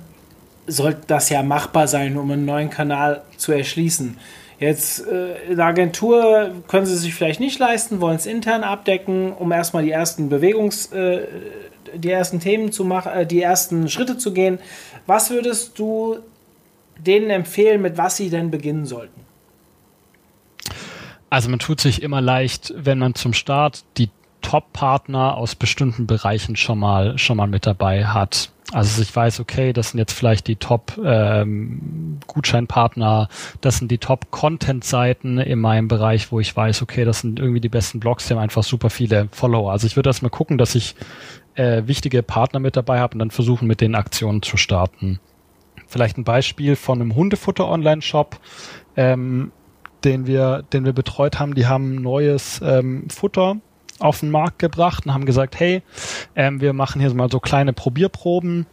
sollte 0.67 1.01
das 1.07 1.29
ja 1.31 1.43
machbar 1.43 1.89
sein, 1.89 2.17
um 2.17 2.31
einen 2.31 2.45
neuen 2.45 2.71
Kanal 2.71 3.23
zu 3.37 3.53
erschließen. 3.53 4.17
Jetzt 4.59 5.07
äh, 5.07 5.51
in 5.51 5.57
der 5.57 5.67
Agentur 5.67 6.51
können 6.67 6.87
sie 6.87 6.97
sich 6.97 7.15
vielleicht 7.15 7.39
nicht 7.39 7.59
leisten, 7.59 8.01
wollen 8.01 8.17
es 8.17 8.27
intern 8.27 8.65
abdecken, 8.65 9.33
um 9.33 9.53
erstmal 9.53 9.85
die 9.85 9.93
ersten 9.93 10.29
Bewegungs, 10.29 10.87
äh, 10.93 11.27
die 11.95 12.11
ersten 12.11 12.41
Themen 12.41 12.73
zu 12.73 12.85
machen, 12.85 13.13
äh, 13.13 13.27
die 13.27 13.41
ersten 13.41 13.89
Schritte 13.89 14.19
zu 14.19 14.33
gehen. 14.33 14.59
Was 15.07 15.31
würdest 15.31 15.79
du 15.79 16.19
denen 16.99 17.31
empfehlen, 17.31 17.81
mit 17.81 17.97
was 17.97 18.17
sie 18.17 18.31
denn 18.31 18.51
beginnen 18.51 18.85
sollten? 18.85 19.21
Also 21.31 21.51
man 21.51 21.61
tut 21.61 21.81
sich 21.81 22.03
immer 22.03 22.21
leicht, 22.21 22.73
wenn 22.77 22.99
man 22.99 23.15
zum 23.15 23.35
Start 23.35 23.85
die 23.97 24.11
Top-Partner 24.43 25.37
aus 25.37 25.55
bestimmten 25.55 26.07
Bereichen 26.07 26.57
schon 26.57 26.79
mal 26.79 27.19
schon 27.19 27.37
mal 27.37 27.49
mit 27.49 27.67
dabei 27.67 28.07
hat. 28.07 28.51
Also 28.73 29.01
ich 29.01 29.17
weiß, 29.17 29.41
okay, 29.41 29.73
das 29.73 29.91
sind 29.91 29.99
jetzt 29.99 30.13
vielleicht 30.13 30.47
die 30.47 30.57
Top-Gutscheinpartner, 30.57 33.29
ähm, 33.31 33.59
das 33.63 33.79
sind 33.79 33.91
die 33.91 33.97
Top-Content-Seiten 33.97 35.39
in 35.39 35.59
meinem 35.59 35.89
Bereich, 35.89 36.31
wo 36.31 36.39
ich 36.39 36.55
weiß, 36.55 36.83
okay, 36.83 37.07
das 37.07 37.21
sind 37.21 37.41
irgendwie 37.41 37.63
die 37.63 37.71
besten 37.71 37.99
Blogs, 37.99 38.27
die 38.27 38.35
haben 38.35 38.41
einfach 38.41 38.63
super 38.63 38.91
viele 38.91 39.29
Follower. 39.33 39.73
Also 39.73 39.87
ich 39.87 39.97
würde 39.97 40.11
erstmal 40.11 40.29
gucken, 40.29 40.59
dass 40.59 40.75
ich 40.75 40.97
äh, 41.55 41.85
wichtige 41.87 42.23
Partner 42.23 42.61
mit 42.61 42.77
dabei 42.77 43.01
habe 43.01 43.15
und 43.15 43.21
dann 43.21 43.31
versuchen, 43.31 43.67
mit 43.67 43.81
den 43.81 43.95
Aktionen 43.95 44.43
zu 44.43 44.59
starten. 44.59 45.19
Vielleicht 45.87 46.19
ein 46.19 46.25
Beispiel 46.25 46.77
von 46.77 47.01
einem 47.01 47.15
Hundefutter-Online-Shop, 47.15 48.39
ähm, 48.97 49.51
den 50.05 50.27
wir, 50.27 50.63
den 50.75 50.85
wir 50.85 50.93
betreut 50.93 51.41
haben. 51.41 51.55
Die 51.55 51.67
haben 51.67 51.95
neues 51.95 52.61
ähm, 52.63 53.09
Futter 53.09 53.57
auf 53.99 54.21
den 54.21 54.31
Markt 54.31 54.59
gebracht 54.59 55.07
und 55.07 55.15
haben 55.15 55.27
gesagt, 55.27 55.59
hey, 55.59 55.83
ähm, 56.37 56.61
wir 56.61 56.73
machen 56.73 57.01
hier 57.01 57.13
mal 57.15 57.31
so 57.31 57.41
kleine 57.41 57.73
Probierproben. 57.73 58.67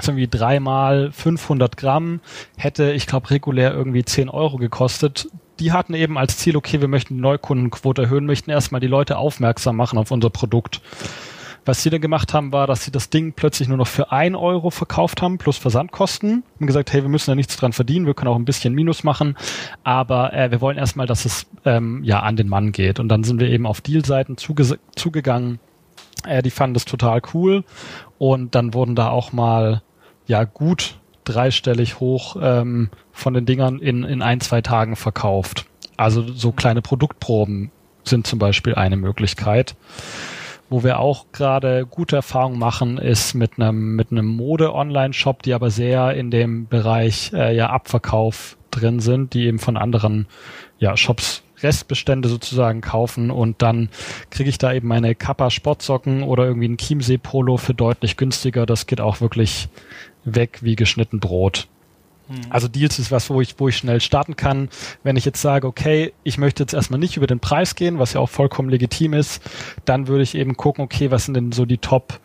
So 0.00 0.12
irgendwie 0.12 0.28
dreimal 0.28 1.10
500 1.12 1.76
Gramm 1.76 2.20
hätte, 2.56 2.92
ich 2.92 3.06
glaube, 3.06 3.30
regulär 3.30 3.72
irgendwie 3.72 4.04
10 4.04 4.28
Euro 4.28 4.56
gekostet. 4.58 5.28
Die 5.58 5.72
hatten 5.72 5.94
eben 5.94 6.18
als 6.18 6.36
Ziel, 6.36 6.56
okay, 6.56 6.80
wir 6.80 6.88
möchten 6.88 7.14
die 7.14 7.20
Neukundenquote 7.20 8.02
erhöhen, 8.02 8.26
möchten 8.26 8.50
erstmal 8.50 8.80
die 8.80 8.86
Leute 8.86 9.16
aufmerksam 9.16 9.76
machen 9.76 9.98
auf 9.98 10.10
unser 10.10 10.30
Produkt. 10.30 10.82
Was 11.68 11.82
sie 11.82 11.90
dann 11.90 12.00
gemacht 12.00 12.32
haben, 12.32 12.50
war, 12.50 12.66
dass 12.66 12.86
sie 12.86 12.90
das 12.90 13.10
Ding 13.10 13.34
plötzlich 13.34 13.68
nur 13.68 13.76
noch 13.76 13.86
für 13.86 14.10
ein 14.10 14.34
Euro 14.34 14.70
verkauft 14.70 15.20
haben, 15.20 15.36
plus 15.36 15.58
Versandkosten. 15.58 16.42
Und 16.58 16.66
gesagt, 16.66 16.90
hey, 16.94 17.02
wir 17.02 17.10
müssen 17.10 17.30
da 17.30 17.34
nichts 17.34 17.58
dran 17.58 17.74
verdienen, 17.74 18.06
wir 18.06 18.14
können 18.14 18.30
auch 18.30 18.38
ein 18.38 18.46
bisschen 18.46 18.72
Minus 18.72 19.04
machen, 19.04 19.36
aber 19.84 20.32
äh, 20.32 20.50
wir 20.50 20.62
wollen 20.62 20.78
erstmal, 20.78 21.06
dass 21.06 21.26
es 21.26 21.46
ähm, 21.66 22.02
ja 22.04 22.20
an 22.20 22.36
den 22.36 22.48
Mann 22.48 22.72
geht. 22.72 22.98
Und 22.98 23.10
dann 23.10 23.22
sind 23.22 23.38
wir 23.38 23.50
eben 23.50 23.66
auf 23.66 23.82
Dealseiten 23.82 24.38
zuge 24.38 24.78
zugegangen. 24.96 25.60
Äh, 26.26 26.42
die 26.42 26.48
fanden 26.48 26.72
das 26.72 26.86
total 26.86 27.20
cool. 27.34 27.64
Und 28.16 28.54
dann 28.54 28.72
wurden 28.72 28.94
da 28.94 29.10
auch 29.10 29.32
mal 29.32 29.82
ja 30.26 30.44
gut 30.44 30.98
dreistellig 31.24 32.00
hoch 32.00 32.36
ähm, 32.40 32.88
von 33.12 33.34
den 33.34 33.44
Dingern 33.44 33.78
in, 33.78 34.04
in 34.04 34.22
ein, 34.22 34.40
zwei 34.40 34.62
Tagen 34.62 34.96
verkauft. 34.96 35.66
Also 35.98 36.32
so 36.32 36.50
kleine 36.50 36.80
Produktproben 36.80 37.70
sind 38.04 38.26
zum 38.26 38.38
Beispiel 38.38 38.74
eine 38.74 38.96
Möglichkeit. 38.96 39.76
Wo 40.70 40.84
wir 40.84 40.98
auch 40.98 41.26
gerade 41.32 41.86
gute 41.86 42.16
Erfahrungen 42.16 42.58
machen, 42.58 42.98
ist 42.98 43.34
mit 43.34 43.52
einem 43.56 43.96
mit 43.96 44.10
einem 44.10 44.26
Mode-Online-Shop, 44.26 45.42
die 45.42 45.54
aber 45.54 45.70
sehr 45.70 46.12
in 46.14 46.30
dem 46.30 46.66
Bereich 46.68 47.32
äh, 47.32 47.56
ja 47.56 47.70
Abverkauf 47.70 48.58
drin 48.70 49.00
sind, 49.00 49.34
die 49.34 49.46
eben 49.46 49.58
von 49.58 49.76
anderen 49.76 50.26
ja, 50.78 50.96
Shops 50.96 51.42
Restbestände 51.62 52.28
sozusagen 52.28 52.80
kaufen 52.80 53.30
und 53.30 53.62
dann 53.62 53.88
kriege 54.30 54.48
ich 54.48 54.58
da 54.58 54.72
eben 54.72 54.88
meine 54.88 55.14
Kappa 55.14 55.50
Sportsocken 55.50 56.22
oder 56.22 56.44
irgendwie 56.44 56.68
ein 56.68 56.76
Chiemsee 56.76 57.18
Polo 57.18 57.56
für 57.56 57.74
deutlich 57.74 58.16
günstiger. 58.16 58.66
Das 58.66 58.86
geht 58.86 59.00
auch 59.00 59.20
wirklich 59.20 59.68
weg 60.24 60.58
wie 60.62 60.76
geschnitten 60.76 61.20
Brot. 61.20 61.66
Hm. 62.28 62.40
Also 62.50 62.68
Deals 62.68 62.98
ist 62.98 63.10
was, 63.10 63.30
wo 63.30 63.40
ich, 63.40 63.58
wo 63.58 63.68
ich 63.68 63.76
schnell 63.76 64.00
starten 64.00 64.36
kann. 64.36 64.68
Wenn 65.02 65.16
ich 65.16 65.24
jetzt 65.24 65.40
sage, 65.40 65.66
okay, 65.66 66.12
ich 66.24 66.38
möchte 66.38 66.62
jetzt 66.62 66.74
erstmal 66.74 67.00
nicht 67.00 67.16
über 67.16 67.26
den 67.26 67.40
Preis 67.40 67.74
gehen, 67.74 67.98
was 67.98 68.12
ja 68.12 68.20
auch 68.20 68.28
vollkommen 68.28 68.68
legitim 68.68 69.14
ist, 69.14 69.42
dann 69.84 70.08
würde 70.08 70.22
ich 70.22 70.34
eben 70.34 70.56
gucken, 70.56 70.84
okay, 70.84 71.10
was 71.10 71.24
sind 71.24 71.34
denn 71.34 71.52
so 71.52 71.64
die 71.64 71.78
Top 71.78 72.20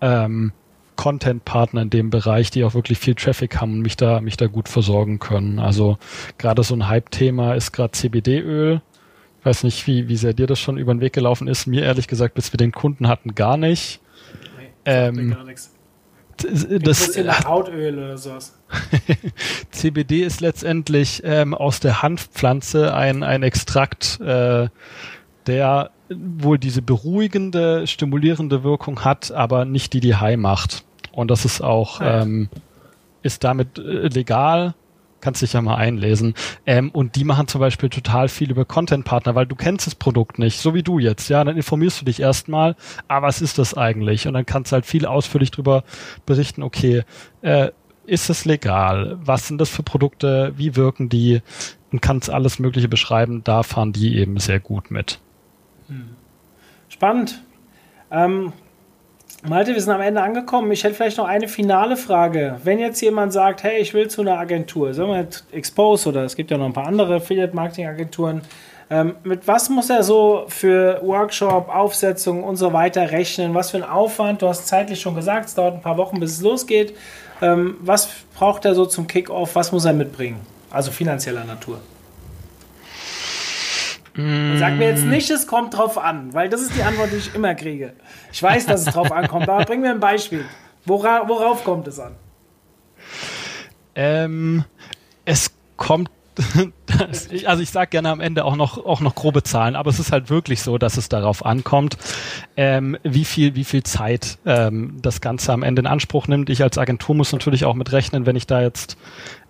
ähm, 0.00 0.52
Content-Partner 0.96 1.82
in 1.82 1.90
dem 1.90 2.10
Bereich, 2.10 2.50
die 2.50 2.64
auch 2.64 2.74
wirklich 2.74 2.98
viel 2.98 3.14
Traffic 3.14 3.60
haben 3.60 3.74
und 3.74 3.80
mich 3.80 3.96
da, 3.96 4.20
mich 4.20 4.36
da 4.36 4.46
gut 4.46 4.68
versorgen 4.68 5.18
können. 5.18 5.58
Also 5.58 5.98
gerade 6.38 6.62
so 6.62 6.74
ein 6.74 6.88
Hype-Thema 6.88 7.54
ist 7.54 7.72
gerade 7.72 7.92
CBD-Öl. 7.92 8.80
Ich 9.40 9.46
weiß 9.46 9.64
nicht, 9.64 9.86
wie, 9.86 10.08
wie 10.08 10.16
sehr 10.16 10.32
dir 10.32 10.46
das 10.46 10.58
schon 10.58 10.78
über 10.78 10.94
den 10.94 11.00
Weg 11.00 11.12
gelaufen 11.12 11.48
ist. 11.48 11.66
Mir 11.66 11.82
ehrlich 11.82 12.08
gesagt, 12.08 12.34
bis 12.34 12.52
wir 12.52 12.58
den 12.58 12.72
Kunden 12.72 13.08
hatten, 13.08 13.34
gar 13.34 13.56
nicht. 13.56 14.00
Nee, 14.58 14.68
ähm, 14.86 15.30
gar 15.30 15.44
nichts 15.44 15.73
das 16.36 17.16
nach 17.16 17.44
Hautöl 17.44 17.98
oder 17.98 18.18
sowas. 18.18 18.54
CBD 19.70 20.22
ist 20.22 20.40
letztendlich 20.40 21.22
ähm, 21.24 21.54
aus 21.54 21.80
der 21.80 22.02
Hanfpflanze 22.02 22.94
ein, 22.94 23.22
ein 23.22 23.42
Extrakt, 23.42 24.20
äh, 24.20 24.68
der 25.46 25.90
wohl 26.10 26.58
diese 26.58 26.82
beruhigende, 26.82 27.86
stimulierende 27.86 28.62
Wirkung 28.62 29.04
hat, 29.04 29.32
aber 29.32 29.64
nicht 29.64 29.92
die 29.92 30.00
die 30.00 30.16
High 30.16 30.36
macht. 30.36 30.84
Und 31.12 31.30
das 31.30 31.44
ist 31.44 31.60
auch, 31.60 32.00
ah, 32.00 32.22
ähm, 32.22 32.48
ist 33.22 33.44
damit 33.44 33.78
äh, 33.78 34.08
legal, 34.08 34.74
kannst 35.24 35.42
dich 35.42 35.54
ja 35.54 35.62
mal 35.62 35.76
einlesen. 35.76 36.34
Ähm, 36.66 36.90
und 36.90 37.16
die 37.16 37.24
machen 37.24 37.48
zum 37.48 37.60
Beispiel 37.60 37.88
total 37.88 38.28
viel 38.28 38.50
über 38.50 38.64
Content-Partner, 38.64 39.34
weil 39.34 39.46
du 39.46 39.56
kennst 39.56 39.86
das 39.86 39.94
Produkt 39.94 40.38
nicht, 40.38 40.60
so 40.60 40.74
wie 40.74 40.82
du 40.82 40.98
jetzt. 40.98 41.28
Ja, 41.28 41.42
dann 41.42 41.56
informierst 41.56 42.00
du 42.00 42.04
dich 42.04 42.20
erstmal, 42.20 42.76
ah, 43.08 43.22
was 43.22 43.40
ist 43.40 43.58
das 43.58 43.74
eigentlich? 43.74 44.28
Und 44.28 44.34
dann 44.34 44.44
kannst 44.44 44.70
du 44.70 44.74
halt 44.74 44.86
viel 44.86 45.06
ausführlich 45.06 45.50
drüber 45.50 45.82
berichten, 46.26 46.62
okay, 46.62 47.04
äh, 47.40 47.70
ist 48.06 48.28
es 48.28 48.44
legal? 48.44 49.18
Was 49.24 49.48
sind 49.48 49.58
das 49.58 49.70
für 49.70 49.82
Produkte? 49.82 50.52
Wie 50.56 50.76
wirken 50.76 51.08
die? 51.08 51.40
Und 51.90 52.02
kannst 52.02 52.28
alles 52.28 52.58
Mögliche 52.58 52.88
beschreiben. 52.88 53.42
Da 53.44 53.62
fahren 53.62 53.92
die 53.92 54.18
eben 54.18 54.38
sehr 54.38 54.60
gut 54.60 54.90
mit. 54.90 55.20
Hm. 55.88 56.10
Spannend. 56.88 57.42
Ähm, 58.10 58.52
Malte, 59.46 59.74
wir 59.74 59.80
sind 59.80 59.92
am 59.92 60.00
Ende 60.00 60.22
angekommen. 60.22 60.72
Ich 60.72 60.84
hätte 60.84 60.94
vielleicht 60.94 61.18
noch 61.18 61.26
eine 61.26 61.48
finale 61.48 61.98
Frage. 61.98 62.58
Wenn 62.64 62.78
jetzt 62.78 63.02
jemand 63.02 63.34
sagt, 63.34 63.62
hey, 63.62 63.78
ich 63.78 63.92
will 63.92 64.08
zu 64.08 64.22
einer 64.22 64.38
Agentur, 64.38 64.94
sagen 64.94 65.10
wir 65.10 65.20
jetzt 65.20 65.44
Expose 65.52 66.08
oder 66.08 66.24
es 66.24 66.34
gibt 66.34 66.50
ja 66.50 66.56
noch 66.56 66.64
ein 66.64 66.72
paar 66.72 66.86
andere 66.86 67.16
Affiliate-Marketing-Agenturen, 67.16 68.40
ähm, 68.88 69.16
mit 69.22 69.46
was 69.46 69.68
muss 69.68 69.90
er 69.90 70.02
so 70.02 70.46
für 70.48 70.98
Workshop, 71.02 71.68
Aufsetzung 71.68 72.42
und 72.42 72.56
so 72.56 72.72
weiter 72.72 73.10
rechnen? 73.10 73.52
Was 73.52 73.70
für 73.72 73.76
ein 73.76 73.82
Aufwand? 73.82 74.40
Du 74.40 74.48
hast 74.48 74.66
zeitlich 74.66 75.02
schon 75.02 75.14
gesagt, 75.14 75.46
es 75.46 75.54
dauert 75.54 75.74
ein 75.74 75.82
paar 75.82 75.98
Wochen, 75.98 76.20
bis 76.20 76.32
es 76.32 76.40
losgeht. 76.40 76.96
Ähm, 77.42 77.76
was 77.80 78.08
braucht 78.38 78.64
er 78.64 78.74
so 78.74 78.86
zum 78.86 79.06
Kickoff? 79.06 79.54
Was 79.56 79.72
muss 79.72 79.84
er 79.84 79.92
mitbringen? 79.92 80.40
Also 80.70 80.90
finanzieller 80.90 81.44
Natur. 81.44 81.80
Und 84.16 84.58
sag 84.58 84.74
mir 84.74 84.88
jetzt 84.88 85.04
nicht, 85.04 85.28
es 85.30 85.46
kommt 85.46 85.76
drauf 85.76 85.98
an, 85.98 86.32
weil 86.34 86.48
das 86.48 86.62
ist 86.62 86.76
die 86.76 86.82
Antwort, 86.82 87.10
die 87.10 87.16
ich 87.16 87.34
immer 87.34 87.54
kriege. 87.54 87.94
Ich 88.32 88.42
weiß, 88.42 88.66
dass 88.66 88.86
es 88.86 88.92
drauf 88.92 89.10
ankommt, 89.10 89.48
aber 89.48 89.64
bring 89.64 89.80
mir 89.80 89.90
ein 89.90 90.00
Beispiel. 90.00 90.44
Wora, 90.84 91.28
worauf 91.28 91.64
kommt 91.64 91.88
es 91.88 91.98
an? 91.98 92.14
Ähm, 93.96 94.64
es 95.24 95.52
kommt 95.76 96.10
also 97.46 97.62
ich 97.62 97.70
sage 97.70 97.90
gerne 97.90 98.10
am 98.10 98.20
Ende 98.20 98.44
auch 98.44 98.56
noch 98.56 98.84
auch 98.84 99.00
noch 99.00 99.14
grobe 99.14 99.42
Zahlen, 99.42 99.76
aber 99.76 99.90
es 99.90 99.98
ist 99.98 100.12
halt 100.12 100.30
wirklich 100.30 100.62
so, 100.62 100.78
dass 100.78 100.96
es 100.96 101.08
darauf 101.08 101.44
ankommt, 101.46 101.96
ähm, 102.56 102.96
wie 103.04 103.24
viel 103.24 103.54
wie 103.54 103.64
viel 103.64 103.82
Zeit 103.82 104.38
ähm, 104.44 104.98
das 105.00 105.20
Ganze 105.20 105.52
am 105.52 105.62
Ende 105.62 105.80
in 105.80 105.86
Anspruch 105.86 106.26
nimmt. 106.26 106.50
Ich 106.50 106.62
als 106.62 106.78
Agentur 106.78 107.14
muss 107.14 107.32
natürlich 107.32 107.64
auch 107.64 107.74
mit 107.74 107.92
rechnen, 107.92 108.26
wenn 108.26 108.36
ich 108.36 108.46
da 108.46 108.62
jetzt 108.62 108.96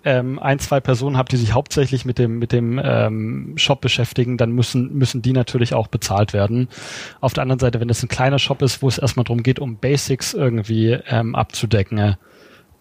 ähm, 0.04 0.38
ein, 0.38 0.58
zwei 0.58 0.80
Personen 0.80 1.16
habe, 1.16 1.28
die 1.28 1.36
sich 1.36 1.52
hauptsächlich 1.52 2.04
mit 2.04 2.18
dem, 2.18 2.38
mit 2.38 2.52
dem 2.52 2.80
ähm, 2.82 3.54
Shop 3.56 3.80
beschäftigen, 3.80 4.36
dann 4.36 4.52
müssen, 4.52 4.92
müssen 4.94 5.22
die 5.22 5.32
natürlich 5.32 5.74
auch 5.74 5.88
bezahlt 5.88 6.32
werden. 6.32 6.68
Auf 7.20 7.32
der 7.32 7.42
anderen 7.42 7.58
Seite, 7.58 7.80
wenn 7.80 7.88
es 7.88 8.02
ein 8.02 8.08
kleiner 8.08 8.38
Shop 8.38 8.62
ist, 8.62 8.82
wo 8.82 8.88
es 8.88 8.98
erstmal 8.98 9.24
darum 9.24 9.42
geht, 9.42 9.58
um 9.58 9.76
Basics 9.76 10.34
irgendwie 10.34 10.98
ähm, 11.08 11.34
abzudecken, 11.34 12.16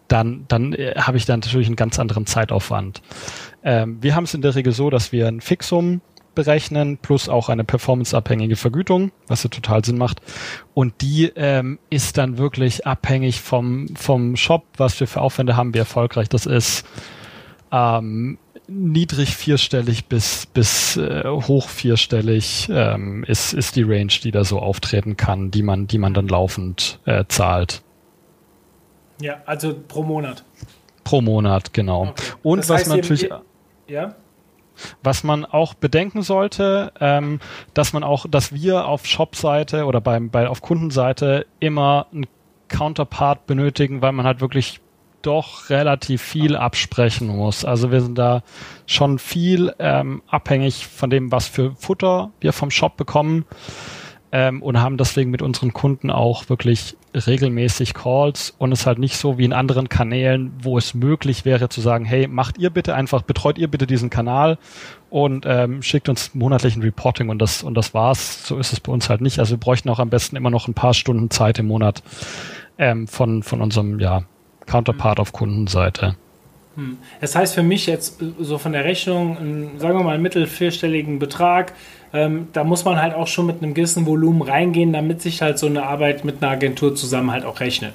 dann, 0.08 0.46
dann 0.48 0.74
äh, 0.74 0.96
habe 0.98 1.18
ich 1.18 1.26
dann 1.26 1.40
natürlich 1.40 1.68
einen 1.68 1.76
ganz 1.76 2.00
anderen 2.00 2.26
Zeitaufwand. 2.26 3.02
Ähm, 3.64 3.98
wir 4.02 4.16
haben 4.16 4.26
es 4.26 4.34
in 4.34 4.42
der 4.42 4.56
Regel 4.56 4.74
so, 4.74 4.90
dass 4.90 5.12
wir 5.12 5.28
ein 5.28 5.42
Fixum 5.42 6.02
berechnen, 6.36 6.98
plus 6.98 7.30
auch 7.30 7.50
eine 7.50 7.64
performanceabhängige 7.64 8.56
Vergütung, 8.56 9.12
was 9.28 9.44
ja 9.44 9.50
total 9.50 9.86
Sinn 9.86 9.98
macht. 9.98 10.22
Und 10.74 11.02
die 11.02 11.32
ähm, 11.36 11.80
ist 11.90 12.18
dann 12.18 12.38
wirklich 12.38 12.88
abhängig 12.88 13.42
vom, 13.42 13.88
vom 13.96 14.36
Shop, 14.36 14.66
was 14.78 15.00
wir 15.00 15.08
für 15.08 15.22
Aufwände 15.22 15.56
haben, 15.56 15.74
wie 15.74 15.80
erfolgreich 15.80 16.30
das 16.30 16.46
ist. 16.46 16.86
Ähm, 17.72 18.38
niedrig 18.68 19.36
vierstellig 19.36 20.06
bis, 20.06 20.46
bis 20.46 20.98
äh, 20.98 21.24
hoch 21.26 21.70
vierstellig 21.70 22.70
ähm, 22.72 23.24
ist, 23.26 23.54
ist 23.54 23.76
die 23.76 23.84
Range, 23.84 24.14
die 24.24 24.32
da 24.32 24.44
so 24.44 24.60
auftreten 24.60 25.18
kann, 25.18 25.52
die 25.52 25.64
man, 25.64 25.88
die 25.88 25.98
man 25.98 26.14
dann 26.14 26.28
laufend 26.28 27.00
äh, 27.06 27.26
zahlt. 27.28 27.84
Ja, 29.24 29.38
also 29.46 29.74
pro 29.88 30.04
Monat. 30.04 30.44
Pro 31.06 31.22
Monat, 31.22 31.72
genau. 31.72 32.08
Okay. 32.08 32.24
Und 32.44 32.58
das 32.58 32.70
was 32.70 32.88
natürlich. 32.88 33.30
Ja? 33.88 34.16
Was 35.02 35.24
man 35.24 35.46
auch 35.46 35.76
bedenken 35.76 36.24
sollte, 36.24 36.92
ähm, 37.00 37.40
dass 37.74 37.94
man 37.94 38.04
auch, 38.04 38.26
dass 38.30 38.52
wir 38.52 38.86
auf 38.86 39.06
Shop-Seite 39.06 39.86
oder 39.86 40.02
beim, 40.02 40.30
bei, 40.30 40.50
auf 40.50 40.62
Kundenseite 40.62 41.46
immer 41.62 42.08
einen 42.12 42.26
Counterpart 42.68 43.46
benötigen, 43.46 44.02
weil 44.02 44.12
man 44.12 44.26
halt 44.26 44.42
wirklich 44.42 44.82
doch 45.22 45.70
relativ 45.70 46.22
viel 46.22 46.58
absprechen 46.58 47.28
muss. 47.28 47.64
Also 47.64 47.92
wir 47.92 48.02
sind 48.02 48.18
da 48.18 48.44
schon 48.88 49.20
viel 49.20 49.74
ähm, 49.80 50.22
abhängig 50.28 50.86
von 50.86 51.10
dem, 51.10 51.32
was 51.32 51.48
für 51.48 51.78
Futter 51.78 52.32
wir 52.42 52.52
vom 52.52 52.72
Shop 52.72 52.98
bekommen 52.98 53.46
ähm, 54.34 54.64
und 54.64 54.82
haben 54.82 54.98
deswegen 54.98 55.30
mit 55.30 55.44
unseren 55.44 55.74
Kunden 55.74 56.10
auch 56.10 56.50
wirklich 56.50 56.98
regelmäßig 57.14 57.94
Calls 57.94 58.56
und 58.58 58.72
es 58.72 58.88
halt 58.88 58.98
nicht 58.98 59.16
so 59.16 59.38
wie 59.38 59.46
in 59.46 59.54
anderen 59.54 59.90
Kanälen, 59.90 60.52
wo 60.60 60.76
es 60.76 60.96
möglich 60.96 61.46
wäre 61.46 61.70
zu 61.70 61.82
sagen, 61.82 62.04
hey, 62.04 62.28
macht 62.28 62.58
ihr 62.58 62.72
bitte 62.72 62.96
einfach, 62.96 63.22
betreut 63.22 63.60
ihr 63.60 63.68
bitte 63.68 63.86
diesen 63.86 64.10
Kanal 64.10 64.58
und 65.12 65.46
ähm, 65.48 65.84
schickt 65.84 66.10
uns 66.10 66.34
monatlichen 66.34 66.82
Reporting 66.82 67.30
und 67.30 67.40
das 67.40 67.62
und 67.62 67.76
das 67.76 67.94
war's. 67.94 68.48
So 68.48 68.58
ist 68.58 68.74
es 68.74 68.80
bei 68.80 68.92
uns 68.92 69.08
halt 69.08 69.22
nicht. 69.22 69.38
Also 69.38 69.52
wir 69.52 69.60
bräuchten 69.60 69.90
auch 69.90 70.00
am 70.00 70.10
besten 70.10 70.36
immer 70.36 70.50
noch 70.50 70.68
ein 70.68 70.74
paar 70.74 70.96
Stunden 70.96 71.30
Zeit 71.30 71.60
im 71.60 71.68
Monat 71.68 72.02
ähm, 72.80 73.08
von 73.08 73.44
von 73.44 73.62
unserem 73.62 74.00
ja 74.00 74.24
Counterpart 74.66 75.20
auf 75.20 75.32
Kundenseite. 75.32 76.16
Hm. 76.76 76.98
Das 77.22 77.36
heißt 77.36 77.54
für 77.54 77.64
mich 77.64 77.86
jetzt 77.86 78.22
äh, 78.22 78.32
so 78.40 78.58
von 78.58 78.72
der 78.72 78.84
Rechnung, 78.84 79.78
sagen 79.78 79.98
wir 79.98 80.04
mal 80.04 80.14
einen 80.14 80.24
mittelvierstelligen 80.24 81.20
Betrag, 81.20 81.74
ähm, 82.14 82.48
da 82.54 82.64
muss 82.64 82.86
man 82.86 83.02
halt 83.02 83.14
auch 83.16 83.28
schon 83.28 83.46
mit 83.46 83.62
einem 83.62 83.74
gewissen 83.74 84.06
Volumen 84.06 84.42
reingehen, 84.42 84.94
damit 84.94 85.22
sich 85.22 85.42
halt 85.42 85.58
so 85.58 85.68
eine 85.68 85.84
Arbeit 85.84 86.26
mit 86.26 86.42
einer 86.42 86.52
Agentur 86.52 86.96
zusammen 86.96 87.32
halt 87.32 87.46
auch 87.46 87.60
rechnet. 87.60 87.94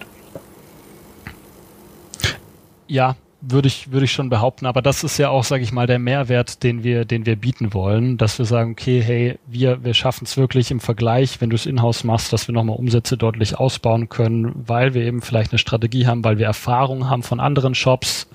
Ja, 2.86 3.16
würde 3.40 3.68
ich, 3.68 3.92
würde 3.92 4.04
ich 4.04 4.12
schon 4.12 4.30
behaupten. 4.30 4.66
Aber 4.66 4.82
das 4.82 5.04
ist 5.04 5.18
ja 5.18 5.30
auch, 5.30 5.44
sage 5.44 5.62
ich 5.62 5.72
mal, 5.72 5.86
der 5.86 5.98
Mehrwert, 5.98 6.62
den 6.62 6.82
wir, 6.82 7.04
den 7.04 7.26
wir 7.26 7.36
bieten 7.36 7.72
wollen, 7.72 8.16
dass 8.16 8.38
wir 8.38 8.46
sagen, 8.46 8.72
okay, 8.72 9.00
hey, 9.00 9.38
wir, 9.46 9.84
wir 9.84 9.94
schaffen 9.94 10.24
es 10.24 10.36
wirklich 10.36 10.70
im 10.70 10.80
Vergleich, 10.80 11.40
wenn 11.40 11.50
du 11.50 11.56
es 11.56 11.66
in-house 11.66 12.04
machst, 12.04 12.32
dass 12.32 12.48
wir 12.48 12.54
nochmal 12.54 12.76
Umsätze 12.76 13.16
deutlich 13.16 13.58
ausbauen 13.58 14.08
können, 14.08 14.52
weil 14.66 14.94
wir 14.94 15.02
eben 15.02 15.22
vielleicht 15.22 15.52
eine 15.52 15.58
Strategie 15.58 16.06
haben, 16.06 16.24
weil 16.24 16.38
wir 16.38 16.46
Erfahrung 16.46 17.08
haben 17.08 17.22
von 17.22 17.40
anderen 17.40 17.74
Shops, 17.74 18.28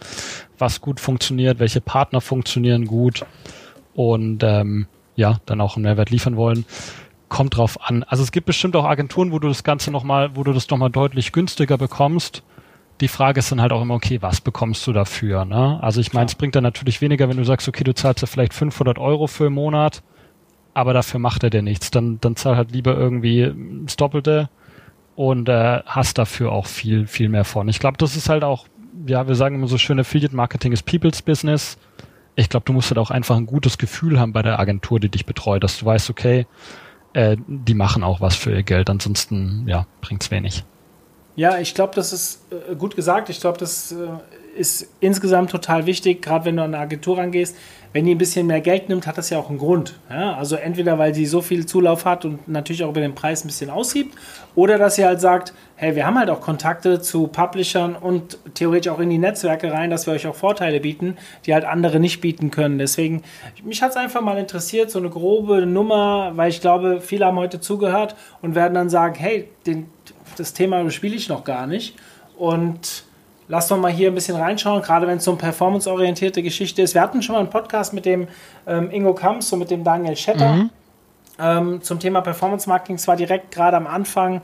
was 0.57 0.79
gut 0.79 0.99
funktioniert, 0.99 1.59
welche 1.59 1.81
Partner 1.81 2.21
funktionieren 2.21 2.85
gut 2.85 3.25
und 3.93 4.43
ähm, 4.43 4.87
ja, 5.15 5.39
dann 5.45 5.61
auch 5.61 5.75
einen 5.75 5.83
Mehrwert 5.83 6.09
liefern 6.09 6.37
wollen 6.37 6.65
kommt 7.29 7.57
drauf 7.57 7.79
an. 7.89 8.03
Also 8.03 8.21
es 8.21 8.31
gibt 8.31 8.45
bestimmt 8.45 8.75
auch 8.75 8.85
Agenturen, 8.85 9.31
wo 9.31 9.39
du 9.39 9.47
das 9.47 9.63
Ganze 9.63 9.89
nochmal, 9.89 10.35
wo 10.35 10.43
du 10.43 10.53
das 10.53 10.69
nochmal 10.69 10.91
deutlich 10.91 11.31
günstiger 11.31 11.79
bekommst 11.79 12.43
die 13.03 13.09
Frage 13.09 13.39
ist 13.39 13.51
dann 13.51 13.61
halt 13.61 13.73
auch 13.73 13.81
immer, 13.81 13.95
okay, 13.95 14.21
was 14.21 14.39
bekommst 14.39 14.87
du 14.87 14.93
dafür? 14.93 15.43
Ne? 15.43 15.77
Also 15.83 15.99
ich 15.99 16.13
meine, 16.13 16.27
es 16.27 16.35
bringt 16.35 16.55
dann 16.55 16.63
natürlich 16.63 17.01
weniger, 17.01 17.27
wenn 17.27 17.35
du 17.35 17.43
sagst, 17.43 17.67
okay, 17.67 17.83
du 17.83 17.93
zahlst 17.93 18.21
ja 18.21 18.27
vielleicht 18.27 18.53
500 18.53 18.97
Euro 18.97 19.27
für 19.27 19.47
einen 19.47 19.55
Monat, 19.55 20.01
aber 20.73 20.93
dafür 20.93 21.19
macht 21.19 21.43
er 21.43 21.49
dir 21.49 21.61
nichts. 21.61 21.91
Dann, 21.91 22.19
dann 22.21 22.37
zahl 22.37 22.55
halt 22.55 22.71
lieber 22.71 22.95
irgendwie 22.95 23.51
das 23.83 23.97
Doppelte 23.97 24.49
und 25.17 25.49
äh, 25.49 25.81
hast 25.85 26.17
dafür 26.17 26.53
auch 26.53 26.65
viel, 26.65 27.05
viel 27.05 27.27
mehr 27.27 27.43
von. 27.43 27.67
Ich 27.67 27.79
glaube, 27.79 27.97
das 27.97 28.15
ist 28.15 28.29
halt 28.29 28.45
auch, 28.45 28.67
ja, 29.05 29.27
wir 29.27 29.35
sagen 29.35 29.55
immer 29.55 29.67
so 29.67 29.77
schön, 29.77 29.99
Affiliate 29.99 30.33
Marketing 30.33 30.71
ist 30.71 30.83
People's 30.83 31.21
Business. 31.21 31.77
Ich 32.35 32.47
glaube, 32.47 32.63
du 32.65 32.71
musst 32.71 32.89
halt 32.89 32.99
auch 32.99 33.11
einfach 33.11 33.35
ein 33.35 33.47
gutes 33.47 33.77
Gefühl 33.77 34.17
haben 34.17 34.31
bei 34.31 34.43
der 34.43 34.59
Agentur, 34.59 35.01
die 35.01 35.09
dich 35.09 35.25
betreut, 35.25 35.61
dass 35.65 35.77
du 35.77 35.85
weißt, 35.85 36.09
okay, 36.09 36.47
äh, 37.11 37.35
die 37.47 37.73
machen 37.73 38.01
auch 38.01 38.21
was 38.21 38.37
für 38.37 38.51
ihr 38.51 38.63
Geld, 38.63 38.89
ansonsten, 38.89 39.67
ja, 39.67 39.87
bringt's 39.99 40.31
wenig. 40.31 40.63
Ja, 41.35 41.57
ich 41.57 41.73
glaube, 41.73 41.93
das 41.95 42.13
ist 42.13 42.41
äh, 42.51 42.75
gut 42.75 42.95
gesagt. 42.95 43.29
Ich 43.29 43.39
glaube, 43.39 43.57
das 43.57 43.91
äh, 43.91 43.95
ist 44.59 44.87
insgesamt 44.99 45.49
total 45.49 45.85
wichtig, 45.85 46.21
gerade 46.21 46.45
wenn 46.45 46.57
du 46.57 46.63
an 46.63 46.73
eine 46.73 46.83
Agentur 46.83 47.17
rangehst. 47.17 47.55
Wenn 47.91 48.05
die 48.05 48.15
ein 48.15 48.17
bisschen 48.17 48.47
mehr 48.47 48.61
Geld 48.61 48.89
nimmt, 48.89 49.05
hat 49.05 49.19
das 49.19 49.29
ja 49.29 49.37
auch 49.37 49.49
einen 49.49 49.59
Grund. 49.59 49.99
Ja? 50.09 50.35
Also 50.35 50.55
entweder, 50.55 50.97
weil 50.97 51.13
sie 51.13 51.27
so 51.27 51.41
viel 51.41 51.67
Zulauf 51.67 52.05
hat 52.05 52.25
und 52.25 52.47
natürlich 52.47 52.83
auch 52.83 52.89
über 52.89 53.01
den 53.01 53.13
Preis 53.13 53.43
ein 53.43 53.47
bisschen 53.47 53.69
aushiebt, 53.69 54.15
oder 54.55 54.79
dass 54.79 54.95
sie 54.95 55.05
halt 55.05 55.21
sagt, 55.21 55.53
hey, 55.75 55.95
wir 55.95 56.05
haben 56.05 56.17
halt 56.17 56.29
auch 56.29 56.41
Kontakte 56.41 57.01
zu 57.01 57.27
Publishern 57.27 57.95
und 57.95 58.39
theoretisch 58.55 58.91
auch 58.91 58.99
in 58.99 59.09
die 59.11 59.17
Netzwerke 59.19 59.71
rein, 59.71 59.91
dass 59.91 60.07
wir 60.07 60.13
euch 60.13 60.25
auch 60.25 60.35
Vorteile 60.35 60.79
bieten, 60.79 61.17
die 61.45 61.53
halt 61.53 61.65
andere 61.65 61.99
nicht 61.99 62.19
bieten 62.19 62.49
können. 62.49 62.79
Deswegen, 62.79 63.23
mich 63.63 63.83
hat 63.83 63.91
es 63.91 63.97
einfach 63.97 64.21
mal 64.21 64.37
interessiert, 64.37 64.89
so 64.89 64.97
eine 64.97 65.09
grobe 65.09 65.65
Nummer, 65.67 66.31
weil 66.35 66.49
ich 66.49 66.61
glaube, 66.61 66.99
viele 66.99 67.25
haben 67.25 67.37
heute 67.37 67.59
zugehört 67.59 68.15
und 68.41 68.55
werden 68.55 68.73
dann 68.73 68.89
sagen, 68.89 69.15
hey, 69.15 69.49
den, 69.67 69.87
das 70.37 70.53
Thema 70.53 70.89
spiele 70.91 71.15
ich 71.15 71.29
noch 71.29 71.43
gar 71.43 71.67
nicht. 71.67 71.95
Und 72.37 73.03
lass 73.47 73.67
doch 73.67 73.77
mal 73.77 73.91
hier 73.91 74.11
ein 74.11 74.15
bisschen 74.15 74.35
reinschauen, 74.35 74.81
gerade 74.81 75.07
wenn 75.07 75.17
es 75.17 75.23
so 75.23 75.31
eine 75.31 75.37
performanceorientierte 75.37 76.41
Geschichte 76.43 76.81
ist. 76.81 76.93
Wir 76.93 77.01
hatten 77.01 77.21
schon 77.21 77.33
mal 77.33 77.39
einen 77.39 77.49
Podcast 77.49 77.93
mit 77.93 78.05
dem 78.05 78.27
ähm, 78.67 78.89
Ingo 78.91 79.13
Kamps 79.13 79.51
und 79.53 79.59
mit 79.59 79.71
dem 79.71 79.83
Daniel 79.83 80.15
Schetter 80.15 80.53
mhm. 80.53 80.69
ähm, 81.39 81.81
zum 81.81 81.99
Thema 81.99 82.21
Performance 82.21 82.67
Marketing. 82.67 82.97
Zwar 82.97 83.15
direkt 83.15 83.51
gerade 83.51 83.77
am 83.77 83.87
Anfang, 83.87 84.41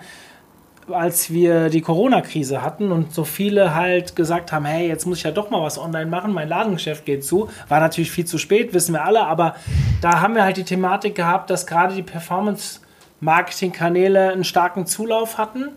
als 0.92 1.32
wir 1.32 1.70
die 1.70 1.82
Corona-Krise 1.82 2.62
hatten 2.62 2.92
und 2.92 3.14
so 3.14 3.24
viele 3.24 3.76
halt 3.76 4.16
gesagt 4.16 4.52
haben, 4.52 4.66
hey, 4.66 4.88
jetzt 4.88 5.06
muss 5.06 5.20
ich 5.20 5.24
ja 5.24 5.32
doch 5.32 5.50
mal 5.50 5.62
was 5.62 5.78
online 5.78 6.08
machen, 6.08 6.34
mein 6.34 6.50
Ladengeschäft 6.50 7.06
geht 7.06 7.24
zu. 7.24 7.50
War 7.68 7.80
natürlich 7.80 8.12
viel 8.12 8.26
zu 8.26 8.38
spät, 8.38 8.74
wissen 8.74 8.94
wir 8.94 9.06
alle, 9.06 9.22
aber 9.22 9.56
da 10.02 10.22
haben 10.22 10.36
wir 10.36 10.44
halt 10.44 10.58
die 10.58 10.64
Thematik 10.64 11.16
gehabt, 11.16 11.50
dass 11.50 11.68
gerade 11.68 11.94
die 11.94 12.04
Performance 12.04 12.80
Marketingkanäle 13.20 14.32
einen 14.32 14.44
starken 14.44 14.86
Zulauf 14.86 15.38
hatten. 15.38 15.70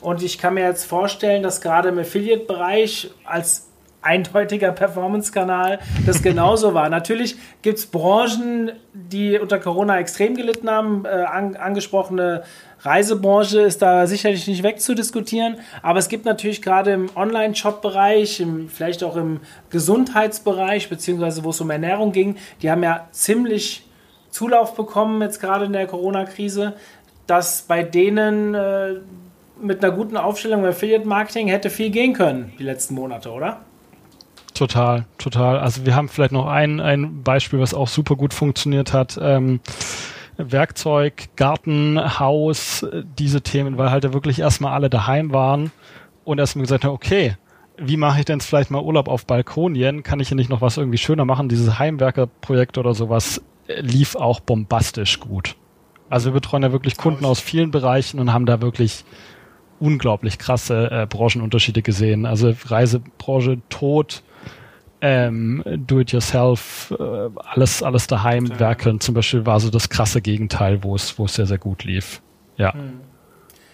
Und 0.00 0.22
ich 0.22 0.38
kann 0.38 0.54
mir 0.54 0.64
jetzt 0.64 0.84
vorstellen, 0.84 1.42
dass 1.42 1.60
gerade 1.60 1.88
im 1.88 1.98
Affiliate-Bereich 1.98 3.10
als 3.24 3.68
eindeutiger 4.04 4.70
Performance-Kanal 4.70 5.80
das 6.06 6.22
genauso 6.22 6.74
war. 6.74 6.88
Natürlich 6.88 7.36
gibt 7.62 7.78
es 7.78 7.86
Branchen, 7.86 8.72
die 8.92 9.38
unter 9.38 9.58
Corona 9.58 9.98
extrem 9.98 10.34
gelitten 10.34 10.68
haben. 10.70 11.04
Äh, 11.06 11.08
an, 11.08 11.56
angesprochene 11.56 12.42
Reisebranche 12.82 13.60
ist 13.60 13.80
da 13.80 14.06
sicherlich 14.06 14.46
nicht 14.46 14.62
wegzudiskutieren, 14.62 15.56
aber 15.80 15.98
es 15.98 16.10
gibt 16.10 16.26
natürlich 16.26 16.60
gerade 16.60 16.92
im 16.92 17.08
Online-Shop-Bereich, 17.16 18.44
vielleicht 18.68 19.02
auch 19.02 19.16
im 19.16 19.40
Gesundheitsbereich, 19.70 20.90
beziehungsweise 20.90 21.44
wo 21.44 21.50
es 21.50 21.60
um 21.62 21.70
Ernährung 21.70 22.12
ging, 22.12 22.36
die 22.60 22.70
haben 22.70 22.82
ja 22.82 23.08
ziemlich 23.10 23.86
Zulauf 24.34 24.74
bekommen, 24.74 25.22
jetzt 25.22 25.40
gerade 25.40 25.66
in 25.66 25.72
der 25.72 25.86
Corona-Krise, 25.86 26.74
dass 27.28 27.62
bei 27.62 27.84
denen 27.84 28.54
äh, 28.54 28.94
mit 29.62 29.84
einer 29.84 29.94
guten 29.94 30.16
Aufstellung 30.16 30.64
im 30.64 30.70
Affiliate-Marketing 30.70 31.46
hätte 31.46 31.70
viel 31.70 31.90
gehen 31.90 32.14
können, 32.14 32.52
die 32.58 32.64
letzten 32.64 32.94
Monate, 32.94 33.30
oder? 33.30 33.60
Total, 34.52 35.04
total. 35.18 35.60
Also 35.60 35.86
wir 35.86 35.94
haben 35.94 36.08
vielleicht 36.08 36.32
noch 36.32 36.48
ein, 36.48 36.80
ein 36.80 37.22
Beispiel, 37.22 37.60
was 37.60 37.74
auch 37.74 37.86
super 37.86 38.16
gut 38.16 38.34
funktioniert 38.34 38.92
hat. 38.92 39.16
Ähm, 39.22 39.60
Werkzeug, 40.36 41.28
Garten, 41.36 42.18
Haus, 42.18 42.84
diese 43.16 43.40
Themen, 43.40 43.78
weil 43.78 43.92
halt 43.92 44.12
wirklich 44.12 44.40
erstmal 44.40 44.72
alle 44.72 44.90
daheim 44.90 45.32
waren 45.32 45.70
und 46.24 46.40
erstmal 46.40 46.64
gesagt 46.64 46.84
haben, 46.84 46.92
okay, 46.92 47.36
wie 47.76 47.96
mache 47.96 48.18
ich 48.18 48.24
denn 48.24 48.40
jetzt 48.40 48.48
vielleicht 48.48 48.72
mal 48.72 48.82
Urlaub 48.82 49.06
auf 49.06 49.26
Balkonien? 49.26 50.02
Kann 50.02 50.18
ich 50.18 50.26
hier 50.26 50.36
nicht 50.36 50.50
noch 50.50 50.60
was 50.60 50.76
irgendwie 50.76 50.98
schöner 50.98 51.24
machen? 51.24 51.48
Dieses 51.48 51.78
Heimwerkerprojekt 51.78 52.78
oder 52.78 52.94
sowas 52.94 53.40
lief 53.68 54.16
auch 54.16 54.40
bombastisch 54.40 55.20
gut. 55.20 55.56
Also 56.10 56.30
wir 56.30 56.34
betreuen 56.34 56.62
ja 56.62 56.72
wirklich 56.72 56.96
Kunden 56.96 57.24
aus 57.24 57.40
vielen 57.40 57.70
Bereichen 57.70 58.20
und 58.20 58.32
haben 58.32 58.46
da 58.46 58.60
wirklich 58.60 59.04
unglaublich 59.80 60.38
krasse 60.38 60.90
äh, 60.90 61.06
Branchenunterschiede 61.06 61.82
gesehen. 61.82 62.26
Also 62.26 62.54
Reisebranche 62.66 63.58
tot, 63.68 64.22
ähm, 65.00 65.62
Do-it-yourself, 65.64 66.94
äh, 66.98 67.30
alles, 67.36 67.82
alles 67.82 68.06
daheim 68.06 68.46
ja. 68.46 68.60
werkeln 68.60 69.00
zum 69.00 69.14
Beispiel 69.14 69.44
war 69.44 69.60
so 69.60 69.70
das 69.70 69.88
krasse 69.88 70.22
Gegenteil, 70.22 70.82
wo 70.82 70.94
es, 70.94 71.18
wo 71.18 71.24
es 71.24 71.34
sehr, 71.34 71.46
sehr 71.46 71.58
gut 71.58 71.84
lief. 71.84 72.22
Ja. 72.56 72.72
Hm. 72.74 73.00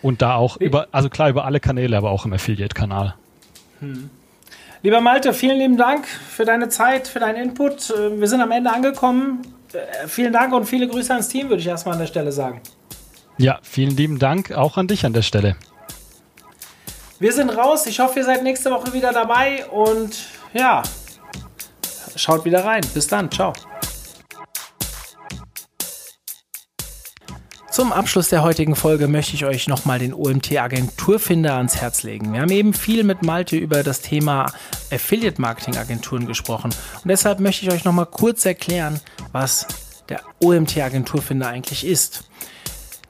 Und 0.03 0.23
da 0.23 0.35
auch 0.35 0.57
über, 0.57 0.89
also 0.93 1.11
klar 1.11 1.29
über 1.29 1.45
alle 1.45 1.61
Kanäle, 1.61 1.97
aber 1.97 2.11
auch 2.11 2.25
im 2.25 2.33
Affiliate-Kanal. 2.33 3.15
Hm. 3.81 4.11
Lieber 4.83 5.03
Malte, 5.03 5.35
vielen 5.35 5.59
lieben 5.59 5.77
Dank 5.77 6.07
für 6.07 6.47
deine 6.47 6.71
Zeit, 6.71 7.07
für 7.07 7.21
deinen 7.21 7.51
Input. 7.51 7.91
Äh, 7.91 8.19
wir 8.19 8.29
sind 8.29 8.41
am 8.41 8.51
Ende 8.51 8.73
angekommen. 8.73 9.43
Äh, 9.73 10.09
vielen 10.09 10.33
Dank 10.33 10.53
und 10.53 10.65
viele 10.65 10.89
Grüße 10.89 11.13
ans 11.13 11.29
Team, 11.29 11.49
würde 11.49 11.61
ich 11.61 11.67
erstmal 11.67 11.95
an 11.95 12.01
der 12.01 12.07
Stelle 12.07 12.33
sagen. 12.33 12.61
Ja, 13.39 13.59
vielen 13.63 13.97
lieben 13.97 14.19
Dank 14.19 14.53
auch 14.53 14.77
an 14.77 14.87
dich 14.87 15.07
an 15.07 15.13
der 15.13 15.23
Stelle. 15.23 15.57
Wir 17.19 17.33
sind 17.33 17.51
raus. 17.51 17.87
Ich 17.87 18.01
hoffe, 18.01 18.21
ihr 18.21 18.25
seid 18.25 18.43
nächste 18.43 18.71
Woche 18.71 18.93
wieder 18.93 19.13
dabei 19.13 19.67
und 19.67 20.17
ja, 20.53 20.83
Schaut 22.17 22.45
wieder 22.45 22.65
rein. 22.65 22.83
Bis 22.93 23.07
dann. 23.07 23.31
Ciao. 23.31 23.53
Zum 27.71 27.93
Abschluss 27.93 28.29
der 28.31 28.43
heutigen 28.43 28.75
Folge 28.75 29.07
möchte 29.07 29.35
ich 29.35 29.45
euch 29.45 29.69
nochmal 29.69 30.01
den 30.01 30.13
OMT 30.13 30.59
Agenturfinder 30.59 31.55
ans 31.55 31.77
Herz 31.77 32.03
legen. 32.03 32.33
Wir 32.33 32.41
haben 32.41 32.51
eben 32.51 32.75
viel 32.75 33.05
mit 33.05 33.23
Malte 33.23 33.57
über 33.57 33.85
das 33.85 34.01
Thema 34.01 34.53
Affiliate 34.91 35.41
Marketing 35.41 35.77
Agenturen 35.77 36.27
gesprochen 36.27 36.75
und 37.03 37.09
deshalb 37.09 37.39
möchte 37.39 37.65
ich 37.65 37.73
euch 37.73 37.85
nochmal 37.85 38.07
kurz 38.07 38.45
erklären, 38.45 38.99
was 39.31 39.69
der 40.09 40.21
OMT 40.41 40.79
Agenturfinder 40.79 41.47
eigentlich 41.47 41.87
ist. 41.87 42.25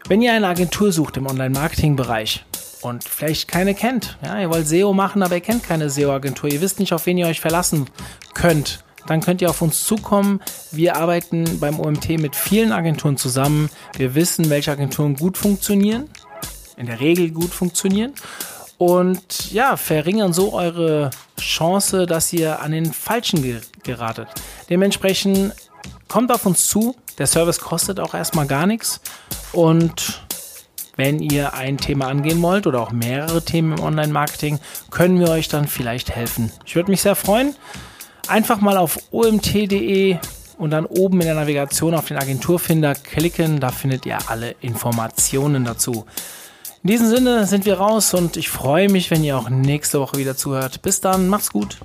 Wenn 0.09 0.21
ihr 0.21 0.35
eine 0.35 0.49
Agentur 0.49 0.93
sucht 0.93 1.17
im 1.17 1.27
Online 1.27 1.51
Marketing 1.51 1.97
Bereich, 1.97 2.45
und 2.83 3.05
vielleicht 3.05 3.47
keine 3.47 3.75
kennt. 3.75 4.17
Ja, 4.25 4.41
ihr 4.41 4.49
wollt 4.49 4.67
SEO 4.67 4.95
machen, 4.95 5.23
aber 5.23 5.35
ihr 5.35 5.43
kennt 5.43 5.63
keine 5.63 5.91
SEO-Agentur. 5.91 6.51
Ihr 6.51 6.63
wisst 6.63 6.81
nicht, 6.81 6.95
auf 6.95 7.05
wen 7.05 7.19
ihr 7.19 7.27
euch 7.27 7.39
verlassen 7.39 7.91
könnt 8.33 8.83
dann 9.07 9.21
könnt 9.21 9.43
ihr 9.43 9.51
auf 9.51 9.63
uns 9.63 9.85
zukommen. 9.85 10.41
Wir 10.71 10.97
arbeiten 10.97 11.59
beim 11.61 11.81
OMT 11.81 12.11
mit 12.19 12.37
vielen 12.37 12.73
Agenturen 12.73 13.17
zusammen. 13.17 13.71
Wir 13.97 14.15
wissen, 14.15 14.51
welche 14.51 14.73
Agenturen 14.73 15.17
gut 15.17 15.39
funktionieren, 15.39 16.09
in 16.77 16.87
der 16.87 17.01
Regel 17.01 17.31
gut 17.31 17.51
funktionieren 17.51 18.13
und 18.79 19.53
ja, 19.53 19.77
verringern 19.77 20.33
so 20.33 20.55
eure 20.55 21.11
Chance, 21.39 22.07
dass 22.07 22.33
ihr 22.33 22.61
an 22.63 22.73
den 22.73 22.93
Falschen 22.93 23.43
ge 23.43 23.61
geratet. 23.83 24.29
Dementsprechend 24.71 25.55
kommt 26.09 26.33
auf 26.33 26.47
uns 26.47 26.67
zu. 26.67 26.97
Der 27.19 27.27
Service 27.27 27.61
kostet 27.61 28.01
auch 28.01 28.15
erstmal 28.15 28.47
gar 28.47 28.67
nichts 28.67 29.01
und 29.53 30.23
wenn 30.97 31.19
ihr 31.21 31.55
ein 31.55 31.79
Thema 31.79 32.09
angehen 32.09 32.41
wollt 32.43 32.67
oder 32.67 32.81
auch 32.81 32.93
mehrere 32.93 33.43
Themen 33.43 33.79
im 33.79 33.85
Online-Marketing, 33.85 34.59
können 34.91 35.19
wir 35.19 35.29
euch 35.29 35.49
dann 35.49 35.67
vielleicht 35.67 36.11
helfen. 36.11 36.53
Ich 36.65 36.77
würde 36.77 36.91
mich 36.91 37.03
sehr 37.03 37.17
freuen. 37.17 37.55
Einfach 38.29 38.61
mal 38.61 38.77
auf 38.77 38.99
omt.de 39.11 40.17
und 40.59 40.71
dann 40.71 40.87
oben 40.87 41.21
in 41.21 41.27
der 41.27 41.35
Navigation 41.35 41.95
auf 41.95 42.09
den 42.09 42.19
Agenturfinder 42.19 42.95
klicken. 42.95 43.61
Da 43.61 43.71
findet 43.71 44.07
ihr 44.07 44.19
alle 44.29 44.55
Informationen 44.61 45.65
dazu. 45.65 46.05
In 46.83 46.89
diesem 46.89 47.09
Sinne 47.09 47.47
sind 47.47 47.67
wir 47.67 47.79
raus 47.79 48.15
und 48.15 48.37
ich 48.37 48.49
freue 48.49 48.89
mich, 48.89 49.11
wenn 49.11 49.25
ihr 49.25 49.37
auch 49.37 49.51
nächste 49.51 50.01
Woche 50.01 50.17
wieder 50.17 50.37
zuhört. 50.37 50.83
Bis 50.83 51.01
dann, 51.01 51.29
macht's 51.29 51.51
gut. 51.51 51.79